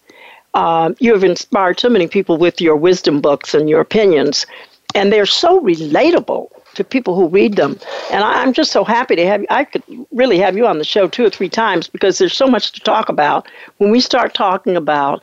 Um, 0.57 0.97
you 1.01 1.13
have 1.13 1.23
inspired 1.23 1.79
so 1.79 1.91
many 1.91 2.07
people 2.07 2.39
with 2.39 2.63
your 2.63 2.77
wisdom 2.77 3.21
books 3.21 3.53
and 3.53 3.69
your 3.69 3.83
opinions, 3.83 4.47
and 4.95 5.13
they're 5.13 5.27
so 5.27 5.61
relatable 5.61 6.49
to 6.75 6.83
people 6.83 7.15
who 7.15 7.29
read 7.29 7.57
them. 7.57 7.79
And 8.11 8.25
I, 8.25 8.43
am 8.43 8.55
just 8.55 8.73
so 8.73 8.83
happy 8.83 9.17
to 9.17 9.27
have 9.27 9.43
you. 9.43 9.47
I 9.51 9.65
could 9.65 9.83
really 10.13 10.39
have 10.39 10.57
you 10.57 10.67
on 10.67 10.79
the 10.79 10.85
show 10.85 11.09
two 11.09 11.27
or 11.27 11.31
three 11.31 11.51
times 11.51 11.89
because 11.89 12.17
there's 12.17 12.35
so 12.35 12.47
much 12.47 12.73
to 12.73 12.81
talk 12.81 13.11
about. 13.11 13.47
When 13.77 13.91
we 13.91 14.01
start 14.01 14.33
talking 14.33 14.77
about 14.77 15.23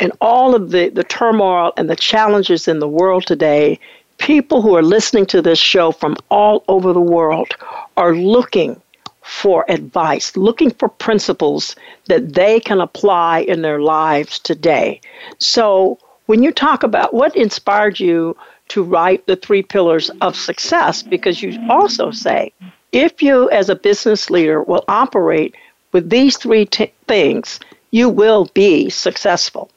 and 0.00 0.12
all 0.20 0.54
of 0.54 0.70
the, 0.70 0.90
the 0.90 1.04
turmoil 1.04 1.72
and 1.78 1.88
the 1.88 1.96
challenges 1.96 2.68
in 2.68 2.78
the 2.78 2.88
world 2.88 3.26
today, 3.26 3.80
people 4.18 4.60
who 4.60 4.76
are 4.76 4.82
listening 4.82 5.24
to 5.26 5.40
this 5.40 5.58
show 5.58 5.92
from 5.92 6.14
all 6.30 6.62
over 6.68 6.92
the 6.92 7.00
world 7.00 7.54
are 7.96 8.14
looking 8.14 8.80
for 9.28 9.66
advice, 9.68 10.34
looking 10.38 10.70
for 10.70 10.88
principles 10.88 11.76
that 12.06 12.32
they 12.32 12.58
can 12.58 12.80
apply 12.80 13.40
in 13.40 13.60
their 13.60 13.78
lives 13.78 14.38
today. 14.38 14.98
So, 15.38 15.98
when 16.24 16.42
you 16.42 16.50
talk 16.50 16.82
about 16.82 17.12
what 17.12 17.36
inspired 17.36 18.00
you 18.00 18.36
to 18.68 18.82
write 18.82 19.26
the 19.26 19.36
three 19.36 19.62
pillars 19.62 20.10
of 20.22 20.34
success, 20.34 21.02
because 21.02 21.42
you 21.42 21.58
also 21.68 22.10
say, 22.10 22.52
if 22.92 23.22
you 23.22 23.50
as 23.50 23.68
a 23.68 23.76
business 23.76 24.30
leader 24.30 24.62
will 24.62 24.84
operate 24.88 25.54
with 25.92 26.08
these 26.08 26.38
three 26.38 26.64
t- 26.64 26.92
things, 27.06 27.60
you 27.90 28.08
will 28.08 28.46
be 28.54 28.88
successful. 28.88 29.70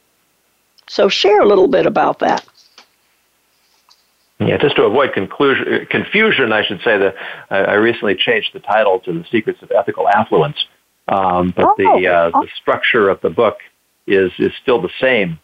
So, 0.88 1.10
share 1.10 1.42
a 1.42 1.48
little 1.48 1.68
bit 1.68 1.86
about 1.86 2.20
that. 2.20 2.46
Yeah, 4.48 4.58
just 4.58 4.76
to 4.78 4.84
avoid 4.84 5.14
conclusion, 5.14 5.86
confusion, 5.90 6.52
I 6.52 6.66
should 6.66 6.82
say 6.84 6.98
that 6.98 7.16
I 7.52 7.74
recently 7.74 8.16
changed 8.16 8.52
the 8.54 8.60
title 8.60 9.00
to 9.02 9.14
"The 9.14 9.26
Secrets 9.32 9.62
of 9.62 9.72
Ethical 9.72 10.10
Affluence," 10.10 10.58
um, 11.08 11.54
but 11.56 11.66
oh, 11.66 11.76
the 11.78 12.08
uh, 12.08 12.30
the 12.32 12.48
structure 12.60 13.08
of 13.10 13.22
the 13.22 13.30
book 13.30 13.58
is 14.08 14.32
is 14.40 14.52
still 14.62 14.82
the 14.82 14.90
same. 15.00 15.40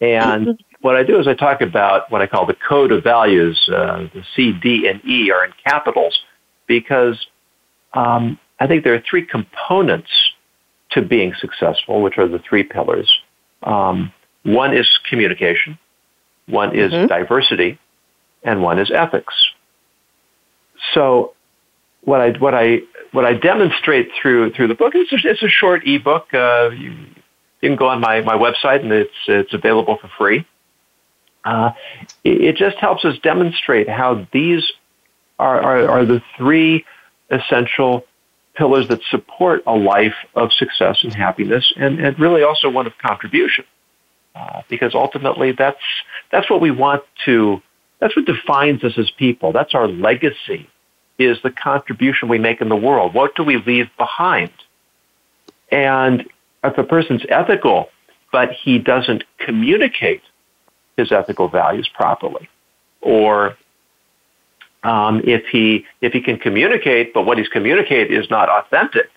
And 0.00 0.60
what 0.80 0.96
I 0.96 1.02
do 1.02 1.20
is 1.20 1.28
I 1.28 1.34
talk 1.34 1.60
about 1.60 2.10
what 2.10 2.20
I 2.20 2.26
call 2.26 2.46
the 2.46 2.56
code 2.68 2.90
of 2.92 3.04
values. 3.04 3.60
Uh, 3.68 4.08
the 4.12 4.24
C, 4.34 4.52
D, 4.52 4.88
and 4.88 5.04
E 5.04 5.30
are 5.30 5.44
in 5.44 5.52
capitals 5.64 6.18
because 6.66 7.26
um, 7.94 8.38
I 8.58 8.66
think 8.66 8.84
there 8.84 8.94
are 8.94 9.02
three 9.08 9.24
components 9.24 10.10
to 10.92 11.02
being 11.02 11.32
successful, 11.38 12.02
which 12.02 12.18
are 12.18 12.28
the 12.28 12.38
three 12.38 12.62
pillars. 12.62 13.10
Um, 13.62 14.12
one 14.44 14.76
is 14.76 14.88
communication, 15.08 15.78
one 16.46 16.76
is 16.76 16.92
mm-hmm. 16.92 17.06
diversity, 17.06 17.78
and 18.44 18.62
one 18.62 18.78
is 18.78 18.90
ethics. 18.90 19.34
So 20.94 21.34
what 22.02 22.20
I 22.20 22.30
what 22.32 22.54
I 22.54 22.80
what 23.12 23.24
I 23.24 23.34
demonstrate 23.34 24.10
through 24.20 24.52
through 24.52 24.68
the 24.68 24.74
book 24.74 24.94
is 24.94 25.06
it's 25.10 25.42
a 25.42 25.48
short 25.48 25.86
ebook. 25.86 26.32
Uh, 26.34 26.70
you, 26.70 26.90
you 27.60 27.68
can 27.68 27.76
go 27.76 27.88
on 27.88 28.00
my, 28.00 28.20
my 28.22 28.34
website 28.34 28.80
and 28.80 28.92
it's 28.92 29.10
it's 29.26 29.54
available 29.54 29.98
for 30.00 30.10
free. 30.18 30.46
Uh, 31.44 31.72
it, 32.22 32.40
it, 32.40 32.56
just 32.56 32.76
helps 32.76 33.04
us 33.04 33.18
demonstrate 33.18 33.88
how 33.88 34.26
these 34.32 34.62
are, 35.40 35.60
are, 35.60 35.88
are 35.88 36.04
the 36.04 36.22
three 36.36 36.84
essential 37.30 38.04
pillars 38.54 38.86
that 38.88 39.00
support 39.10 39.62
a 39.66 39.74
life 39.74 40.14
of 40.36 40.52
success 40.52 40.98
and 41.02 41.12
happiness, 41.12 41.72
and, 41.76 41.98
and 41.98 42.18
really 42.20 42.44
also 42.44 42.68
one 42.68 42.86
of 42.86 42.92
contribution. 42.98 43.64
Uh, 44.34 44.62
because 44.68 44.94
ultimately, 44.94 45.52
that's 45.52 45.82
that's 46.30 46.48
what 46.48 46.60
we 46.60 46.70
want 46.70 47.02
to 47.24 47.60
that's 48.02 48.16
what 48.16 48.24
defines 48.24 48.82
us 48.82 48.94
as 48.98 49.12
people. 49.12 49.52
That's 49.52 49.74
our 49.74 49.86
legacy, 49.86 50.68
is 51.20 51.38
the 51.44 51.52
contribution 51.52 52.28
we 52.28 52.36
make 52.36 52.60
in 52.60 52.68
the 52.68 52.74
world. 52.74 53.14
What 53.14 53.36
do 53.36 53.44
we 53.44 53.58
leave 53.58 53.86
behind? 53.96 54.50
And 55.70 56.24
if 56.64 56.76
a 56.76 56.82
person's 56.82 57.22
ethical, 57.28 57.90
but 58.32 58.50
he 58.50 58.80
doesn't 58.80 59.22
communicate 59.38 60.20
his 60.96 61.12
ethical 61.12 61.48
values 61.48 61.88
properly, 61.94 62.48
or 63.02 63.56
um, 64.82 65.22
if 65.22 65.44
he 65.52 65.84
if 66.00 66.12
he 66.12 66.20
can 66.20 66.38
communicate, 66.38 67.14
but 67.14 67.24
what 67.24 67.38
he's 67.38 67.48
communicating 67.48 68.20
is 68.20 68.28
not 68.30 68.48
authentic, 68.48 69.10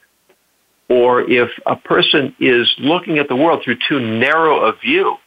or 0.90 1.22
if 1.22 1.50
a 1.66 1.76
person 1.76 2.36
is 2.40 2.72
looking 2.78 3.18
at 3.18 3.30
the 3.30 3.36
world 3.36 3.64
through 3.64 3.78
too 3.90 4.00
narrow 4.00 4.60
a 4.66 4.74
view, 4.74 5.18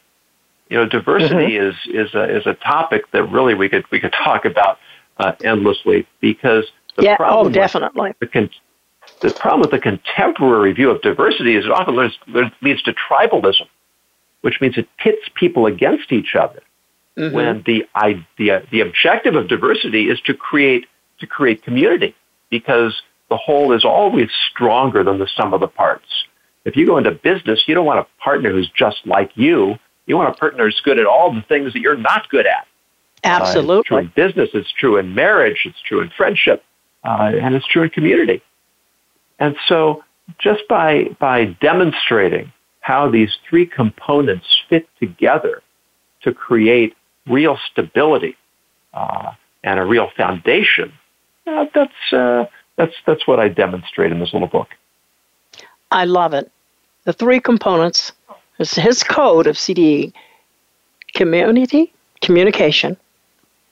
you 0.69 0.77
know, 0.77 0.87
diversity 0.87 1.57
mm-hmm. 1.57 1.69
is 1.69 2.07
is 2.07 2.13
a, 2.13 2.37
is 2.37 2.45
a 2.45 2.53
topic 2.53 3.09
that 3.11 3.23
really 3.23 3.53
we 3.53 3.69
could 3.69 3.85
we 3.91 3.99
could 3.99 4.13
talk 4.13 4.45
about 4.45 4.77
uh, 5.17 5.33
endlessly 5.43 6.07
because 6.21 6.65
the 6.95 7.03
yeah, 7.03 7.17
problem 7.17 7.47
oh, 7.47 7.49
definitely. 7.49 8.13
The, 8.19 8.27
con- 8.27 8.49
the 9.21 9.31
problem 9.31 9.61
with 9.61 9.71
the 9.71 9.79
contemporary 9.79 10.73
view 10.73 10.91
of 10.91 11.01
diversity 11.01 11.55
is 11.55 11.65
it 11.65 11.71
often 11.71 11.95
leads, 11.95 12.17
leads 12.61 12.81
to 12.83 12.93
tribalism, 12.93 13.67
which 14.41 14.61
means 14.61 14.77
it 14.77 14.87
pits 14.97 15.27
people 15.35 15.65
against 15.65 16.11
each 16.11 16.35
other. 16.35 16.61
Mm-hmm. 17.17 17.35
When 17.35 17.63
the 17.65 17.85
idea, 17.95 18.63
the 18.71 18.81
objective 18.81 19.35
of 19.35 19.47
diversity 19.47 20.09
is 20.09 20.21
to 20.21 20.33
create 20.33 20.85
to 21.19 21.27
create 21.27 21.63
community, 21.63 22.15
because 22.49 23.01
the 23.29 23.37
whole 23.37 23.73
is 23.73 23.83
always 23.83 24.29
stronger 24.49 25.03
than 25.03 25.19
the 25.19 25.27
sum 25.35 25.53
of 25.53 25.59
the 25.59 25.67
parts. 25.67 26.07
If 26.65 26.75
you 26.75 26.85
go 26.85 26.97
into 26.97 27.11
business, 27.11 27.63
you 27.67 27.75
don't 27.75 27.85
want 27.85 27.99
a 27.99 28.23
partner 28.23 28.51
who's 28.51 28.69
just 28.69 28.97
like 29.05 29.31
you. 29.35 29.77
You 30.09 30.17
want 30.17 30.35
a 30.35 30.37
partner 30.37 30.65
who's 30.65 30.81
good 30.83 30.97
at 30.97 31.05
all 31.05 31.31
the 31.31 31.43
things 31.43 31.71
that 31.73 31.79
you're 31.79 31.95
not 31.95 32.27
good 32.29 32.47
at. 32.47 32.67
Absolutely. 33.23 33.75
Uh, 33.75 33.79
it's 33.79 33.87
true 33.87 33.97
in 33.97 34.11
business. 34.15 34.49
It's 34.55 34.71
true 34.71 34.97
in 34.97 35.13
marriage. 35.13 35.61
It's 35.65 35.79
true 35.81 36.01
in 36.01 36.09
friendship. 36.09 36.63
Uh, 37.03 37.31
and 37.39 37.53
it's 37.53 37.67
true 37.67 37.83
in 37.83 37.91
community. 37.91 38.41
And 39.37 39.55
so 39.67 40.03
just 40.39 40.67
by, 40.67 41.15
by 41.19 41.45
demonstrating 41.61 42.51
how 42.81 43.09
these 43.09 43.37
three 43.47 43.67
components 43.67 44.47
fit 44.67 44.89
together 44.99 45.61
to 46.23 46.33
create 46.33 46.95
real 47.27 47.59
stability 47.71 48.35
uh, 48.95 49.33
and 49.63 49.79
a 49.79 49.85
real 49.85 50.09
foundation, 50.17 50.91
uh, 51.45 51.65
that's, 51.73 52.13
uh, 52.13 52.45
that's, 52.77 52.95
that's 53.05 53.27
what 53.27 53.39
I 53.39 53.47
demonstrate 53.47 54.11
in 54.11 54.19
this 54.19 54.33
little 54.33 54.47
book. 54.47 54.69
I 55.91 56.05
love 56.05 56.33
it. 56.33 56.51
The 57.03 57.13
three 57.13 57.39
components 57.39 58.11
his 58.59 59.03
code 59.03 59.47
of 59.47 59.55
CDE 59.55 60.13
community, 61.13 61.91
communication, 62.21 62.97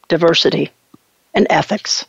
diversity, 0.08 0.72
and 1.34 1.46
ethics. 1.50 2.06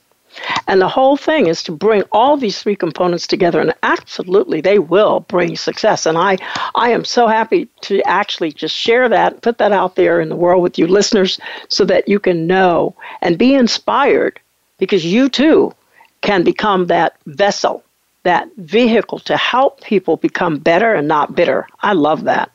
And 0.67 0.81
the 0.81 0.89
whole 0.89 1.17
thing 1.17 1.49
is 1.49 1.63
to 1.65 1.73
bring 1.73 2.03
all 2.13 2.37
these 2.37 2.63
three 2.63 2.77
components 2.77 3.27
together, 3.27 3.61
and 3.61 3.75
absolutely 3.83 4.61
they 4.61 4.79
will 4.79 5.21
bring 5.21 5.57
success. 5.57 6.07
And 6.07 6.17
I, 6.17 6.39
I 6.75 6.91
am 6.91 7.05
so 7.05 7.27
happy 7.27 7.69
to 7.83 8.01
actually 8.03 8.53
just 8.53 8.75
share 8.75 9.09
that, 9.09 9.43
put 9.43 9.59
that 9.59 9.73
out 9.73 9.97
there 9.97 10.21
in 10.21 10.29
the 10.29 10.37
world 10.37 10.63
with 10.63 10.79
you 10.79 10.87
listeners 10.87 11.41
so 11.69 11.85
that 11.87 12.09
you 12.09 12.21
can 12.21 12.47
know 12.47 12.95
and 13.21 13.37
be 13.37 13.55
inspired 13.55 14.39
because 14.79 15.05
you 15.05 15.29
too 15.29 15.75
can 16.21 16.45
become 16.45 16.87
that 16.87 17.17
vessel, 17.27 17.83
that 18.23 18.49
vehicle 18.57 19.19
to 19.21 19.37
help 19.37 19.81
people 19.83 20.17
become 20.17 20.59
better 20.59 20.95
and 20.95 21.09
not 21.09 21.35
bitter. 21.35 21.67
I 21.83 21.95
love 21.95 22.25
that. 22.25 22.51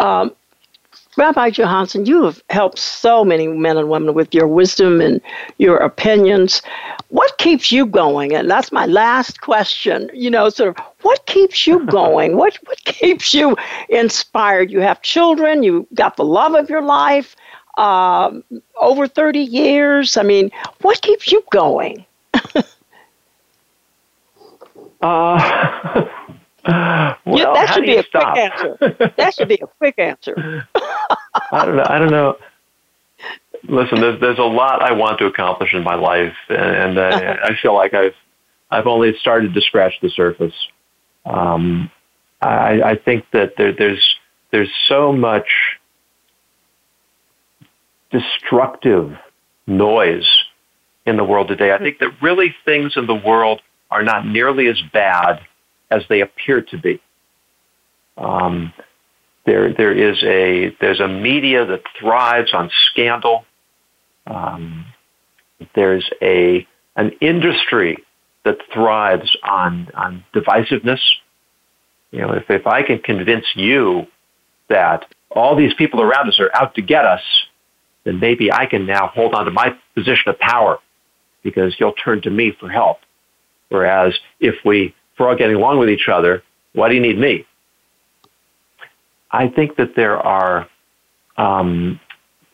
Um, 0.00 0.32
Rabbi 1.16 1.50
Yonason, 1.50 2.06
you 2.06 2.22
have 2.24 2.40
helped 2.48 2.78
so 2.78 3.24
many 3.24 3.48
men 3.48 3.76
and 3.76 3.90
women 3.90 4.14
with 4.14 4.32
your 4.32 4.46
wisdom 4.46 5.00
and 5.00 5.20
your 5.58 5.76
opinions. 5.78 6.62
What 7.08 7.36
keeps 7.38 7.72
you 7.72 7.86
going? 7.86 8.34
And 8.34 8.48
that's 8.48 8.70
my 8.70 8.86
last 8.86 9.40
question. 9.40 10.10
You 10.14 10.30
know, 10.30 10.48
sort 10.48 10.78
of, 10.78 10.84
what 11.02 11.26
keeps 11.26 11.66
you 11.66 11.84
going? 11.86 12.36
what 12.36 12.56
what 12.66 12.78
keeps 12.84 13.34
you 13.34 13.56
inspired? 13.88 14.70
You 14.70 14.78
have 14.80 15.02
children. 15.02 15.64
You 15.64 15.88
got 15.94 16.16
the 16.16 16.24
love 16.24 16.54
of 16.54 16.70
your 16.70 16.82
life. 16.82 17.34
Um, 17.78 18.44
over 18.80 19.08
thirty 19.08 19.40
years. 19.40 20.16
I 20.16 20.22
mean, 20.22 20.50
what 20.82 21.00
keeps 21.02 21.32
you 21.32 21.42
going? 21.50 22.04
Uh, 25.00 26.08
well, 26.68 27.38
yeah, 27.38 27.52
that 27.54 27.70
should 27.74 27.84
be 27.84 27.96
a 27.96 28.02
stop? 28.02 28.34
quick 28.34 28.52
answer. 28.52 29.12
That 29.16 29.34
should 29.34 29.48
be 29.48 29.58
a 29.62 29.66
quick 29.66 29.98
answer. 29.98 30.66
I 31.52 31.64
don't 31.64 31.76
know. 31.76 31.86
I 31.86 31.98
don't 31.98 32.10
know. 32.10 32.36
Listen, 33.64 34.00
there's 34.00 34.20
there's 34.20 34.38
a 34.38 34.42
lot 34.42 34.82
I 34.82 34.92
want 34.92 35.18
to 35.18 35.26
accomplish 35.26 35.72
in 35.72 35.82
my 35.82 35.94
life, 35.94 36.34
and, 36.48 36.98
and 36.98 36.98
uh, 36.98 37.36
I 37.42 37.50
feel 37.60 37.74
like 37.74 37.94
I've 37.94 38.14
I've 38.70 38.86
only 38.86 39.16
started 39.18 39.54
to 39.54 39.60
scratch 39.62 39.94
the 40.02 40.10
surface. 40.10 40.54
Um, 41.24 41.90
I, 42.40 42.82
I 42.82 42.96
think 42.96 43.24
that 43.32 43.54
there, 43.56 43.72
there's 43.72 44.16
there's 44.50 44.70
so 44.88 45.12
much 45.12 45.48
destructive 48.10 49.16
noise 49.66 50.28
in 51.06 51.16
the 51.16 51.24
world 51.24 51.48
today. 51.48 51.72
I 51.72 51.78
think 51.78 51.98
that 51.98 52.10
really 52.22 52.54
things 52.64 52.92
in 52.96 53.06
the 53.06 53.14
world 53.14 53.62
are 53.90 54.02
not 54.02 54.26
nearly 54.26 54.66
as 54.68 54.80
bad 54.92 55.40
as 55.90 56.02
they 56.08 56.20
appear 56.20 56.62
to 56.62 56.78
be. 56.78 57.00
Um, 58.16 58.72
there, 59.46 59.72
there 59.72 59.92
is 59.92 60.22
a 60.24 60.76
there's 60.80 61.00
a 61.00 61.08
media 61.08 61.64
that 61.64 61.82
thrives 61.98 62.52
on 62.52 62.70
scandal. 62.90 63.46
Um, 64.26 64.84
there's 65.74 66.08
a 66.20 66.66
an 66.96 67.12
industry 67.20 68.04
that 68.44 68.58
thrives 68.72 69.34
on 69.42 69.88
on 69.94 70.24
divisiveness. 70.34 71.00
You 72.10 72.20
know, 72.20 72.32
if 72.32 72.50
if 72.50 72.66
I 72.66 72.82
can 72.82 72.98
convince 72.98 73.46
you 73.54 74.06
that 74.68 75.06
all 75.30 75.56
these 75.56 75.74
people 75.74 76.02
around 76.02 76.28
us 76.28 76.38
are 76.40 76.50
out 76.54 76.74
to 76.74 76.82
get 76.82 77.04
us, 77.04 77.22
then 78.04 78.20
maybe 78.20 78.52
I 78.52 78.66
can 78.66 78.86
now 78.86 79.08
hold 79.08 79.34
on 79.34 79.44
to 79.46 79.50
my 79.50 79.76
position 79.94 80.28
of 80.28 80.38
power 80.38 80.78
because 81.42 81.74
you'll 81.78 81.92
turn 81.92 82.20
to 82.22 82.30
me 82.30 82.52
for 82.58 82.68
help. 82.68 82.98
Whereas 83.68 84.14
if 84.40 84.56
we 84.64 84.94
we're 85.18 85.28
all 85.28 85.36
getting 85.36 85.56
along 85.56 85.78
with 85.78 85.90
each 85.90 86.08
other, 86.08 86.42
why 86.72 86.88
do 86.88 86.94
you 86.94 87.00
need 87.00 87.18
me? 87.18 87.46
I 89.30 89.48
think 89.48 89.76
that 89.76 89.94
there 89.94 90.18
are, 90.18 90.68
um, 91.36 92.00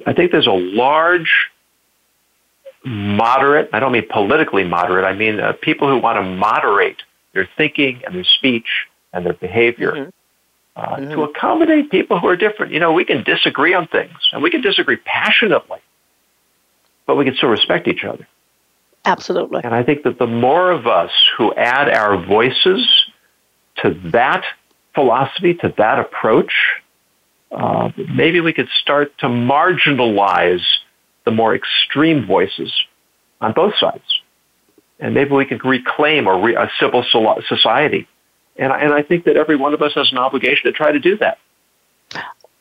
I 0.07 0.13
think 0.13 0.33
there's 0.33 0.47
a 0.47 0.53
large 0.53 1.51
moderate, 2.85 3.71
I 3.73 3.81
don't 3.81 3.93
mean 3.93 4.09
politically 4.09 4.65
moderate, 4.65 5.05
I 5.05 5.15
mean 5.15 5.41
uh, 5.41 5.53
people 5.63 5.89
who 5.89 5.99
want 5.99 6.17
to 6.19 6.23
moderate 6.23 7.03
their 7.33 7.49
thinking 7.57 8.03
and 8.05 8.15
their 8.15 8.25
speech 8.25 8.87
and 9.13 9.25
their 9.25 9.35
behavior 9.35 9.93
mm-hmm. 9.93 10.11
Uh, 10.77 10.97
mm-hmm. 10.97 11.13
to 11.13 11.23
accommodate 11.23 11.89
people 11.89 12.19
who 12.19 12.27
are 12.27 12.35
different. 12.35 12.73
You 12.73 12.81
know, 12.81 12.93
we 12.93 13.05
can 13.05 13.23
disagree 13.23 13.75
on 13.75 13.87
things 13.87 14.19
and 14.33 14.43
we 14.43 14.51
can 14.51 14.61
disagree 14.61 14.97
passionately, 14.97 15.79
but 17.07 17.15
we 17.15 17.25
can 17.25 17.37
still 17.37 17.49
respect 17.49 17.87
each 17.87 18.03
other. 18.03 18.27
Absolutely. 19.05 19.61
And 19.65 19.75
I 19.75 19.83
think 19.83 20.03
that 20.05 20.19
the 20.19 20.27
more 20.27 20.71
of 20.71 20.87
us 20.87 21.11
who 21.37 21.55
add 21.55 21.89
our 21.91 22.17
voices 22.25 22.87
to 23.83 23.91
that 24.13 24.45
philosophy, 24.95 25.55
to 25.55 25.75
that 25.77 25.99
approach, 25.99 26.53
uh, 27.53 27.91
maybe 28.15 28.41
we 28.41 28.53
could 28.53 28.69
start 28.81 29.17
to 29.19 29.27
marginalize 29.27 30.65
the 31.25 31.31
more 31.31 31.55
extreme 31.55 32.27
voices 32.27 32.73
on 33.41 33.53
both 33.53 33.75
sides. 33.79 34.05
And 35.01 35.15
maybe 35.15 35.33
we 35.33 35.45
could 35.45 35.65
reclaim 35.65 36.27
a, 36.27 36.41
re- 36.41 36.55
a 36.55 36.71
civil 36.79 37.05
society. 37.49 38.09
And 38.57 38.73
I, 38.73 38.81
and 38.81 38.93
I 38.93 39.03
think 39.03 39.25
that 39.25 39.37
every 39.37 39.57
one 39.57 39.75
of 39.75 39.83
us 39.83 39.93
has 39.95 40.11
an 40.13 40.19
obligation 40.19 40.65
to 40.65 40.73
try 40.73 40.93
to 40.93 41.01
do 41.01 41.17
that. 41.19 41.39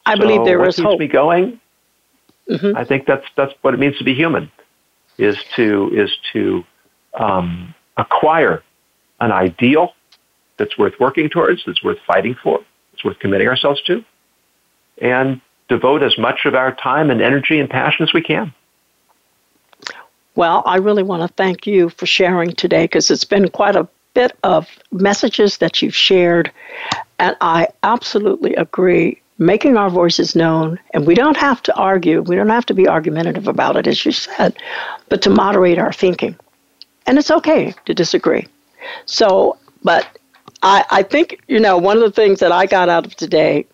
I 0.05 0.15
so 0.15 0.19
believe 0.19 0.43
there 0.43 0.59
what 0.59 0.69
is 0.69 0.75
keeps 0.75 0.85
hope. 0.85 0.99
me 0.99 1.07
going. 1.07 1.59
Mm-hmm. 2.49 2.75
I 2.75 2.83
think 2.83 3.05
that's 3.05 3.25
that's 3.37 3.53
what 3.61 3.73
it 3.73 3.79
means 3.79 3.97
to 3.99 4.03
be 4.03 4.13
human, 4.13 4.51
is 5.17 5.37
to 5.55 5.89
is 5.93 6.15
to 6.33 6.63
um, 7.13 7.73
acquire 7.97 8.63
an 9.19 9.31
ideal 9.31 9.93
that's 10.57 10.77
worth 10.77 10.99
working 10.99 11.29
towards, 11.29 11.63
that's 11.65 11.83
worth 11.83 11.99
fighting 12.05 12.35
for, 12.41 12.59
that's 12.91 13.03
worth 13.03 13.19
committing 13.19 13.47
ourselves 13.47 13.81
to, 13.83 14.03
and 14.99 15.41
devote 15.69 16.03
as 16.03 16.17
much 16.17 16.45
of 16.45 16.55
our 16.55 16.73
time 16.75 17.09
and 17.09 17.21
energy 17.21 17.59
and 17.59 17.69
passion 17.69 18.03
as 18.03 18.13
we 18.13 18.21
can. 18.21 18.53
Well, 20.35 20.63
I 20.65 20.77
really 20.77 21.03
want 21.03 21.21
to 21.21 21.33
thank 21.35 21.67
you 21.67 21.89
for 21.89 22.05
sharing 22.05 22.53
today 22.53 22.85
because 22.85 23.11
it's 23.11 23.23
been 23.23 23.49
quite 23.49 23.75
a 23.75 23.87
bit 24.13 24.33
of 24.43 24.67
messages 24.91 25.57
that 25.57 25.81
you've 25.81 25.95
shared, 25.95 26.51
and 27.19 27.35
I 27.41 27.67
absolutely 27.83 28.55
agree. 28.55 29.21
Making 29.39 29.77
our 29.77 29.89
voices 29.89 30.35
known, 30.35 30.79
and 30.93 31.07
we 31.07 31.15
don't 31.15 31.37
have 31.37 31.61
to 31.63 31.75
argue, 31.75 32.21
we 32.21 32.35
don't 32.35 32.49
have 32.49 32.67
to 32.67 32.73
be 32.73 32.87
argumentative 32.87 33.47
about 33.47 33.75
it, 33.75 33.87
as 33.87 34.05
you 34.05 34.11
said, 34.11 34.55
but 35.09 35.21
to 35.23 35.29
moderate 35.29 35.79
our 35.79 35.91
thinking. 35.91 36.35
And 37.07 37.17
it's 37.17 37.31
okay 37.31 37.73
to 37.85 37.93
disagree. 37.93 38.47
So, 39.05 39.57
but 39.83 40.07
I, 40.61 40.85
I 40.91 41.03
think, 41.03 41.41
you 41.47 41.59
know, 41.59 41.77
one 41.77 41.97
of 41.97 42.03
the 42.03 42.11
things 42.11 42.39
that 42.39 42.51
I 42.51 42.65
got 42.65 42.89
out 42.89 43.05
of 43.05 43.15
today 43.15 43.65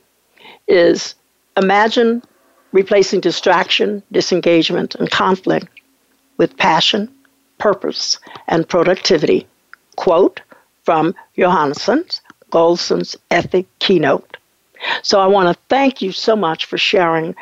is 0.68 1.16
imagine 1.58 2.24
replacing 2.72 3.20
distraction, 3.20 4.02
disengagement, 4.12 4.96
and 4.96 5.12
conflict 5.12 5.68
with 6.38 6.56
passion, 6.58 7.14
purpose, 7.58 8.18
and 8.48 8.68
productivity. 8.68 9.48
Quote 9.98 10.42
from 10.84 11.14
Yonason's 11.36 12.22
Goldson's 12.50 13.16
Ethic 13.30 13.68
Keynote. 13.80 14.38
So 15.02 15.20
I 15.20 15.28
want 15.28 15.56
to 15.56 15.62
thank 15.70 16.02
you 16.02 16.12
so 16.12 16.36
much 16.36 16.66
for 16.66 16.78
sharing 16.78 17.36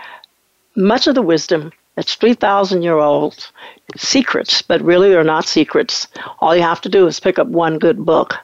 much 0.75 1.07
of 1.07 1.15
the 1.15 1.21
wisdom 1.21 1.71
that's 1.95 2.15
3,000 2.15 2.83
year 2.83 2.97
old 2.97 3.51
secrets, 3.95 4.61
but 4.61 4.81
really 4.81 5.09
they're 5.09 5.23
not 5.23 5.45
secrets. 5.45 6.07
All 6.39 6.55
you 6.55 6.61
have 6.61 6.81
to 6.81 6.89
do 6.89 7.07
is 7.07 7.19
pick 7.19 7.39
up 7.39 7.47
one 7.47 7.79
good 7.79 8.05
book 8.05 8.35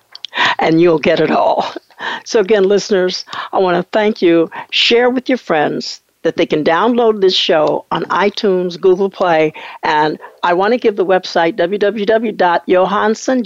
and 0.59 0.81
you'll 0.81 0.99
get 0.99 1.19
it 1.19 1.31
all. 1.31 1.65
So, 2.25 2.41
again, 2.41 2.63
listeners, 2.67 3.23
I 3.53 3.59
want 3.59 3.77
to 3.77 3.83
thank 3.91 4.21
you. 4.21 4.51
Share 4.71 5.09
with 5.09 5.29
your 5.29 5.37
friends 5.37 6.01
that 6.23 6.35
they 6.35 6.45
can 6.45 6.61
download 6.63 7.21
this 7.21 7.35
show 7.35 7.85
on 7.91 8.03
iTunes, 8.05 8.79
Google 8.81 9.09
Play, 9.09 9.53
and 9.83 10.19
I 10.41 10.53
want 10.53 10.73
to 10.73 10.77
give 10.77 10.97
the 10.97 11.05
website 11.05 11.55
www.yonason, 11.55 13.43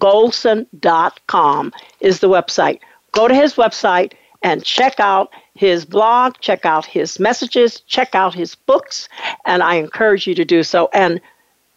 Y-O-N-A-S-O-N, 0.00 0.66
Goldson.com 0.72 1.72
is 2.00 2.20
the 2.20 2.28
website. 2.28 2.80
Go 3.12 3.28
to 3.28 3.34
his 3.34 3.54
website 3.54 4.12
and 4.42 4.64
check 4.64 4.98
out 4.98 5.32
his 5.54 5.84
blog, 5.84 6.34
check 6.40 6.64
out 6.64 6.84
his 6.84 7.20
messages, 7.20 7.80
check 7.80 8.14
out 8.14 8.34
his 8.34 8.54
books, 8.54 9.08
and 9.46 9.62
I 9.62 9.76
encourage 9.76 10.26
you 10.26 10.34
to 10.34 10.44
do 10.44 10.62
so. 10.62 10.88
And 10.92 11.20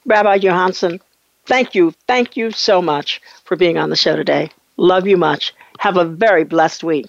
Rabbi 0.05 0.39
Yonason, 0.39 0.99
thank 1.45 1.75
you, 1.75 1.93
thank 2.07 2.37
you 2.37 2.51
so 2.51 2.81
much 2.81 3.21
for 3.43 3.55
being 3.55 3.77
on 3.77 3.89
the 3.89 3.95
show 3.95 4.15
today. 4.15 4.49
Love 4.77 5.07
you 5.07 5.17
much. 5.17 5.53
Have 5.79 5.97
a 5.97 6.05
very 6.05 6.43
blessed 6.43 6.83
week. 6.83 7.07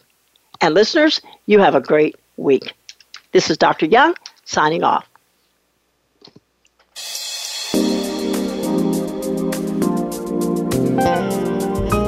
And 0.60 0.74
listeners, 0.74 1.20
you 1.46 1.58
have 1.60 1.74
a 1.74 1.80
great 1.80 2.16
week. 2.36 2.74
This 3.32 3.50
is 3.50 3.58
Dr. 3.58 3.86
Young 3.86 4.14
signing 4.44 4.82
off. 4.82 5.06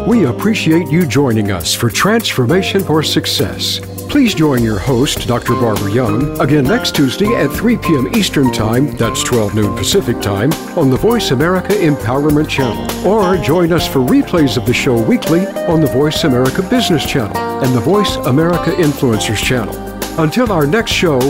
We 0.09 0.25
appreciate 0.25 0.91
you 0.91 1.05
joining 1.05 1.51
us 1.51 1.75
for 1.75 1.91
Transformation 1.91 2.83
for 2.83 3.03
Success. 3.03 3.79
Please 4.09 4.35
join 4.35 4.63
your 4.63 4.79
host, 4.79 5.29
Dr. 5.29 5.53
Barbara 5.53 5.93
Young, 5.93 6.41
again 6.41 6.65
next 6.65 6.95
Tuesday 6.95 7.27
at 7.35 7.51
3 7.51 7.77
p.m. 7.77 8.09
Eastern 8.17 8.51
Time, 8.51 8.97
that's 8.97 9.23
12 9.23 9.55
noon 9.55 9.77
Pacific 9.77 10.19
Time, 10.23 10.51
on 10.79 10.89
the 10.89 10.97
Voice 10.97 11.31
America 11.31 11.75
Empowerment 11.75 12.49
Channel. 12.49 13.07
Or 13.07 13.37
join 13.37 13.71
us 13.71 13.87
for 13.87 13.99
replays 13.99 14.57
of 14.57 14.65
the 14.65 14.73
show 14.73 14.99
weekly 14.99 15.47
on 15.47 15.83
the 15.83 15.89
Voice 15.89 16.25
America 16.25 16.63
Business 16.63 17.05
Channel 17.05 17.37
and 17.63 17.77
the 17.77 17.81
Voice 17.81 18.17
America 18.17 18.71
Influencers 18.71 19.45
Channel. 19.45 19.77
Until 20.19 20.51
our 20.51 20.67
next 20.67 20.93
show, 20.93 21.21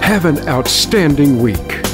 have 0.00 0.24
an 0.24 0.40
outstanding 0.48 1.38
week. 1.38 1.84